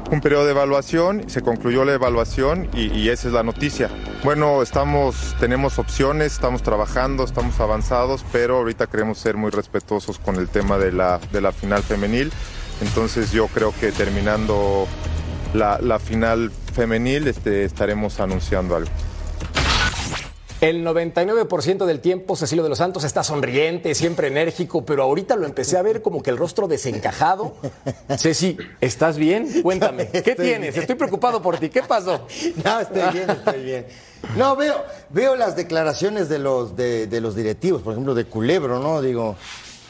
un 0.10 0.20
periodo 0.22 0.46
de 0.46 0.52
evaluación, 0.52 1.30
se 1.30 1.42
concluyó 1.42 1.84
la 1.86 1.94
evaluación 1.94 2.70
y, 2.74 2.86
y 2.94 3.10
esa 3.10 3.28
es 3.28 3.34
la 3.34 3.44
noticia. 3.44 3.90
Bueno, 4.24 4.62
estamos, 4.64 5.36
tenemos 5.40 5.78
opciones, 5.78 6.34
estamos 6.34 6.64
trabajando, 6.64 7.24
estamos 7.24 7.60
avanzados, 7.60 8.26
pero 8.32 8.58
ahorita 8.58 8.88
queremos 8.88 9.20
ser 9.20 9.36
muy 9.38 9.52
respetuosos 9.52 10.18
con 10.18 10.38
el 10.38 10.48
tema 10.48 10.78
de 10.78 10.92
la, 10.92 11.20
de 11.32 11.42
la 11.42 11.52
final 11.52 11.84
femenil. 11.84 12.32
Entonces 12.82 13.32
yo 13.32 13.48
creo 13.48 13.74
que 13.80 13.92
terminando 13.92 14.88
la, 15.54 15.80
la 15.82 16.00
final 16.00 16.52
femenil 16.74 17.28
este, 17.28 17.64
estaremos 17.64 18.20
anunciando 18.20 18.76
algo. 18.76 18.90
El 20.62 20.86
99% 20.86 21.86
del 21.86 22.00
tiempo 22.00 22.36
Cecilio 22.36 22.64
de 22.64 22.70
los 22.70 22.78
Santos 22.80 23.04
está 23.04 23.24
sonriente, 23.24 23.94
siempre 23.94 24.28
enérgico, 24.30 24.84
pero 24.86 25.04
ahorita 25.04 25.36
lo 25.36 25.46
empecé 25.46 25.78
a 25.78 25.82
ver 25.82 26.02
como 26.02 26.24
que 26.24 26.30
el 26.32 26.38
rostro 26.38 26.68
desencajado. 26.68 27.56
Ceci, 28.18 28.58
¿estás 28.82 29.18
bien? 29.18 29.62
Cuéntame, 29.62 30.08
¿qué 30.10 30.20
Estoy 30.20 30.36
tienes? 30.36 30.72
bien. 30.74 30.82
Estoy 30.82 30.96
preocupado 30.96 31.42
por 31.42 31.58
ti. 31.58 31.70
¿Qué 31.70 31.84
pasó? 31.84 32.26
No, 32.64 32.80
estoy 32.80 33.04
bien, 33.14 33.30
estoy 33.30 33.64
bien. 33.64 33.86
No, 34.38 34.56
veo, 34.56 34.76
veo 35.10 35.36
las 35.36 35.56
declaraciones 35.56 36.30
de 36.30 36.40
los, 36.40 36.76
de, 36.76 37.06
de 37.06 37.22
los 37.22 37.36
directivos, 37.36 37.82
por 37.84 37.92
ejemplo, 37.94 38.16
de 38.16 38.26
Culebro, 38.26 38.80
¿no? 38.80 39.02
Digo, 39.02 39.36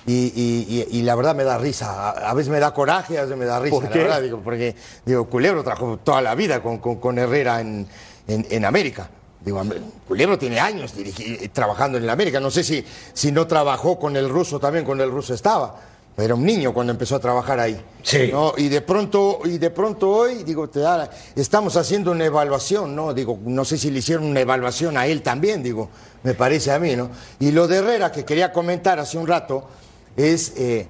y, 0.06 0.14
y- 0.14 0.88
y- 0.92 1.02
la 1.02 1.16
verdad 1.16 1.36
me 1.36 1.44
da 1.44 1.58
risa. 1.58 2.12
A, 2.12 2.34
veces 2.34 2.52
me 2.52 2.60
da 2.60 2.74
coraje, 2.74 3.18
a 3.18 3.24
veces 3.24 3.38
me 3.38 3.46
da 3.46 3.60
risa. 3.60 3.76
¿Por 3.76 3.84
la 3.86 3.90
qué? 3.90 4.00
verdad, 4.00 4.22
digo, 4.22 4.40
porque, 4.44 4.76
digo, 5.06 5.26
Culebro 5.30 5.64
trabajó 5.64 5.98
toda 5.98 6.22
la 6.22 6.36
vida 6.36 6.62
con, 6.62 6.78
con- 6.78 6.98
con 6.98 7.18
Herrera 7.18 7.62
en, 7.62 7.88
en- 8.28 8.46
en 8.50 8.66
América. 8.66 9.10
Digo, 9.44 9.62
Culebro 10.08 10.38
tiene 10.40 10.60
años 10.60 10.96
dirigi- 10.96 11.50
trabajando 11.52 11.98
en 11.98 12.10
América. 12.10 12.40
No 12.40 12.50
sé 12.52 12.64
si, 12.64 12.84
si 13.14 13.32
no 13.32 13.46
trabajó 13.48 14.00
con 14.00 14.16
el 14.16 14.30
ruso 14.30 14.60
también, 14.60 14.86
con 14.86 15.00
el 15.02 15.10
ruso 15.12 15.34
estaba. 15.34 15.76
Era 16.18 16.34
un 16.34 16.46
niño 16.46 16.74
cuando 16.74 16.92
empezó 16.94 17.16
a 17.18 17.20
trabajar 17.20 17.60
ahí. 17.60 17.80
Sí. 18.02 18.30
¿no? 18.32 18.54
Y 18.58 18.70
de 18.70 18.82
pronto, 18.82 19.40
y 19.44 19.58
de 19.58 19.70
pronto 19.70 20.10
hoy, 20.10 20.44
digo, 20.44 20.70
te 20.70 20.80
da, 20.80 21.10
estamos 21.36 21.76
haciendo 21.76 22.12
una 22.12 22.24
evaluación, 22.26 22.96
¿no? 22.96 23.14
Digo, 23.14 23.38
no 23.44 23.66
sé 23.66 23.78
si 23.78 23.92
le 23.92 24.00
hicieron 24.00 24.26
una 24.26 24.40
evaluación 24.40 24.96
a 24.98 25.08
él 25.08 25.22
también, 25.22 25.62
digo, 25.62 25.90
me 26.24 26.34
parece 26.34 26.72
a 26.72 26.80
mí, 26.80 26.96
¿no? 26.96 27.10
Y 27.40 27.52
lo 27.52 27.68
de 27.68 27.78
Herrera 27.78 28.12
que 28.14 28.24
quería 28.24 28.54
comentar 28.54 28.98
hace 28.98 29.18
un 29.18 29.28
rato 29.28 29.68
es 30.16 30.54
eh, 30.56 30.88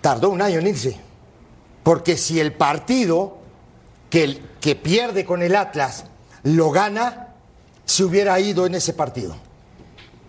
tardó 0.00 0.30
un 0.30 0.42
año 0.42 0.58
en 0.58 0.66
irse. 0.66 0.96
Porque 1.82 2.16
si 2.16 2.40
el 2.40 2.52
partido 2.52 3.38
que, 4.10 4.40
que 4.60 4.74
pierde 4.74 5.24
con 5.24 5.42
el 5.42 5.54
Atlas 5.56 6.04
lo 6.42 6.70
gana, 6.70 7.34
se 7.84 8.04
hubiera 8.04 8.38
ido 8.40 8.66
en 8.66 8.74
ese 8.74 8.92
partido. 8.92 9.36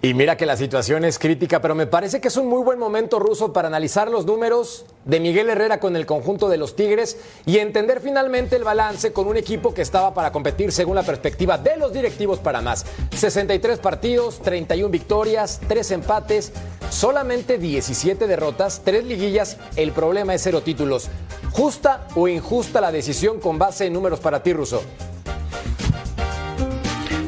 Y 0.05 0.13
mira 0.13 0.37
que 0.37 0.45
la 0.45 0.55
situación 0.55 1.03
es 1.03 1.17
crítica, 1.17 1.63
pero 1.63 1.73
me 1.73 1.87
parece 1.87 2.21
que 2.21 2.27
es 2.27 2.37
un 2.37 2.47
muy 2.47 2.61
buen 2.61 2.77
momento 2.77 3.17
ruso 3.17 3.51
para 3.53 3.69
analizar 3.69 4.07
los 4.07 4.27
números 4.27 4.85
de 5.03 5.19
Miguel 5.19 5.49
Herrera 5.49 5.79
con 5.79 5.95
el 5.95 6.05
conjunto 6.05 6.47
de 6.47 6.57
los 6.57 6.75
Tigres 6.75 7.17
y 7.47 7.57
entender 7.57 8.01
finalmente 8.01 8.55
el 8.55 8.63
balance 8.63 9.13
con 9.13 9.25
un 9.25 9.35
equipo 9.35 9.73
que 9.73 9.81
estaba 9.81 10.13
para 10.13 10.31
competir 10.31 10.71
según 10.71 10.93
la 10.93 11.01
perspectiva 11.01 11.57
de 11.57 11.77
los 11.77 11.91
directivos 11.91 12.37
para 12.37 12.61
más. 12.61 12.85
63 13.15 13.79
partidos, 13.79 14.43
31 14.43 14.91
victorias, 14.91 15.59
3 15.67 15.89
empates, 15.89 16.53
solamente 16.91 17.57
17 17.57 18.27
derrotas, 18.27 18.83
3 18.85 19.05
liguillas. 19.05 19.57
El 19.75 19.91
problema 19.91 20.35
es 20.35 20.43
cero 20.43 20.61
títulos. 20.61 21.09
¿Justa 21.51 22.07
o 22.13 22.27
injusta 22.27 22.79
la 22.79 22.91
decisión 22.91 23.39
con 23.39 23.57
base 23.57 23.87
en 23.87 23.93
números 23.93 24.19
para 24.19 24.43
ti, 24.43 24.53
Ruso? 24.53 24.83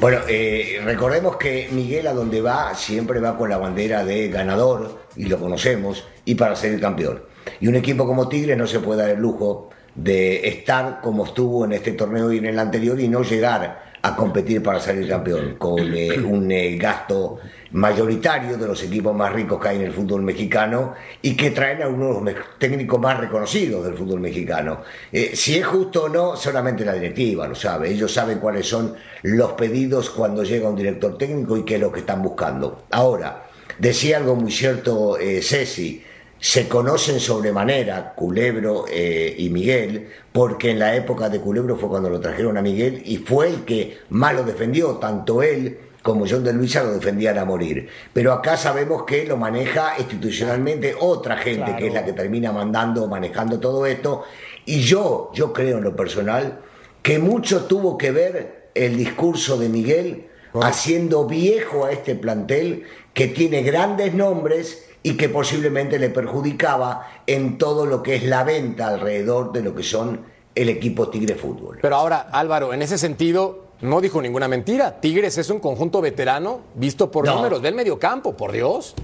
Bueno, 0.07 0.21
eh, 0.29 0.79
recordemos 0.85 1.35
que 1.35 1.67
Miguel 1.69 2.07
a 2.07 2.13
donde 2.13 2.39
va 2.39 2.73
siempre 2.75 3.19
va 3.19 3.37
con 3.37 3.49
la 3.49 3.57
bandera 3.57 4.05
de 4.05 4.29
ganador, 4.29 5.01
y 5.17 5.25
lo 5.25 5.37
conocemos, 5.37 6.05
y 6.23 6.35
para 6.35 6.55
ser 6.55 6.71
el 6.71 6.79
campeón. 6.79 7.23
Y 7.59 7.67
un 7.67 7.75
equipo 7.75 8.07
como 8.07 8.29
Tigres 8.29 8.57
no 8.57 8.67
se 8.67 8.79
puede 8.79 9.01
dar 9.01 9.09
el 9.09 9.19
lujo 9.19 9.69
de 9.95 10.47
estar 10.47 11.01
como 11.01 11.25
estuvo 11.25 11.65
en 11.65 11.73
este 11.73 11.91
torneo 11.91 12.31
y 12.31 12.37
en 12.37 12.45
el 12.45 12.57
anterior 12.57 12.97
y 13.01 13.09
no 13.09 13.21
llegar 13.21 13.86
a 14.01 14.15
competir 14.15 14.61
para 14.63 14.79
salir 14.79 15.07
campeón, 15.07 15.55
con 15.57 15.79
eh, 15.93 16.19
un 16.19 16.51
eh, 16.51 16.77
gasto 16.77 17.39
mayoritario 17.71 18.57
de 18.57 18.67
los 18.67 18.81
equipos 18.83 19.15
más 19.15 19.33
ricos 19.33 19.59
que 19.59 19.67
hay 19.69 19.75
en 19.77 19.83
el 19.83 19.91
fútbol 19.91 20.21
mexicano 20.21 20.93
y 21.21 21.35
que 21.35 21.51
traen 21.51 21.81
a 21.81 21.87
uno 21.87 22.21
de 22.21 22.33
los 22.33 22.43
técnicos 22.57 22.99
más 22.99 23.19
reconocidos 23.19 23.85
del 23.85 23.95
fútbol 23.95 24.19
mexicano. 24.19 24.81
Eh, 25.11 25.31
si 25.35 25.57
es 25.57 25.65
justo 25.65 26.03
o 26.03 26.09
no, 26.09 26.35
solamente 26.35 26.85
la 26.85 26.93
directiva 26.93 27.47
lo 27.47 27.55
sabe. 27.55 27.89
Ellos 27.89 28.13
saben 28.13 28.39
cuáles 28.39 28.67
son 28.67 28.95
los 29.23 29.53
pedidos 29.53 30.09
cuando 30.09 30.43
llega 30.43 30.69
un 30.69 30.75
director 30.75 31.17
técnico 31.17 31.57
y 31.57 31.63
qué 31.65 31.75
es 31.75 31.81
lo 31.81 31.91
que 31.91 31.99
están 31.99 32.21
buscando. 32.21 32.83
Ahora, 32.91 33.47
decía 33.79 34.17
algo 34.17 34.35
muy 34.35 34.51
cierto 34.51 35.17
Ceci 35.41 36.03
se 36.39 36.67
conocen 36.67 37.19
sobremanera 37.19 38.13
Culebro 38.13 38.85
eh, 38.89 39.35
y 39.37 39.49
Miguel, 39.49 40.09
porque 40.37 40.69
en 40.69 40.77
la 40.77 40.93
época 40.93 41.29
de 41.29 41.41
Culebro 41.41 41.77
fue 41.77 41.89
cuando 41.89 42.11
lo 42.11 42.19
trajeron 42.19 42.59
a 42.59 42.61
Miguel 42.61 43.01
y 43.05 43.17
fue 43.17 43.47
el 43.47 43.65
que 43.65 44.01
más 44.11 44.35
lo 44.35 44.43
defendió, 44.43 44.97
tanto 44.97 45.41
él 45.41 45.79
como 46.03 46.27
John 46.29 46.43
de 46.43 46.53
Luisa 46.53 46.83
lo 46.83 46.91
defendían 46.91 47.39
a 47.39 47.45
morir. 47.45 47.89
Pero 48.13 48.31
acá 48.33 48.55
sabemos 48.55 49.01
que 49.01 49.25
lo 49.25 49.35
maneja 49.35 49.95
institucionalmente 49.97 50.93
otra 50.99 51.37
gente, 51.37 51.75
que 51.75 51.87
es 51.87 51.93
la 51.95 52.05
que 52.05 52.13
termina 52.13 52.51
mandando, 52.51 53.07
manejando 53.07 53.59
todo 53.59 53.87
esto. 53.87 54.25
Y 54.63 54.81
yo, 54.81 55.31
yo 55.33 55.51
creo 55.53 55.79
en 55.79 55.85
lo 55.85 55.95
personal, 55.95 56.59
que 57.01 57.17
mucho 57.17 57.65
tuvo 57.65 57.97
que 57.97 58.11
ver 58.11 58.69
el 58.75 58.95
discurso 58.95 59.57
de 59.57 59.69
Miguel 59.69 60.27
haciendo 60.61 61.25
viejo 61.25 61.85
a 61.85 61.91
este 61.91 62.13
plantel 62.13 62.83
que 63.15 63.25
tiene 63.25 63.63
grandes 63.63 64.13
nombres 64.13 64.86
y 65.03 65.15
que 65.15 65.29
posiblemente 65.29 65.99
le 65.99 66.09
perjudicaba 66.09 67.07
en 67.25 67.57
todo 67.57 67.85
lo 67.85 68.03
que 68.03 68.15
es 68.15 68.23
la 68.23 68.43
venta 68.43 68.87
alrededor 68.87 69.51
de 69.51 69.61
lo 69.61 69.75
que 69.75 69.83
son 69.83 70.21
el 70.55 70.69
equipo 70.69 71.09
Tigre 71.09 71.35
Fútbol. 71.35 71.79
Pero 71.81 71.95
ahora, 71.95 72.27
Álvaro, 72.31 72.73
en 72.73 72.81
ese 72.81 72.97
sentido, 72.97 73.67
no 73.81 74.01
dijo 74.01 74.21
ninguna 74.21 74.47
mentira. 74.47 74.99
Tigres 74.99 75.37
es 75.37 75.49
un 75.49 75.59
conjunto 75.59 76.01
veterano 76.01 76.61
visto 76.75 77.11
por 77.11 77.25
números 77.25 77.61
del 77.61 77.75
mediocampo, 77.75 78.35
por 78.35 78.51
Dios. 78.51 78.95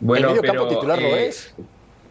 Bueno, 0.00 0.28
el 0.28 0.34
mediocampo 0.36 0.68
titular 0.68 1.00
lo 1.00 1.08
eh, 1.08 1.28
es. 1.28 1.54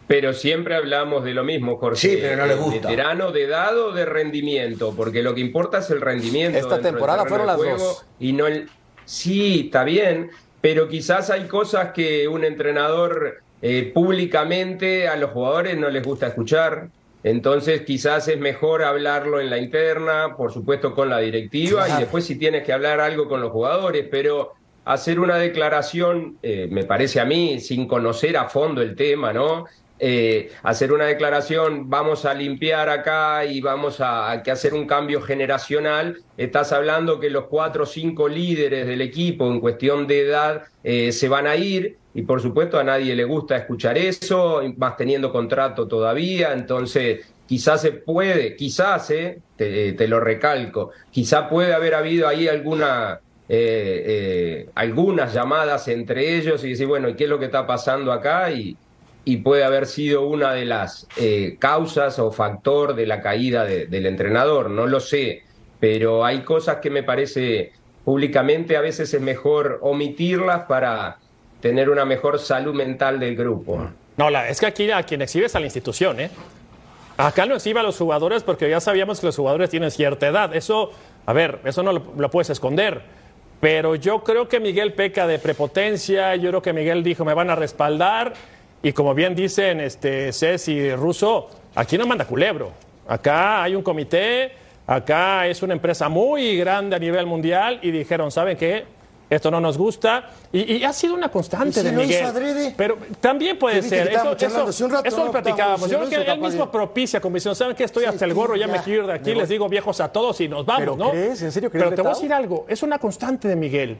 Pero 0.06 0.34
siempre 0.34 0.76
hablamos 0.76 1.24
de 1.24 1.32
lo 1.32 1.44
mismo, 1.44 1.78
Jorge. 1.78 1.98
Sí, 1.98 2.18
pero 2.20 2.36
no 2.36 2.46
le 2.46 2.54
gusta. 2.56 2.88
Veterano 2.88 3.32
de 3.32 3.46
dado 3.46 3.88
o 3.88 3.92
de 3.92 4.04
rendimiento, 4.04 4.92
porque 4.94 5.22
lo 5.22 5.34
que 5.34 5.40
importa 5.40 5.78
es 5.78 5.90
el 5.90 6.00
rendimiento. 6.00 6.58
Esta 6.58 6.80
temporada 6.80 7.24
fueron 7.24 7.46
las 7.46 7.56
juego 7.56 7.78
dos. 7.78 8.04
Y 8.20 8.32
no 8.32 8.46
el. 8.46 8.68
Sí, 9.04 9.62
está 9.66 9.84
bien, 9.84 10.30
pero 10.62 10.88
quizás 10.88 11.28
hay 11.28 11.48
cosas 11.48 11.92
que 11.92 12.28
un 12.28 12.44
entrenador 12.44 13.42
eh, 13.60 13.90
públicamente 13.92 15.08
a 15.08 15.16
los 15.16 15.32
jugadores 15.32 15.76
no 15.76 15.90
les 15.90 16.02
gusta 16.02 16.28
escuchar. 16.28 16.88
Entonces 17.24 17.82
quizás 17.82 18.26
es 18.28 18.38
mejor 18.38 18.82
hablarlo 18.82 19.40
en 19.40 19.50
la 19.50 19.58
interna, 19.58 20.34
por 20.36 20.52
supuesto 20.52 20.94
con 20.94 21.10
la 21.10 21.18
directiva, 21.18 21.88
y 21.88 22.00
después 22.00 22.24
si 22.24 22.36
tienes 22.36 22.64
que 22.64 22.72
hablar 22.72 23.00
algo 23.00 23.28
con 23.28 23.40
los 23.40 23.52
jugadores, 23.52 24.06
pero 24.10 24.52
hacer 24.84 25.20
una 25.20 25.36
declaración, 25.36 26.38
eh, 26.42 26.68
me 26.70 26.84
parece 26.84 27.20
a 27.20 27.24
mí, 27.24 27.60
sin 27.60 27.86
conocer 27.86 28.36
a 28.36 28.48
fondo 28.48 28.82
el 28.82 28.96
tema, 28.96 29.32
¿no? 29.32 29.66
Eh, 30.04 30.50
hacer 30.64 30.92
una 30.92 31.04
declaración, 31.04 31.88
vamos 31.88 32.24
a 32.24 32.34
limpiar 32.34 32.88
acá 32.88 33.44
y 33.44 33.60
vamos 33.60 34.00
a, 34.00 34.32
a 34.32 34.32
hacer 34.32 34.74
un 34.74 34.84
cambio 34.84 35.22
generacional, 35.22 36.18
estás 36.36 36.72
hablando 36.72 37.20
que 37.20 37.30
los 37.30 37.44
cuatro 37.44 37.84
o 37.84 37.86
cinco 37.86 38.26
líderes 38.26 38.88
del 38.88 39.00
equipo 39.00 39.46
en 39.46 39.60
cuestión 39.60 40.08
de 40.08 40.22
edad 40.22 40.62
eh, 40.82 41.12
se 41.12 41.28
van 41.28 41.46
a 41.46 41.54
ir 41.54 41.98
y 42.14 42.22
por 42.22 42.42
supuesto 42.42 42.80
a 42.80 42.82
nadie 42.82 43.14
le 43.14 43.22
gusta 43.22 43.56
escuchar 43.56 43.96
eso, 43.96 44.60
más 44.76 44.96
teniendo 44.96 45.30
contrato 45.30 45.86
todavía, 45.86 46.52
entonces 46.52 47.32
quizás 47.46 47.80
se 47.82 47.92
puede, 47.92 48.56
quizás, 48.56 49.08
eh, 49.10 49.40
te, 49.56 50.08
lo 50.08 50.18
recalco, 50.18 50.90
quizás 51.12 51.48
puede 51.48 51.74
haber 51.74 51.94
habido 51.94 52.26
ahí 52.26 52.48
alguna... 52.48 53.20
algunas 54.74 55.32
llamadas 55.32 55.86
entre 55.86 56.38
ellos 56.38 56.64
y 56.64 56.70
decir, 56.70 56.88
bueno, 56.88 57.08
¿y 57.08 57.14
qué 57.14 57.24
es 57.24 57.30
lo 57.30 57.38
que 57.38 57.44
está 57.44 57.66
pasando 57.66 58.10
acá? 58.10 58.50
Y, 58.50 58.76
y 59.24 59.38
puede 59.38 59.64
haber 59.64 59.86
sido 59.86 60.22
una 60.26 60.52
de 60.52 60.64
las 60.64 61.06
eh, 61.16 61.56
causas 61.58 62.18
o 62.18 62.32
factor 62.32 62.94
de 62.94 63.06
la 63.06 63.20
caída 63.20 63.64
de- 63.64 63.86
del 63.86 64.06
entrenador, 64.06 64.68
no 64.70 64.86
lo 64.86 64.98
sé, 65.00 65.42
pero 65.78 66.24
hay 66.24 66.40
cosas 66.42 66.76
que 66.76 66.90
me 66.90 67.02
parece 67.02 67.72
públicamente 68.04 68.76
a 68.76 68.80
veces 68.80 69.14
es 69.14 69.20
mejor 69.20 69.78
omitirlas 69.82 70.64
para 70.64 71.18
tener 71.60 71.88
una 71.88 72.04
mejor 72.04 72.40
salud 72.40 72.74
mental 72.74 73.20
del 73.20 73.36
grupo. 73.36 73.88
No, 74.16 74.28
la, 74.28 74.48
es 74.48 74.58
que 74.58 74.66
aquí 74.66 74.90
a 74.90 75.02
quien 75.04 75.22
exhibe 75.22 75.46
es 75.46 75.54
a 75.54 75.60
la 75.60 75.66
institución, 75.66 76.18
¿eh? 76.18 76.30
Acá 77.16 77.46
no 77.46 77.54
exhibe 77.54 77.78
a 77.78 77.82
los 77.84 77.96
jugadores 77.98 78.42
porque 78.42 78.68
ya 78.68 78.80
sabíamos 78.80 79.20
que 79.20 79.26
los 79.26 79.36
jugadores 79.36 79.70
tienen 79.70 79.90
cierta 79.92 80.26
edad. 80.26 80.54
Eso, 80.56 80.90
a 81.26 81.32
ver, 81.32 81.60
eso 81.64 81.82
no 81.84 81.92
lo, 81.92 82.02
lo 82.16 82.30
puedes 82.30 82.50
esconder. 82.50 83.02
Pero 83.60 83.94
yo 83.94 84.24
creo 84.24 84.48
que 84.48 84.58
Miguel 84.58 84.94
peca 84.94 85.26
de 85.28 85.38
prepotencia. 85.38 86.34
Yo 86.34 86.48
creo 86.50 86.62
que 86.62 86.72
Miguel 86.72 87.04
dijo, 87.04 87.24
me 87.24 87.34
van 87.34 87.50
a 87.50 87.54
respaldar. 87.54 88.32
Y 88.82 88.92
como 88.92 89.14
bien 89.14 89.34
dicen 89.34 89.80
este, 89.80 90.32
Ceci 90.32 90.72
y 90.72 90.94
Russo, 90.94 91.48
aquí 91.74 91.96
no 91.96 92.06
manda 92.06 92.24
culebro. 92.26 92.70
Acá 93.06 93.62
hay 93.62 93.74
un 93.74 93.82
comité, 93.82 94.52
acá 94.86 95.46
es 95.46 95.62
una 95.62 95.74
empresa 95.74 96.08
muy 96.08 96.56
grande 96.56 96.96
a 96.96 96.98
nivel 96.98 97.26
mundial 97.26 97.78
y 97.82 97.90
dijeron, 97.90 98.30
¿saben 98.30 98.56
qué? 98.56 98.84
Esto 99.30 99.50
no 99.50 99.60
nos 99.60 99.78
gusta. 99.78 100.28
Y, 100.52 100.74
y 100.74 100.84
ha 100.84 100.92
sido 100.92 101.14
una 101.14 101.30
constante 101.30 101.70
¿Y 101.70 101.72
si 101.72 101.82
de 101.82 101.88
hizo 101.90 102.00
Miguel. 102.02 102.24
adrede? 102.26 102.74
Pero 102.76 102.98
también 103.18 103.58
puede 103.58 103.80
ser. 103.82 104.08
Eso, 104.08 104.36
eso, 104.36 104.68
hace 104.68 104.84
un 104.84 104.90
rato, 104.90 105.08
eso 105.08 105.18
¿no? 105.18 105.24
lo 105.26 105.32
platicábamos. 105.32 105.82
Estábamos 105.84 106.10
Yo 106.10 106.16
creo 106.16 106.26
que 106.26 106.32
él 106.32 106.40
mismo 106.40 106.66
de- 106.66 106.70
propicia, 106.72 107.20
como 107.20 107.34
diciendo, 107.36 107.54
¿saben 107.54 107.74
qué? 107.74 107.84
Estoy 107.84 108.02
Sí, 108.02 108.08
hasta 108.10 108.24
el 108.26 108.34
gorro, 108.34 108.56
ya, 108.56 108.66
ya, 108.66 108.72
me 108.72 108.80
quiero 108.80 109.02
ir 109.04 109.06
de 109.06 109.14
aquí, 109.14 109.34
les 109.34 109.48
digo 109.48 109.68
viejos 109.70 110.00
a 110.02 110.12
todos 110.12 110.38
y 110.42 110.48
nos 110.48 110.66
vamos, 110.66 110.80
¿Pero 110.80 110.96
¿no? 110.96 111.10
crees? 111.12 111.40
¿En 111.40 111.50
serio 111.52 111.70
crees, 111.70 111.84
Pero 111.84 111.96
te 111.96 112.02
voy 112.02 112.10
a 112.10 112.14
decir 112.14 112.32
algo, 112.32 112.66
es 112.68 112.82
una 112.82 112.98
constante 112.98 113.48
de 113.48 113.56
Miguel. 113.56 113.96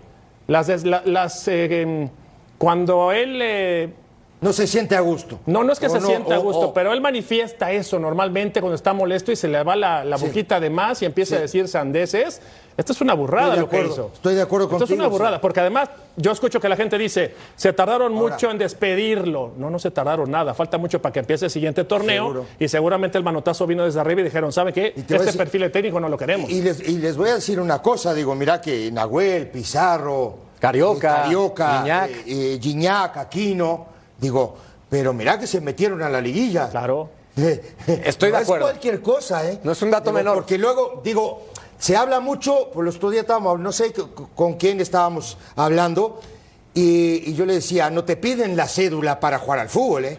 Las, 0.49 0.69
las 0.85 1.49
eh, 1.49 1.81
em, 1.81 2.11
cuando 2.59 3.11
él 3.13 3.39
eh, 3.41 3.89
No 4.43 4.53
se 4.53 4.67
siente 4.67 4.95
a 4.97 5.01
gusto. 5.01 5.39
no, 5.47 5.65
no 5.65 5.73
es 5.73 5.79
que 5.81 5.87
O 5.87 5.91
se 5.91 6.01
no, 6.01 6.07
sienta 6.07 6.35
a 6.35 6.39
gusto, 6.39 6.69
o- 6.69 6.75
pero 6.75 6.93
él 6.93 7.01
manifiesta 7.01 7.73
eso 7.73 7.99
normalmente 7.99 8.61
cuando 8.61 8.75
está 8.75 8.93
molesto 8.93 9.33
y 9.33 9.37
se 9.37 9.49
le 9.49 9.63
va 9.63 9.75
la, 9.77 10.05
la 10.05 10.19
Sí. 10.19 10.27
bujita 10.27 10.61
de 10.61 10.69
más 10.69 11.01
y 11.01 11.07
empieza 11.07 11.31
Sí. 11.31 11.37
a 11.37 11.41
decir 11.41 11.69
sandeces. 11.69 12.41
Esto 12.77 12.93
es 12.93 13.01
una 13.03 13.15
burrada 13.15 13.49
Estoy 13.55 13.57
de 13.57 13.63
lo 13.63 13.69
que 13.69 13.77
acuerdo, 13.77 13.93
hizo. 13.95 14.11
estoy 14.15 14.35
de 14.35 14.43
acuerdo 14.43 14.65
Esto 14.67 14.77
es 14.77 14.81
contigo, 14.83 14.99
una 15.01 15.09
burrada, 15.09 15.41
porque 15.41 15.61
además 15.61 15.91
yo 16.17 16.33
escucho 16.33 16.59
que 16.59 16.69
la 16.69 16.77
gente 16.77 16.97
dice, 16.99 17.35
se 17.55 17.73
tardaron 17.73 18.15
Ahora- 18.17 18.33
mucho 18.35 18.51
en 18.51 18.59
despedirlo. 18.59 19.53
No, 19.59 19.71
no 19.71 19.79
se 19.79 19.91
tardaron 19.91 20.31
nada, 20.31 20.55
falta 20.55 20.77
mucho 20.79 21.01
para 21.01 21.13
que 21.13 21.21
empiece 21.21 21.45
el 21.45 21.51
siguiente 21.51 21.85
torneo 21.85 22.25
Seguro. 22.25 22.47
y 22.59 22.67
seguramente 22.69 23.19
el 23.19 23.25
manotazo 23.25 23.67
vino 23.67 23.85
desde 23.85 24.01
arriba 24.01 24.23
y 24.23 24.25
dijeron, 24.25 24.53
¿sabe 24.53 24.73
qué? 24.73 24.93
Este 24.97 25.19
decir- 25.19 25.37
perfil 25.37 25.61
de 25.63 25.71
técnico 25.71 26.01
no 26.01 26.09
lo 26.09 26.17
queremos. 26.19 26.51
Y 26.51 26.63
les, 26.63 26.81
y 26.81 26.99
les 26.99 27.17
voy 27.17 27.29
a 27.29 27.35
decir 27.35 27.61
una 27.61 27.81
cosa, 27.81 28.13
digo, 28.15 28.35
mira 28.35 28.61
que 28.61 28.91
Nahuel, 28.91 29.49
Pizarro, 29.49 30.37
Carioca, 30.59 31.13
eh, 31.13 31.23
Carioca, 31.25 31.79
Gignac. 31.83 32.11
eh, 32.11 32.23
eh, 32.27 32.59
Gignac, 32.61 33.17
Aquino, 33.19 33.92
digo, 34.23 34.57
pero 34.89 35.13
mira 35.13 35.39
que 35.39 35.47
se 35.47 35.61
metieron 35.61 36.01
a 36.03 36.09
la 36.09 36.21
liguilla. 36.21 36.71
Claro. 36.71 37.11
Estoy 37.87 38.31
no 38.31 38.37
de 38.39 38.43
acuerdo. 38.43 38.67
Es 38.67 38.73
cualquier 38.73 39.03
cosa, 39.03 39.51
¿eh? 39.51 39.59
No 39.65 39.73
es 39.73 39.83
un 39.83 39.91
dato 39.91 40.11
Digo, 40.11 40.17
menor. 40.17 40.35
Porque 40.37 40.57
luego, 40.57 41.01
digo, 41.05 41.49
se 41.79 41.97
habla 41.97 42.21
mucho, 42.21 42.71
por 42.73 42.85
los 42.85 42.97
otros 42.97 43.13
días 43.13 43.23
estábamos, 43.23 43.59
no 43.61 43.73
sé 43.73 43.93
con 44.35 44.55
quién 44.55 44.81
estábamos 44.81 45.37
hablando, 45.57 46.21
y, 46.73 47.31
y 47.31 47.35
yo 47.35 47.45
le 47.45 47.55
decía, 47.55 47.91
no 47.91 48.05
te 48.05 48.17
piden 48.17 48.57
la 48.57 48.69
cédula 48.69 49.19
para 49.21 49.39
jugar 49.39 49.59
al 49.59 49.69
fútbol, 49.69 50.05
¿eh? 50.05 50.19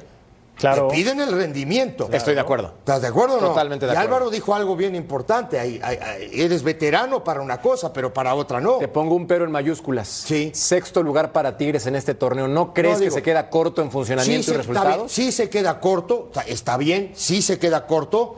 Claro. 0.56 0.88
Te 0.88 0.96
piden 0.96 1.20
el 1.20 1.32
rendimiento. 1.32 2.08
Estoy 2.12 2.36
de 2.36 2.40
acuerdo. 2.42 2.74
¿Estás 2.80 3.02
de 3.02 3.08
acuerdo 3.08 3.38
o 3.38 3.42
no? 3.42 3.48
Totalmente 3.50 3.86
de 3.88 3.92
y 3.92 3.96
acuerdo. 3.96 4.16
Álvaro 4.16 4.30
dijo 4.32 4.54
algo 4.54 4.76
bien 4.76 4.96
importante. 4.96 5.60
ahí, 5.60 5.80
ahí, 5.84 5.98
ahí, 6.02 6.30
eres 6.42 6.62
veterano 6.64 7.24
para 7.24 7.42
una 7.42 7.60
cosa, 7.60 7.92
pero 7.92 8.14
para 8.14 8.36
otra 8.36 8.62
no. 8.62 8.78
Te 8.78 8.88
pongo 8.88 9.16
un 9.16 9.26
pero 9.28 9.46
en 9.46 9.52
mayúsculas. 9.52 10.08
Sí. 10.08 10.52
Sexto 10.54 11.02
lugar 11.02 11.32
para 11.32 11.58
Tigres 11.58 11.88
en 11.88 11.96
este 11.96 12.14
torneo. 12.14 12.48
¿No 12.48 12.74
crees 12.74 12.94
No, 12.96 13.00
digo, 13.00 13.10
que 13.16 13.20
se 13.20 13.24
queda 13.24 13.50
corto 13.50 13.82
en 13.82 13.90
funcionamiento 13.92 14.46
sí, 14.46 14.52
y 14.54 14.58
resultados? 14.58 15.12
sí 15.12 15.32
se 15.32 15.50
queda 15.50 15.80
corto, 15.80 16.32
está, 16.48 16.78
bien, 16.78 17.12
sí 17.16 17.42
se 17.42 17.58
queda 17.58 17.88
corto, 17.88 18.36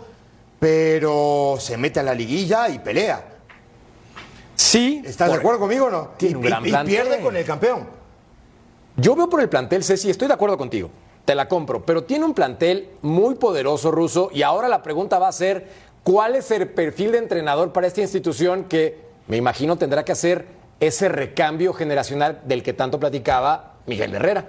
pero 0.60 1.58
se 1.60 1.76
mete 1.78 2.00
a 2.00 2.04
la 2.04 2.14
liguilla 2.16 2.70
y 2.70 2.80
pelea. 2.80 3.24
Sí. 4.56 5.02
¿Estás 5.06 5.30
de 5.32 5.38
acuerdo 5.38 5.60
conmigo 5.60 5.88
o 5.88 5.90
no? 5.92 6.10
Tiene 6.18 6.34
y, 6.34 6.36
un 6.38 6.42
gran 6.42 6.66
y- 6.66 6.70
y 6.70 6.86
pierde 6.86 7.20
con 7.22 7.36
el 7.36 7.46
campeón. 7.46 7.88
Yo 8.98 9.16
veo 9.16 9.30
por 9.30 9.42
el 9.42 9.50
plantel, 9.50 9.84
Ceci, 9.84 10.10
estoy 10.10 10.30
de 10.30 10.34
acuerdo 10.34 10.58
contigo, 10.58 10.90
te 11.26 11.36
la 11.36 11.48
compro, 11.48 11.86
pero 11.86 12.04
tiene 12.04 12.26
un 12.26 12.34
plantel 12.34 12.90
muy 13.02 13.36
poderoso 13.36 13.92
ruso 13.92 14.30
y 14.34 14.44
ahora 14.44 14.68
la 14.68 14.84
pregunta 14.84 15.20
va 15.20 15.28
a 15.28 15.32
ser, 15.32 15.68
¿cuál 16.04 16.36
es 16.36 16.52
el 16.52 16.68
perfil 16.70 17.12
de 17.12 17.18
entrenador 17.18 17.74
para 17.74 17.88
esta 17.88 18.02
institución 18.02 18.66
que 18.66 19.00
me 19.28 19.38
imagino 19.38 19.78
tendrá 19.78 20.06
que 20.06 20.12
hacer 20.12 20.46
ese 20.80 21.10
recambio 21.10 21.74
generacional 21.74 22.42
del 22.46 22.62
que 22.64 22.74
tanto 22.74 23.00
platicaba 23.00 23.74
Miguel 23.88 24.14
Herrera? 24.14 24.46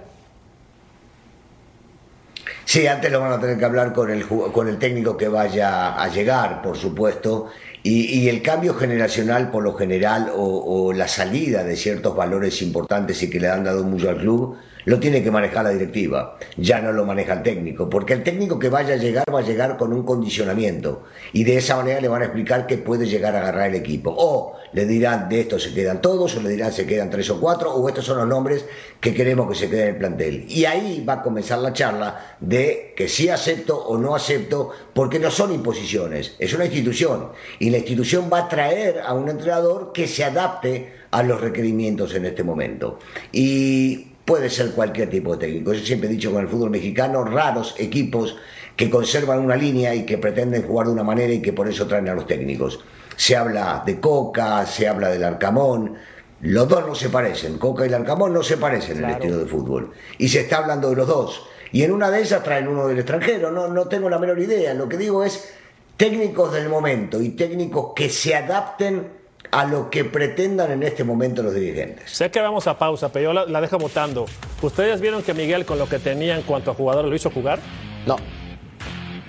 Sí, 2.65 2.85
antes 2.85 3.11
lo 3.11 3.21
van 3.21 3.31
a 3.31 3.39
tener 3.39 3.57
que 3.57 3.65
hablar 3.65 3.93
con 3.93 4.09
el, 4.11 4.27
con 4.27 4.67
el 4.67 4.77
técnico 4.77 5.15
que 5.15 5.29
vaya 5.29 5.95
a 5.95 6.07
llegar, 6.09 6.61
por 6.61 6.77
supuesto, 6.77 7.49
y, 7.81 8.27
el 8.27 8.41
cambio 8.41 8.73
generacional 8.73 9.49
por 9.49 9.63
lo 9.63 9.73
general 9.73 10.31
o, 10.35 10.91
la 10.91 11.07
salida 11.07 11.63
de 11.63 11.77
ciertos 11.77 12.15
valores 12.15 12.61
importantes 12.61 13.23
y 13.23 13.29
que 13.29 13.39
le 13.39 13.47
han 13.47 13.63
dado 13.63 13.83
mucho 13.83 14.09
al 14.09 14.17
club, 14.17 14.57
lo 14.87 15.01
tiene 15.01 15.21
que 15.21 15.31
manejar 15.31 15.65
la 15.65 15.71
directiva, 15.71 16.37
ya 16.55 16.79
no 16.79 16.93
lo 16.93 17.05
maneja 17.05 17.33
el 17.33 17.43
técnico, 17.43 17.89
porque 17.89 18.13
el 18.13 18.23
técnico 18.23 18.57
que 18.57 18.69
vaya 18.69 18.93
a 18.93 18.97
llegar 18.97 19.25
va 19.35 19.39
a 19.39 19.43
llegar 19.43 19.75
con 19.75 19.91
un 19.91 20.03
condicionamiento 20.03 21.03
y 21.33 21.43
de 21.43 21.57
esa 21.57 21.75
manera 21.75 21.99
le 21.99 22.07
van 22.07 22.21
a 22.21 22.25
explicar 22.25 22.65
que 22.67 22.77
puede 22.77 23.05
llegar 23.05 23.35
a 23.35 23.39
agarrar 23.39 23.67
el 23.67 23.75
equipo. 23.75 24.15
O 24.17 24.55
le 24.71 24.85
dirán 24.85 25.27
de 25.27 25.41
estos 25.41 25.63
se 25.63 25.73
quedan 25.73 26.01
todos, 26.01 26.37
o 26.37 26.41
le 26.41 26.47
dirán 26.47 26.71
se 26.71 26.85
quedan 26.85 27.09
tres 27.09 27.29
o 27.29 27.37
cuatro, 27.41 27.75
o 27.75 27.89
estos 27.89 28.05
son 28.05 28.17
los 28.17 28.27
nombres 28.29 28.63
que 29.01 29.13
queremos 29.13 29.49
que 29.49 29.55
se 29.55 29.69
queden 29.69 29.89
en 29.89 29.89
el 29.89 29.97
plantel. 29.97 30.45
Y 30.47 30.63
ahí 30.63 31.03
va 31.03 31.15
a 31.15 31.21
comenzar 31.21 31.59
la 31.59 31.73
charla 31.73 32.37
de 32.39 32.93
que 32.95 33.09
si 33.09 33.27
acepto 33.27 33.77
o 33.77 33.97
no 33.97 34.15
acepto, 34.15 34.71
porque 34.93 35.19
no 35.19 35.31
son 35.31 35.53
imposiciones, 35.53 36.37
es 36.39 36.53
una 36.53 36.63
institución 36.63 37.31
y 37.59 37.71
la 37.71 37.79
institución 37.79 38.29
va 38.31 38.39
a 38.39 38.47
traer 38.47 39.01
a 39.05 39.13
un 39.13 39.27
entrenador 39.27 39.91
que 39.91 40.07
se 40.07 40.23
adapte 40.23 40.93
a 41.11 41.23
los 41.23 41.41
requerimientos 41.41 42.15
en 42.15 42.25
este 42.25 42.45
momento. 42.45 42.99
Y 43.33 44.13
puede 44.27 44.49
ser 44.49 44.71
cualquier 44.71 45.09
tipo 45.09 45.37
de 45.37 45.47
técnico. 45.47 45.71
Yo 45.71 45.85
siempre 45.85 46.09
he 46.09 46.11
dicho 46.11 46.33
con 46.33 46.41
el 46.41 46.49
fútbol 46.49 46.69
mexicano, 46.69 47.23
raros 47.23 47.73
equipos 47.77 48.35
que 48.75 48.89
conservan 48.89 49.39
una 49.39 49.55
línea 49.55 49.95
y 49.95 50.05
que 50.05 50.17
pretenden 50.17 50.63
jugar 50.63 50.87
de 50.87 50.93
una 50.93 51.03
manera 51.03 51.31
y 51.31 51.41
que 51.41 51.53
por 51.53 51.69
eso 51.69 51.87
traen 51.87 52.09
a 52.09 52.13
los 52.13 52.27
técnicos. 52.27 52.81
Se 53.15 53.37
habla 53.37 53.83
de 53.85 54.01
Coca, 54.01 54.65
se 54.65 54.85
habla 54.85 55.07
del 55.07 55.23
Arcamón, 55.23 55.95
los 56.41 56.67
dos 56.67 56.85
no 56.85 56.93
se 56.93 57.07
parecen, 57.07 57.57
Coca 57.57 57.85
y 57.85 57.87
el 57.87 57.93
Arcamón 57.93 58.33
no 58.33 58.43
se 58.43 58.57
parecen 58.57 58.97
en 58.97 59.05
el 59.05 59.11
estilo 59.11 59.37
de 59.37 59.45
fútbol. 59.45 59.93
Y 60.17 60.27
se 60.27 60.41
está 60.41 60.57
hablando 60.57 60.89
de 60.89 60.97
los 60.97 61.07
dos. 61.07 61.47
Y 61.71 61.83
en 61.83 61.93
una 61.93 62.11
de 62.11 62.19
ellas 62.19 62.43
traen 62.43 62.67
uno 62.67 62.85
del 62.85 62.97
extranjero, 62.97 63.49
no, 63.49 63.69
no 63.69 63.87
tengo 63.87 64.09
la 64.09 64.19
menor 64.19 64.39
idea. 64.39 64.73
Lo 64.73 64.89
que 64.89 64.97
digo 64.97 65.23
es 65.23 65.53
técnicos 65.95 66.51
del 66.51 66.67
momento 66.67 67.21
y 67.21 67.29
técnicos 67.29 67.93
que 67.95 68.09
se 68.09 68.35
adapten 68.35 69.07
a 69.51 69.65
lo 69.65 69.89
que 69.89 70.05
pretendan 70.05 70.71
en 70.71 70.83
este 70.83 71.03
momento 71.03 71.43
los 71.43 71.53
dirigentes. 71.53 72.11
Sé 72.11 72.29
que 72.31 72.41
vamos 72.41 72.67
a 72.67 72.77
pausa, 72.77 73.09
pero 73.11 73.33
yo 73.33 73.45
la, 73.45 73.61
dejo 73.61 73.77
votando. 73.77 74.25
¿Ustedes 74.61 75.01
vieron 75.01 75.23
que 75.23 75.33
Miguel 75.33 75.65
con 75.65 75.77
lo 75.77 75.87
que 75.87 75.99
tenía 75.99 76.35
en 76.35 76.43
cuanto 76.43 76.71
a 76.71 76.73
jugadores 76.73 77.09
lo 77.09 77.15
hizo 77.15 77.29
jugar? 77.29 77.59
No. 78.05 78.17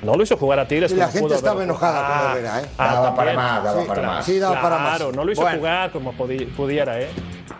No 0.02 0.14
lo 0.14 0.22
hizo 0.22 0.36
jugar 0.36 0.60
a 0.60 0.68
Tigres. 0.68 0.92
Y 0.92 0.96
la 0.96 1.08
gente 1.08 1.34
estaba 1.34 1.62
enojada 1.62 2.06
con 2.06 2.16
ah, 2.16 2.32
Herrera, 2.32 2.60
¿eh? 2.62 2.66
Ah, 2.78 2.94
daba 2.94 3.14
para 3.16 3.32
más, 3.34 3.64
daba 3.64 3.84
para 3.84 4.02
más. 4.02 4.24
Sí, 4.24 4.38
daba 4.38 4.62
para 4.62 4.78
más. 4.78 4.96
Claro, 4.96 5.12
no 5.12 5.24
lo 5.24 5.32
hizo 5.32 5.46
jugar 5.46 5.90
como 5.90 6.12
pudiera, 6.12 7.00
¿eh? 7.00 7.08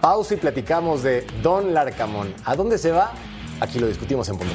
Pausa 0.01 0.35
y 0.35 0.37
platicamos 0.37 1.03
de 1.03 1.27
Don 1.43 1.75
Larcamón. 1.75 2.33
¿A 2.45 2.55
dónde 2.55 2.79
se 2.79 2.93
va? 2.93 3.13
Aquí 3.61 3.81
lo 3.81 3.89
discutimos 3.89 4.29
en 4.29 4.39
Punto 4.39 4.55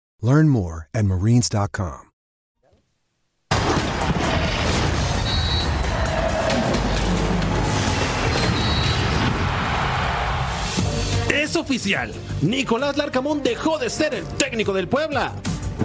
Learn 0.21 0.49
more 0.49 0.87
at 0.93 1.05
marines.com. 1.05 2.11
Es 11.33 11.55
oficial. 11.55 12.13
Nicolás 12.41 12.97
Larcamón 12.97 13.41
dejó 13.41 13.77
de 13.77 13.89
ser 13.89 14.13
el 14.13 14.25
técnico 14.37 14.73
del 14.73 14.87
Puebla. 14.87 15.33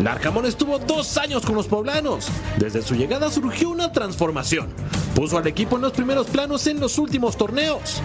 Larcamón 0.03 0.45
estuvo 0.45 0.79
dos 0.79 1.17
años 1.17 1.45
con 1.45 1.55
los 1.55 1.67
poblanos. 1.67 2.29
Desde 2.59 2.83
su 2.83 2.95
llegada 2.95 3.31
surgió 3.31 3.71
una 3.71 3.93
transformación. 3.93 4.69
Puso 5.15 5.39
al 5.39 5.47
equipo 5.47 5.77
en 5.77 5.83
los 5.83 5.93
primeros 5.93 6.27
planos 6.27 6.67
en 6.67 6.81
los 6.81 6.99
últimos 6.99 7.37
torneos. 7.37 8.03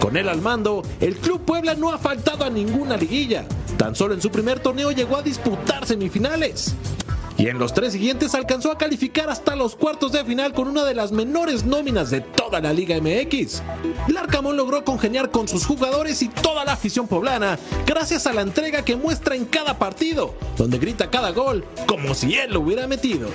Con 0.00 0.16
él 0.16 0.28
al 0.28 0.40
mando, 0.40 0.82
el 1.00 1.16
Club 1.16 1.44
Puebla 1.44 1.74
no 1.74 1.92
ha 1.92 1.98
faltado 1.98 2.44
a 2.44 2.50
ninguna 2.50 2.96
liguilla. 2.96 3.46
Tan 3.76 3.94
solo 3.94 4.14
en 4.14 4.22
su 4.22 4.30
primer 4.30 4.60
torneo 4.60 4.90
llegó 4.90 5.16
a 5.16 5.22
disputar 5.22 5.86
semifinales. 5.86 6.74
Y 7.38 7.48
en 7.48 7.58
los 7.58 7.74
tres 7.74 7.92
siguientes 7.92 8.34
alcanzó 8.34 8.72
a 8.72 8.78
calificar 8.78 9.28
hasta 9.28 9.56
los 9.56 9.76
cuartos 9.76 10.12
de 10.12 10.24
final 10.24 10.54
con 10.54 10.68
una 10.68 10.84
de 10.84 10.94
las 10.94 11.12
menores 11.12 11.64
nóminas 11.64 12.10
de 12.10 12.22
toda 12.22 12.60
la 12.60 12.72
Liga 12.72 12.96
MX. 12.98 13.62
Larcamón 14.08 14.56
logró 14.56 14.84
congeniar 14.84 15.30
con 15.30 15.46
sus 15.46 15.66
jugadores 15.66 16.22
y 16.22 16.28
toda 16.28 16.64
la 16.64 16.72
afición 16.72 17.06
poblana 17.06 17.58
gracias 17.86 18.26
a 18.26 18.32
la 18.32 18.40
entrega 18.40 18.84
que 18.84 18.96
muestra 18.96 19.34
en 19.34 19.44
cada 19.44 19.78
partido, 19.78 20.34
donde 20.56 20.78
grita 20.78 21.10
cada 21.10 21.30
gol 21.30 21.64
como 21.86 22.14
si 22.14 22.34
él 22.34 22.54
lo 22.54 22.60
hubiera 22.60 22.86
metido. 22.86 23.28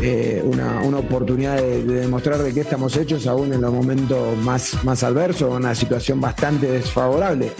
Eh, 0.00 0.42
una, 0.44 0.80
oportunidad 0.98 1.56
de, 1.56 1.84
demostrar 1.84 2.38
de 2.38 2.60
estamos 2.60 2.96
hechos 2.96 3.26
aún 3.26 3.52
en 3.52 3.60
los 3.60 3.72
momentos 3.72 4.36
más, 4.38 4.82
más 4.84 5.02
adversos, 5.02 5.52
una 5.52 5.74
situación 5.74 6.20
bastante 6.20 6.66
desfavorable. 6.66 7.52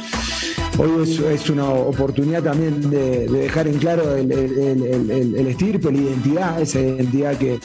Hoy 0.78 1.02
es, 1.30 1.50
una 1.50 1.68
oportunidad 1.68 2.42
también 2.42 2.90
de, 2.90 3.28
dejar 3.28 3.68
en 3.68 3.78
claro 3.78 4.16
el, 4.16 4.32
el, 4.32 5.46
estirpe, 5.46 5.92
la 5.92 5.98
identidad, 5.98 6.60
esa 6.60 6.80
identidad 6.80 7.36
que, 7.36 7.60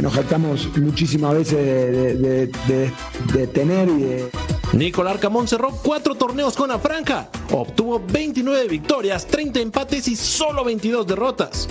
nos 0.00 0.14
jactamos 0.14 0.68
muchísimas 0.78 1.34
veces 1.34 2.20
de, 2.20 3.46
tener 3.52 3.88
y. 3.88 4.28
Nicolás 4.76 5.14
Arcamón 5.14 5.48
cerró 5.48 5.70
cuatro 5.82 6.14
torneos 6.14 6.54
con 6.54 6.68
la 6.68 6.78
franja, 6.78 7.30
obtuvo 7.50 8.00
29 8.06 8.68
victorias, 8.68 9.26
30 9.26 9.60
empates 9.60 10.06
y 10.08 10.14
solo 10.14 10.62
22 10.62 11.06
derrotas. 11.06 11.68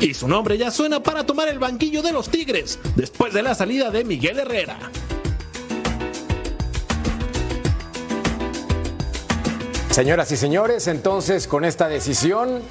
Y 0.00 0.14
su 0.14 0.26
nombre 0.26 0.56
ya 0.58 0.70
suena 0.70 1.02
para 1.02 1.24
tomar 1.24 1.48
el 1.48 1.58
banquillo 1.58 2.02
de 2.02 2.12
los 2.12 2.30
Tigres, 2.30 2.78
después 2.96 3.32
de 3.34 3.42
la 3.42 3.54
salida 3.54 3.90
de 3.90 4.04
Miguel 4.04 4.38
Herrera. 4.38 4.90
Señoras 9.94 10.32
y 10.32 10.36
señores, 10.36 10.88
entonces 10.88 11.46
con 11.46 11.64
esta 11.64 11.86
decisión 11.86 12.62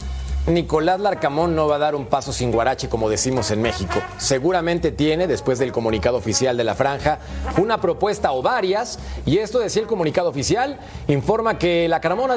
Nicolás 0.47 0.99
Larcamón 0.99 1.55
no 1.55 1.69
va 1.69 1.77
a 1.77 1.79
dar 1.79 1.95
un 1.95 2.05
paso 2.05 2.33
sin 2.33 2.51
guarache, 2.51 2.89
como 2.89 3.09
decimos 3.09 3.49
en 3.51 3.61
México. 3.61 4.01
Seguramente 4.17 4.91
tiene, 4.91 5.25
después 5.25 5.57
del 5.57 5.71
comunicado 5.71 6.17
oficial 6.17 6.57
de 6.57 6.65
la 6.65 6.75
franja, 6.75 7.19
una 7.57 7.79
propuesta 7.79 8.33
o 8.33 8.41
varias, 8.41 8.99
y 9.25 9.37
esto 9.37 9.59
decía 9.59 9.81
el 9.81 9.87
comunicado 9.87 10.29
oficial, 10.29 10.79
informa 11.07 11.57
que 11.57 11.87
Larcamón 11.87 12.29
ha, 12.29 12.35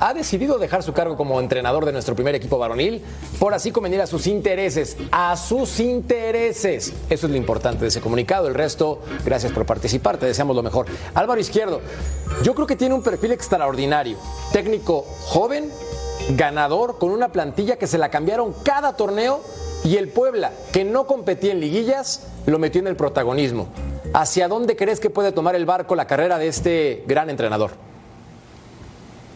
ha 0.00 0.14
decidido 0.14 0.58
dejar 0.58 0.84
su 0.84 0.92
cargo 0.92 1.16
como 1.16 1.40
entrenador 1.40 1.86
de 1.86 1.92
nuestro 1.92 2.14
primer 2.14 2.36
equipo 2.36 2.56
varonil, 2.56 3.02
por 3.40 3.52
así 3.52 3.72
convenir 3.72 4.00
a 4.00 4.06
sus 4.06 4.28
intereses, 4.28 4.96
a 5.10 5.36
sus 5.36 5.80
intereses. 5.80 6.92
Eso 7.10 7.26
es 7.26 7.32
lo 7.32 7.36
importante 7.36 7.80
de 7.80 7.88
ese 7.88 8.00
comunicado. 8.00 8.46
El 8.46 8.54
resto, 8.54 9.02
gracias 9.24 9.50
por 9.50 9.66
participar, 9.66 10.18
te 10.18 10.26
deseamos 10.26 10.54
lo 10.54 10.62
mejor. 10.62 10.86
Álvaro 11.14 11.40
Izquierdo, 11.40 11.80
yo 12.44 12.54
creo 12.54 12.68
que 12.68 12.76
tiene 12.76 12.94
un 12.94 13.02
perfil 13.02 13.32
extraordinario, 13.32 14.18
técnico 14.52 15.02
joven, 15.02 15.72
ganador 16.30 16.98
con 16.98 17.10
una 17.10 17.28
plantilla 17.28 17.76
que 17.76 17.86
se 17.86 17.98
la 17.98 18.10
cambiaron 18.10 18.54
cada 18.64 18.96
torneo 18.96 19.42
y 19.84 19.96
el 19.96 20.08
Puebla, 20.08 20.52
que 20.72 20.84
no 20.84 21.06
competía 21.06 21.52
en 21.52 21.60
liguillas, 21.60 22.28
lo 22.46 22.58
metió 22.58 22.80
en 22.80 22.88
el 22.88 22.96
protagonismo. 22.96 23.68
¿Hacia 24.14 24.48
dónde 24.48 24.76
crees 24.76 25.00
que 25.00 25.10
puede 25.10 25.32
tomar 25.32 25.54
el 25.54 25.66
barco 25.66 25.94
la 25.94 26.06
carrera 26.06 26.38
de 26.38 26.48
este 26.48 27.04
gran 27.06 27.30
entrenador? 27.30 27.70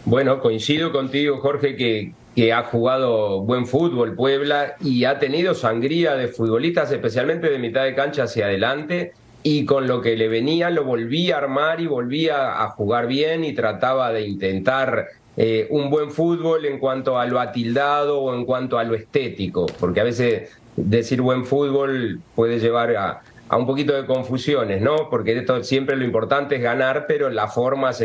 Bueno, 0.05 0.41
coincido 0.41 0.93
contigo, 0.93 1.39
Jorge, 1.39 1.77
que, 1.77 2.13
que 2.35 2.53
ha 2.53 2.65
jugado 2.65 3.43
buen 3.43 3.67
fútbol 3.67 4.17
Puebla 4.17 4.75
y 4.81 5.05
ha 5.05 5.19
tenido 5.19 5.55
sangría 5.55 6.15
de 6.17 6.29
futbolistas, 6.29 6.91
especialmente 6.91 7.51
de 7.51 7.59
mitad 7.59 7.85
de 7.85 7.95
cancha 7.95 8.25
hacia 8.25 8.47
adelante, 8.47 9.13
y 9.45 9.65
con 9.65 9.87
lo 9.87 10.01
que 10.01 10.17
le 10.17 10.29
venía 10.29 10.71
lo 10.71 10.85
volvía 10.85 11.37
a 11.37 11.39
armar 11.39 11.81
y 11.81 11.87
volvía 11.87 12.63
a 12.63 12.69
jugar 12.71 13.07
bien 13.07 13.45
y 13.45 13.55
trataba 13.55 14.13
de 14.13 14.23
intentar 14.27 15.09
eh, 15.37 15.67
un 15.71 15.89
buen 15.89 16.11
fútbol 16.11 16.67
en 16.67 16.79
cuanto 16.79 17.19
a 17.19 17.27
lo 17.27 17.41
atildado 17.41 18.21
o 18.21 18.35
en 18.35 18.45
cuanto 18.45 18.79
a 18.79 18.85
lo 18.85 18.95
estético, 18.95 19.67
porque 19.81 20.01
a 20.01 20.05
veces 20.05 20.51
decir 20.77 21.23
buen 21.23 21.47
fútbol 21.47 22.21
puede 22.35 22.59
llevar 22.59 22.95
a, 22.97 23.23
a 23.49 23.57
un 23.57 23.67
poquito 23.67 23.95
de 23.95 24.07
confusiones, 24.07 24.81
¿no? 24.81 25.09
Porque 25.11 25.39
esto 25.39 25.63
siempre 25.63 25.97
lo 25.97 26.05
importante 26.05 26.57
es 26.57 26.63
ganar, 26.63 27.07
pero 27.07 27.31
la 27.31 27.49
forma 27.49 27.91
es 27.91 28.03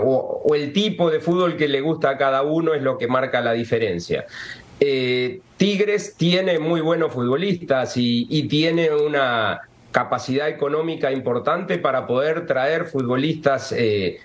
o, 0.00 0.54
el 0.54 0.72
tipo 0.72 1.10
de 1.10 1.20
fútbol 1.20 1.56
que 1.56 1.68
le 1.68 1.80
gusta 1.80 2.10
a 2.10 2.18
cada 2.18 2.42
uno 2.42 2.74
es 2.74 2.82
lo 2.82 2.98
que 2.98 3.08
marca 3.08 3.40
la 3.40 3.52
diferencia. 3.52 4.26
Eh, 4.80 5.40
Tigres 5.56 6.16
tiene 6.16 6.58
muy 6.58 6.80
buenos 6.80 7.12
futbolistas 7.12 7.94
y, 7.96 8.46
tiene 8.48 8.90
una 8.90 9.60
capacidad 9.90 10.48
económica 10.48 11.12
importante 11.12 11.78
para 11.78 12.06
poder 12.06 12.46
traer 12.46 12.86
futbolistas 12.86 13.72
eh, 13.76 14.18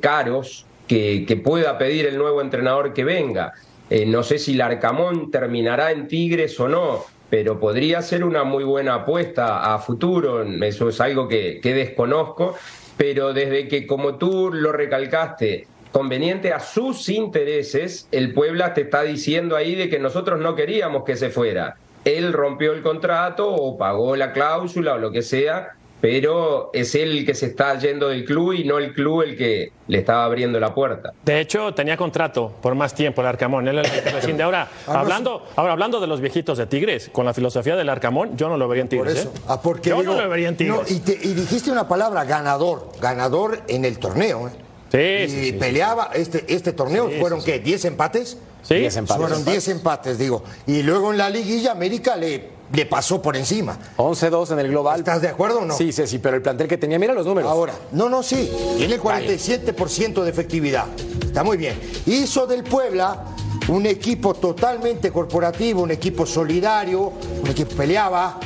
caros 0.00 0.66
que, 0.86 1.40
pueda 1.44 1.78
pedir 1.78 2.06
el 2.06 2.18
nuevo 2.18 2.40
entrenador 2.40 2.92
que 2.92 3.04
venga. 3.04 3.52
Eh, 3.90 4.06
no 4.06 4.22
sé 4.22 4.38
si 4.38 4.54
Larcamón 4.54 5.30
terminará 5.30 5.92
en 5.92 6.08
Tigres 6.08 6.58
o 6.58 6.68
no, 6.68 7.04
pero 7.30 7.60
podría 7.60 8.02
ser 8.02 8.24
una 8.24 8.44
muy 8.44 8.64
buena 8.64 8.94
apuesta 8.94 9.74
a 9.74 9.78
futuro. 9.78 10.42
Eso 10.42 10.88
es 10.88 11.00
algo 11.00 11.28
que, 11.28 11.60
que 11.62 11.74
desconozco. 11.74 12.56
Pero 12.96 13.34
desde 13.34 13.68
que, 13.68 13.86
como 13.86 14.16
tú 14.16 14.50
lo 14.52 14.72
recalcaste, 14.72 15.66
conveniente 15.92 16.52
a 16.52 16.60
sus 16.60 17.08
intereses, 17.08 18.08
el 18.10 18.32
Puebla 18.32 18.74
te 18.74 18.82
está 18.82 19.02
diciendo 19.02 19.56
ahí 19.56 19.74
de 19.74 19.88
que 19.88 19.98
nosotros 19.98 20.40
no 20.40 20.54
queríamos 20.54 21.04
que 21.04 21.16
se 21.16 21.30
fuera. 21.30 21.76
Él 22.04 22.32
rompió 22.32 22.72
el 22.72 22.82
contrato 22.82 23.52
o 23.52 23.76
pagó 23.76 24.16
la 24.16 24.32
cláusula 24.32 24.94
o 24.94 24.98
lo 24.98 25.10
que 25.10 25.22
sea, 25.22 25.75
pero 26.00 26.70
es 26.72 26.94
él 26.94 27.18
el 27.18 27.26
que 27.26 27.34
se 27.34 27.46
está 27.46 27.78
yendo 27.78 28.08
del 28.08 28.24
club 28.24 28.52
y 28.52 28.64
no 28.64 28.78
el 28.78 28.92
club 28.92 29.22
el 29.22 29.36
que 29.36 29.72
le 29.88 29.98
estaba 29.98 30.24
abriendo 30.24 30.60
la 30.60 30.74
puerta. 30.74 31.12
De 31.24 31.40
hecho, 31.40 31.72
tenía 31.74 31.96
contrato 31.96 32.52
por 32.60 32.74
más 32.74 32.94
tiempo 32.94 33.22
el 33.22 33.28
Arcamón. 33.28 33.66
Él 33.66 33.78
es 33.78 33.92
el 33.92 34.02
que 34.02 34.10
rescinde. 34.10 34.42
Ahora, 34.42 34.68
Ah, 34.86 35.00
hablando, 35.00 35.44
ahora, 35.56 35.72
hablando 35.72 36.00
de 36.00 36.06
los 36.06 36.20
viejitos 36.20 36.58
de 36.58 36.66
Tigres, 36.66 37.08
con 37.12 37.24
la 37.24 37.32
filosofía 37.34 37.76
del 37.76 37.88
Arcamón, 37.88 38.36
yo 38.36 38.48
no 38.48 38.56
lo 38.56 38.68
vería 38.68 38.82
en 38.82 38.88
Tigres. 38.88 39.14
Por 39.14 39.20
eso. 39.20 39.32
¿eh? 39.36 39.40
Ah, 39.48 39.60
porque 39.62 39.90
yo 39.90 40.00
digo, 40.00 40.14
no 40.14 40.22
lo 40.22 40.28
vería 40.28 40.48
en 40.48 40.56
Tigres. 40.56 40.76
no, 40.76 40.96
y, 40.96 41.00
te- 41.00 41.18
y 41.22 41.34
dijiste 41.34 41.70
una 41.70 41.88
palabra, 41.88 42.24
ganador. 42.24 42.90
Ganador 43.00 43.62
en 43.68 43.84
el 43.84 43.98
torneo. 43.98 44.48
¿eh? 44.92 45.26
Sí, 45.28 45.48
y 45.48 45.52
peleaba, 45.52 46.10
este, 46.14 46.44
este 46.48 46.72
torneo, 46.72 47.08
Sí, 47.10 47.16
¿fueron 47.20 47.40
sí, 47.40 47.50
qué? 47.52 47.62
¿10 47.64 47.84
empates? 47.86 48.38
Sí. 48.62 48.74
Diez 48.76 48.96
empates. 48.96 49.20
Fueron 49.26 49.44
10 49.44 49.68
empates, 49.68 50.18
digo. 50.18 50.42
Y 50.66 50.82
luego 50.82 51.12
en 51.12 51.18
la 51.18 51.28
liguilla 51.30 51.72
América 51.72 52.16
le, 52.16 52.55
le 52.72 52.86
pasó 52.86 53.22
por 53.22 53.36
encima. 53.36 53.78
11-2 53.96 54.52
en 54.52 54.58
el 54.60 54.68
global. 54.68 55.00
¿Estás 55.00 55.22
de 55.22 55.28
acuerdo 55.28 55.60
o 55.60 55.64
no? 55.64 55.76
Sí, 55.76 55.92
sí, 55.92 56.06
sí, 56.06 56.18
pero 56.18 56.36
el 56.36 56.42
plantel 56.42 56.68
que 56.68 56.78
tenía, 56.78 56.98
mira 56.98 57.14
los 57.14 57.26
números. 57.26 57.50
Ahora, 57.50 57.74
no, 57.92 58.08
no, 58.08 58.22
sí, 58.22 58.50
tiene 58.76 59.00
47% 59.00 60.22
de 60.22 60.30
efectividad. 60.30 60.86
Está 61.22 61.44
muy 61.44 61.56
bien. 61.56 61.78
Hizo 62.06 62.46
del 62.46 62.64
Puebla 62.64 63.24
un 63.68 63.86
equipo 63.86 64.34
totalmente 64.34 65.10
corporativo, 65.10 65.82
un 65.82 65.90
equipo 65.90 66.24
solidario, 66.24 67.12
un 67.42 67.48
equipo 67.48 67.70
que 67.70 67.76
peleaba, 67.76 68.38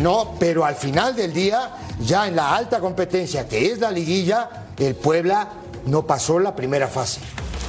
no, 0.00 0.34
pero 0.38 0.64
al 0.64 0.74
final 0.74 1.14
del 1.14 1.32
día, 1.32 1.70
ya 2.00 2.26
en 2.26 2.34
la 2.34 2.56
alta 2.56 2.80
competencia 2.80 3.46
que 3.46 3.70
es 3.70 3.78
la 3.78 3.90
liguilla, 3.90 4.66
el 4.78 4.94
Puebla 4.96 5.48
no 5.86 6.06
pasó 6.06 6.38
la 6.38 6.56
primera 6.56 6.88
fase. 6.88 7.20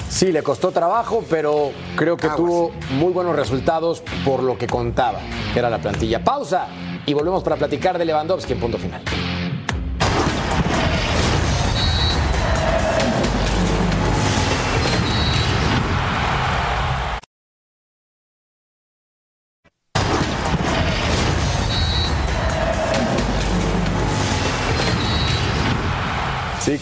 Sí, 0.09 0.31
le 0.31 0.43
costó 0.43 0.71
trabajo, 0.71 1.23
pero 1.29 1.71
creo 1.95 2.15
que 2.15 2.29
tuvo 2.29 2.71
muy 2.91 3.11
buenos 3.11 3.35
resultados 3.35 4.03
por 4.23 4.43
lo 4.43 4.57
que 4.57 4.67
contaba, 4.67 5.19
que 5.53 5.59
era 5.59 5.69
la 5.69 5.79
plantilla. 5.79 6.23
Pausa 6.23 6.67
y 7.05 7.13
volvemos 7.13 7.43
para 7.43 7.55
platicar 7.55 7.97
de 7.97 8.05
Lewandowski 8.05 8.53
en 8.53 8.59
punto 8.59 8.77
final. 8.77 9.01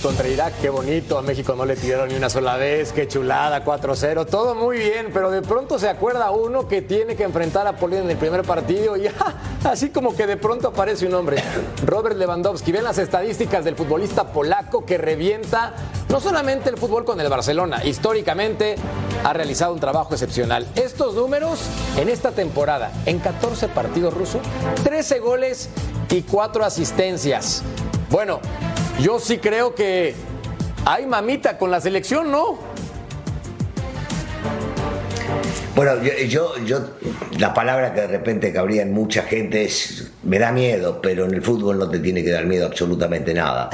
Contra 0.03 0.27
Irak, 0.27 0.55
qué 0.61 0.69
bonito. 0.69 1.17
A 1.17 1.21
México 1.21 1.55
no 1.55 1.65
le 1.65 1.77
tiraron 1.77 2.09
ni 2.09 2.15
una 2.15 2.29
sola 2.29 2.57
vez, 2.57 2.91
qué 2.91 3.07
chulada, 3.07 3.63
4-0. 3.63 4.25
Todo 4.25 4.53
muy 4.53 4.77
bien, 4.77 5.11
pero 5.13 5.31
de 5.31 5.41
pronto 5.41 5.79
se 5.79 5.87
acuerda 5.87 6.29
uno 6.31 6.67
que 6.67 6.81
tiene 6.81 7.15
que 7.15 7.23
enfrentar 7.23 7.65
a 7.65 7.77
Polonia 7.77 8.03
en 8.03 8.11
el 8.11 8.17
primer 8.17 8.43
partido 8.43 8.97
y 8.97 9.07
así 9.63 9.89
como 9.91 10.13
que 10.13 10.27
de 10.27 10.35
pronto 10.35 10.67
aparece 10.67 11.07
un 11.07 11.13
hombre. 11.13 11.41
Robert 11.85 12.17
Lewandowski. 12.17 12.73
Ven 12.73 12.83
las 12.83 12.97
estadísticas 12.97 13.63
del 13.63 13.77
futbolista 13.77 14.25
polaco 14.33 14.85
que 14.85 14.97
revienta 14.97 15.73
no 16.09 16.19
solamente 16.19 16.69
el 16.69 16.77
fútbol 16.77 17.05
con 17.05 17.19
el 17.21 17.29
Barcelona, 17.29 17.83
históricamente 17.85 18.75
ha 19.23 19.31
realizado 19.31 19.73
un 19.73 19.79
trabajo 19.79 20.13
excepcional. 20.13 20.67
Estos 20.75 21.15
números 21.15 21.61
en 21.97 22.09
esta 22.09 22.31
temporada, 22.31 22.91
en 23.05 23.19
14 23.19 23.69
partidos 23.69 24.13
rusos, 24.13 24.41
13 24.83 25.19
goles 25.19 25.69
y 26.09 26.23
4 26.23 26.65
asistencias. 26.65 27.63
Bueno, 28.09 28.41
yo 28.99 29.19
sí 29.19 29.37
creo 29.37 29.75
que 29.75 30.13
hay 30.85 31.05
mamita 31.05 31.57
con 31.57 31.71
la 31.71 31.81
selección, 31.81 32.31
¿no? 32.31 32.57
Bueno, 35.75 36.03
yo, 36.03 36.11
yo, 36.27 36.57
yo- 36.65 36.79
la 37.39 37.53
palabra 37.53 37.93
que 37.93 38.01
de 38.01 38.07
repente 38.07 38.53
cabría 38.53 38.83
en 38.83 38.93
mucha 38.93 39.23
gente 39.23 39.63
es, 39.63 40.11
me 40.23 40.37
da 40.37 40.51
miedo, 40.51 41.01
pero 41.01 41.25
en 41.25 41.33
el 41.33 41.41
fútbol 41.41 41.79
no 41.79 41.89
te 41.89 41.99
tiene 41.99 42.23
que 42.23 42.29
dar 42.29 42.45
miedo 42.45 42.67
absolutamente 42.67 43.33
nada. 43.33 43.69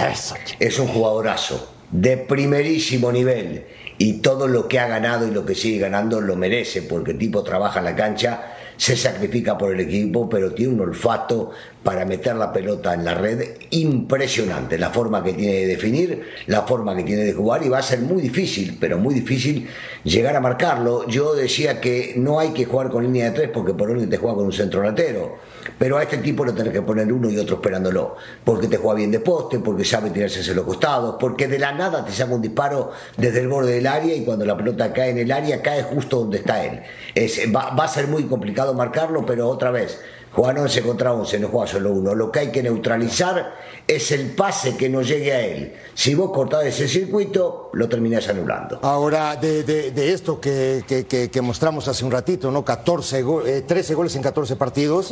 Es 0.59 0.79
un 0.79 0.87
jugadorazo 0.87 1.73
de 1.91 2.17
primerísimo 2.17 3.11
nivel 3.11 3.65
y 3.97 4.21
todo 4.21 4.47
lo 4.47 4.67
que 4.69 4.79
ha 4.79 4.87
ganado 4.87 5.27
y 5.27 5.31
lo 5.31 5.45
que 5.45 5.55
sigue 5.55 5.79
ganando 5.79 6.21
lo 6.21 6.35
merece 6.37 6.83
porque 6.83 7.11
el 7.11 7.17
tipo 7.17 7.43
trabaja 7.43 7.79
en 7.79 7.85
la 7.85 7.95
cancha, 7.95 8.53
se 8.79 8.95
sacrifica 8.95 9.57
por 9.57 9.73
el 9.73 9.81
equipo, 9.81 10.29
pero 10.29 10.53
tiene 10.53 10.73
un 10.73 10.79
olfato 10.79 11.51
para 11.83 12.05
meter 12.05 12.37
la 12.37 12.53
pelota 12.53 12.93
en 12.93 13.03
la 13.03 13.13
red 13.13 13.57
impresionante. 13.71 14.77
La 14.77 14.89
forma 14.89 15.21
que 15.21 15.33
tiene 15.33 15.53
de 15.53 15.67
definir, 15.67 16.23
la 16.47 16.61
forma 16.61 16.95
que 16.95 17.03
tiene 17.03 17.23
de 17.23 17.33
jugar 17.33 17.61
y 17.65 17.67
va 17.67 17.79
a 17.79 17.83
ser 17.83 17.99
muy 17.99 18.21
difícil, 18.21 18.77
pero 18.79 18.97
muy 18.97 19.13
difícil 19.13 19.67
llegar 20.05 20.33
a 20.37 20.39
marcarlo. 20.39 21.05
Yo 21.09 21.35
decía 21.35 21.81
que 21.81 22.13
no 22.15 22.39
hay 22.39 22.51
que 22.51 22.63
jugar 22.63 22.89
con 22.89 23.03
línea 23.03 23.25
de 23.25 23.31
tres 23.31 23.49
porque 23.53 23.73
por 23.73 23.89
uno 23.89 24.07
te 24.07 24.15
juega 24.15 24.37
con 24.37 24.45
un 24.45 24.53
centro 24.53 24.79
delantero. 24.79 25.37
Pero 25.77 25.97
a 25.97 26.03
este 26.03 26.17
tipo 26.17 26.43
lo 26.43 26.53
tenés 26.53 26.73
que 26.73 26.81
poner 26.81 27.11
uno 27.11 27.29
y 27.29 27.37
otro 27.37 27.55
esperándolo. 27.55 28.15
Porque 28.43 28.67
te 28.67 28.77
juega 28.77 28.95
bien 28.95 29.11
de 29.11 29.19
poste, 29.19 29.59
porque 29.59 29.85
sabe 29.85 30.09
tirarse 30.09 30.39
hacia 30.41 30.53
los 30.53 30.65
costados, 30.65 31.15
porque 31.19 31.47
de 31.47 31.59
la 31.59 31.71
nada 31.73 32.03
te 32.03 32.11
saca 32.11 32.33
un 32.33 32.41
disparo 32.41 32.91
desde 33.17 33.41
el 33.41 33.47
borde 33.47 33.73
del 33.73 33.87
área 33.87 34.15
y 34.15 34.23
cuando 34.25 34.45
la 34.45 34.57
pelota 34.57 34.91
cae 34.93 35.09
en 35.11 35.19
el 35.19 35.31
área 35.31 35.61
cae 35.61 35.83
justo 35.83 36.19
donde 36.19 36.39
está 36.39 36.63
él. 36.65 36.81
Es- 37.15 37.39
va, 37.55 37.71
va 37.71 37.83
a 37.85 37.87
ser 37.87 38.07
muy 38.07 38.23
complicado 38.25 38.73
marcarlo, 38.73 39.25
pero 39.25 39.47
otra 39.47 39.71
vez, 39.71 39.99
jugar 40.31 40.57
11 40.59 40.81
contra 40.83 41.13
11, 41.13 41.39
no 41.39 41.47
juega 41.49 41.67
solo 41.67 41.91
uno. 41.91 42.13
Lo 42.15 42.31
que 42.31 42.39
hay 42.39 42.51
que 42.51 42.61
neutralizar 42.61 43.53
es 43.87 44.11
el 44.11 44.31
pase 44.35 44.77
que 44.77 44.87
no 44.89 45.01
llegue 45.01 45.33
a 45.33 45.41
él. 45.41 45.73
Si 45.95 46.13
vos 46.13 46.31
cortás 46.31 46.65
ese 46.65 46.87
circuito, 46.87 47.69
lo 47.73 47.89
terminás 47.89 48.27
anulando. 48.29 48.79
Ahora, 48.83 49.35
de, 49.35 49.63
de- 49.63 49.91
de 49.91 50.13
esto 50.13 50.39
que, 50.39 50.83
que- 50.87 51.05
que- 51.07 51.29
que 51.31 51.41
mostramos 51.41 51.87
hace 51.87 52.05
un 52.05 52.11
ratito, 52.11 52.51
¿no? 52.51 52.63
14 52.63 53.21
go- 53.23 53.45
eh, 53.45 53.61
13 53.61 53.95
goles 53.95 54.15
en 54.15 54.21
14 54.21 54.55
partidos. 54.55 55.11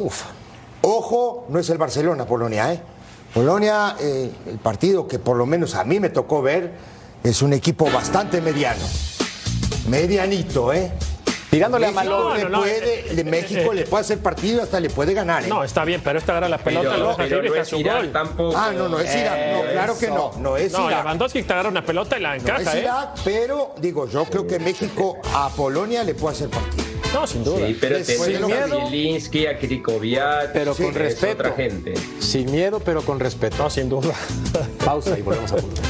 Ojo, 0.81 1.45
no 1.49 1.59
es 1.59 1.69
el 1.69 1.77
Barcelona, 1.77 2.25
Polonia, 2.25 2.73
¿eh? 2.73 2.79
Polonia, 3.33 3.95
eh, 3.99 4.31
el 4.47 4.57
partido 4.57 5.07
que 5.07 5.19
por 5.19 5.37
lo 5.37 5.45
menos 5.45 5.75
a 5.75 5.83
mí 5.83 5.99
me 5.99 6.09
tocó 6.09 6.41
ver, 6.41 6.71
es 7.23 7.41
un 7.41 7.53
equipo 7.53 7.89
bastante 7.91 8.41
mediano. 8.41 8.83
Medianito, 9.87 10.73
¿eh? 10.73 10.91
Tirándole 11.49 11.87
a 11.87 11.91
México 11.91 12.09
Malone. 12.09 12.37
le 12.39 12.43
No, 12.43 12.49
no, 12.49 12.59
puede- 12.59 12.99
eh, 13.09 13.13
le- 13.13 13.23
México 13.23 13.71
eh, 13.71 13.75
le 13.75 13.83
puede 13.85 14.01
hacer 14.01 14.19
partido 14.19 14.57
y 14.57 14.63
hasta 14.63 14.79
le 14.81 14.89
puede 14.89 15.13
ganar, 15.13 15.43
¿eh? 15.43 15.47
No, 15.47 15.63
está 15.63 15.85
bien, 15.85 16.01
pero 16.03 16.19
este 16.19 16.31
agarra 16.31 16.49
la 16.49 16.57
pelota, 16.57 16.89
Pero- 16.91 17.03
lo 17.11 17.15
pero 17.17 17.55
es 17.55 17.73
Irak 17.73 17.97
gol. 17.97 18.11
tampoco. 18.11 18.57
Ah, 18.57 18.71
no, 18.75 18.89
no 18.89 18.99
es 18.99 19.15
Irak. 19.15 19.37
No, 19.53 19.71
claro 19.71 19.97
que 19.97 20.07
no. 20.09 20.31
No 20.39 20.57
es 20.57 20.73
No, 20.73 20.87
Irak. 20.89 21.03
Lewandowski 21.03 21.43
te 21.43 21.53
agarra 21.53 21.69
una 21.69 21.85
pelota 21.85 22.17
y 22.17 22.21
la 22.21 22.29
No 22.29 22.35
es 22.35 22.41
encaja, 22.43 22.77
¿eh? 22.77 22.81
Irak, 22.81 23.09
pero 23.23 23.73
digo, 23.79 24.07
yo 24.09 24.25
creo 24.25 24.45
que 24.45 24.59
México 24.59 25.17
a 25.33 25.49
Polonia 25.49 26.03
le 26.03 26.15
puede 26.15 26.35
hacer 26.35 26.49
partido. 26.49 26.86
No, 27.13 27.25
sin 27.25 27.43
duda. 27.43 27.67
Sí, 27.67 27.77
pero 27.79 27.95
tenés 27.97 28.25
de 28.25 28.39
lo 28.39 28.47
a 28.47 28.67
Zielinski, 28.67 29.47
a 29.47 29.57
Krikoviak, 29.57 30.51
Pero 30.53 30.75
con 30.75 30.85
es 30.87 30.93
respeto. 30.93 31.33
otra 31.33 31.51
gente. 31.53 31.93
Sin 32.19 32.51
miedo, 32.51 32.79
pero 32.79 33.01
con 33.01 33.19
respeto. 33.19 33.57
No, 33.63 33.69
sin 33.69 33.89
duda. 33.89 34.13
Pausa 34.83 35.17
y 35.17 35.21
volvemos 35.21 35.51
a 35.51 35.55
punto. 35.57 35.81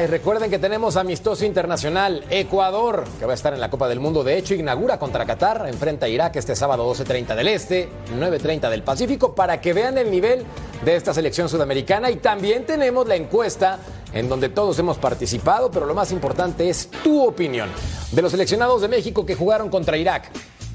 Ay, 0.00 0.06
recuerden 0.06 0.48
que 0.48 0.58
tenemos 0.58 0.96
amistoso 0.96 1.44
internacional 1.44 2.24
Ecuador, 2.30 3.04
que 3.18 3.26
va 3.26 3.32
a 3.32 3.34
estar 3.34 3.52
en 3.52 3.60
la 3.60 3.68
Copa 3.68 3.86
del 3.86 4.00
Mundo. 4.00 4.24
De 4.24 4.38
hecho, 4.38 4.54
inaugura 4.54 4.98
contra 4.98 5.26
Qatar, 5.26 5.66
enfrenta 5.68 6.06
a 6.06 6.08
Irak 6.08 6.36
este 6.36 6.56
sábado 6.56 6.90
12.30 6.90 7.34
del 7.34 7.48
Este, 7.48 7.86
9.30 8.18 8.70
del 8.70 8.82
Pacífico, 8.82 9.34
para 9.34 9.60
que 9.60 9.74
vean 9.74 9.98
el 9.98 10.10
nivel 10.10 10.46
de 10.86 10.96
esta 10.96 11.12
selección 11.12 11.50
sudamericana. 11.50 12.10
Y 12.10 12.16
también 12.16 12.64
tenemos 12.64 13.06
la 13.06 13.16
encuesta 13.16 13.78
en 14.14 14.26
donde 14.26 14.48
todos 14.48 14.78
hemos 14.78 14.96
participado, 14.96 15.70
pero 15.70 15.84
lo 15.84 15.94
más 15.94 16.12
importante 16.12 16.70
es 16.70 16.88
tu 17.04 17.22
opinión. 17.22 17.68
De 18.10 18.22
los 18.22 18.30
seleccionados 18.30 18.80
de 18.80 18.88
México 18.88 19.26
que 19.26 19.34
jugaron 19.34 19.68
contra 19.68 19.98
Irak, 19.98 20.30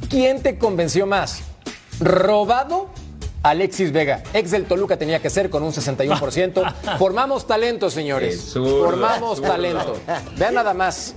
¿quién 0.07 0.43
te 0.43 0.59
convenció 0.59 1.07
más? 1.07 1.41
robado 1.99 2.89
Alexis 3.46 3.91
Vega. 3.91 4.24
Ex 4.34 4.50
del 4.50 4.66
Toluca 4.66 4.98
tenía 4.98 5.22
que 5.22 5.30
ser 5.30 5.52
con 5.52 5.62
un 5.62 5.72
61%. 5.72 6.74
Formamos 6.98 7.46
talento, 7.46 7.91
señores. 7.91 8.54
Formamos 8.54 9.39
talento. 9.39 9.98
Vean 10.36 10.56
nada 10.56 10.74
más. 10.74 11.14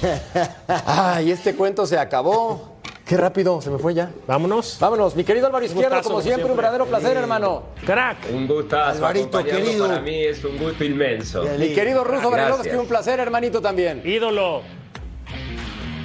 Ay, 0.86 1.32
este 1.32 1.54
cuento 1.56 1.84
se 1.84 1.98
acabó. 1.98 2.70
Qué 3.04 3.16
rápido, 3.16 3.60
se 3.60 3.68
me 3.68 3.78
fue 3.78 3.94
ya. 3.94 4.12
Vámonos. 4.28 4.76
Vámonos, 4.78 5.16
mi 5.16 5.24
querido 5.24 5.46
Álvaro 5.46 5.64
Izquierdo, 5.64 5.96
gustazo, 5.96 6.08
como 6.08 6.22
siempre, 6.22 6.48
un 6.48 6.56
verdadero 6.56 6.86
placer, 6.86 7.16
hermano. 7.16 7.64
Crack. 7.84 8.30
Un 8.32 8.46
gustazo. 8.46 8.98
Alvarito, 8.98 9.42
querido. 9.42 9.88
Para 9.88 10.00
mí 10.00 10.22
es 10.24 10.44
un 10.44 10.56
gusto 10.58 10.84
inmenso. 10.84 11.42
Mi 11.58 11.74
querido 11.74 12.04
Ruso. 12.04 12.30
Baralovsky, 12.30 12.76
un 12.76 12.86
placer, 12.86 13.18
hermanito, 13.18 13.60
también. 13.60 14.02
Ídolo. 14.04 14.62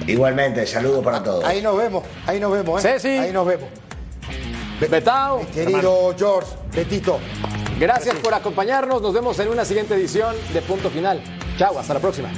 Igualmente, 0.08 0.66
saludo 0.66 1.02
para 1.02 1.22
todos. 1.22 1.44
Ahí 1.44 1.62
nos 1.62 1.76
vemos, 1.78 2.02
ahí 2.26 2.40
nos 2.40 2.50
vemos, 2.50 2.84
¿eh? 2.84 2.92
Ceci. 2.94 3.08
Ahí 3.08 3.32
nos 3.32 3.46
vemos. 3.46 3.68
Betao, 4.86 5.44
Querido 5.52 6.14
George, 6.16 6.48
Betito. 6.72 7.18
gracias 7.80 8.16
por 8.16 8.32
acompañarnos. 8.32 9.02
Nos 9.02 9.12
vemos 9.12 9.38
en 9.40 9.48
una 9.48 9.64
siguiente 9.64 9.94
edición 9.94 10.36
de 10.52 10.62
Punto 10.62 10.88
Final. 10.88 11.20
Chao, 11.58 11.78
hasta 11.78 11.94
la 11.94 12.00
próxima. 12.00 12.30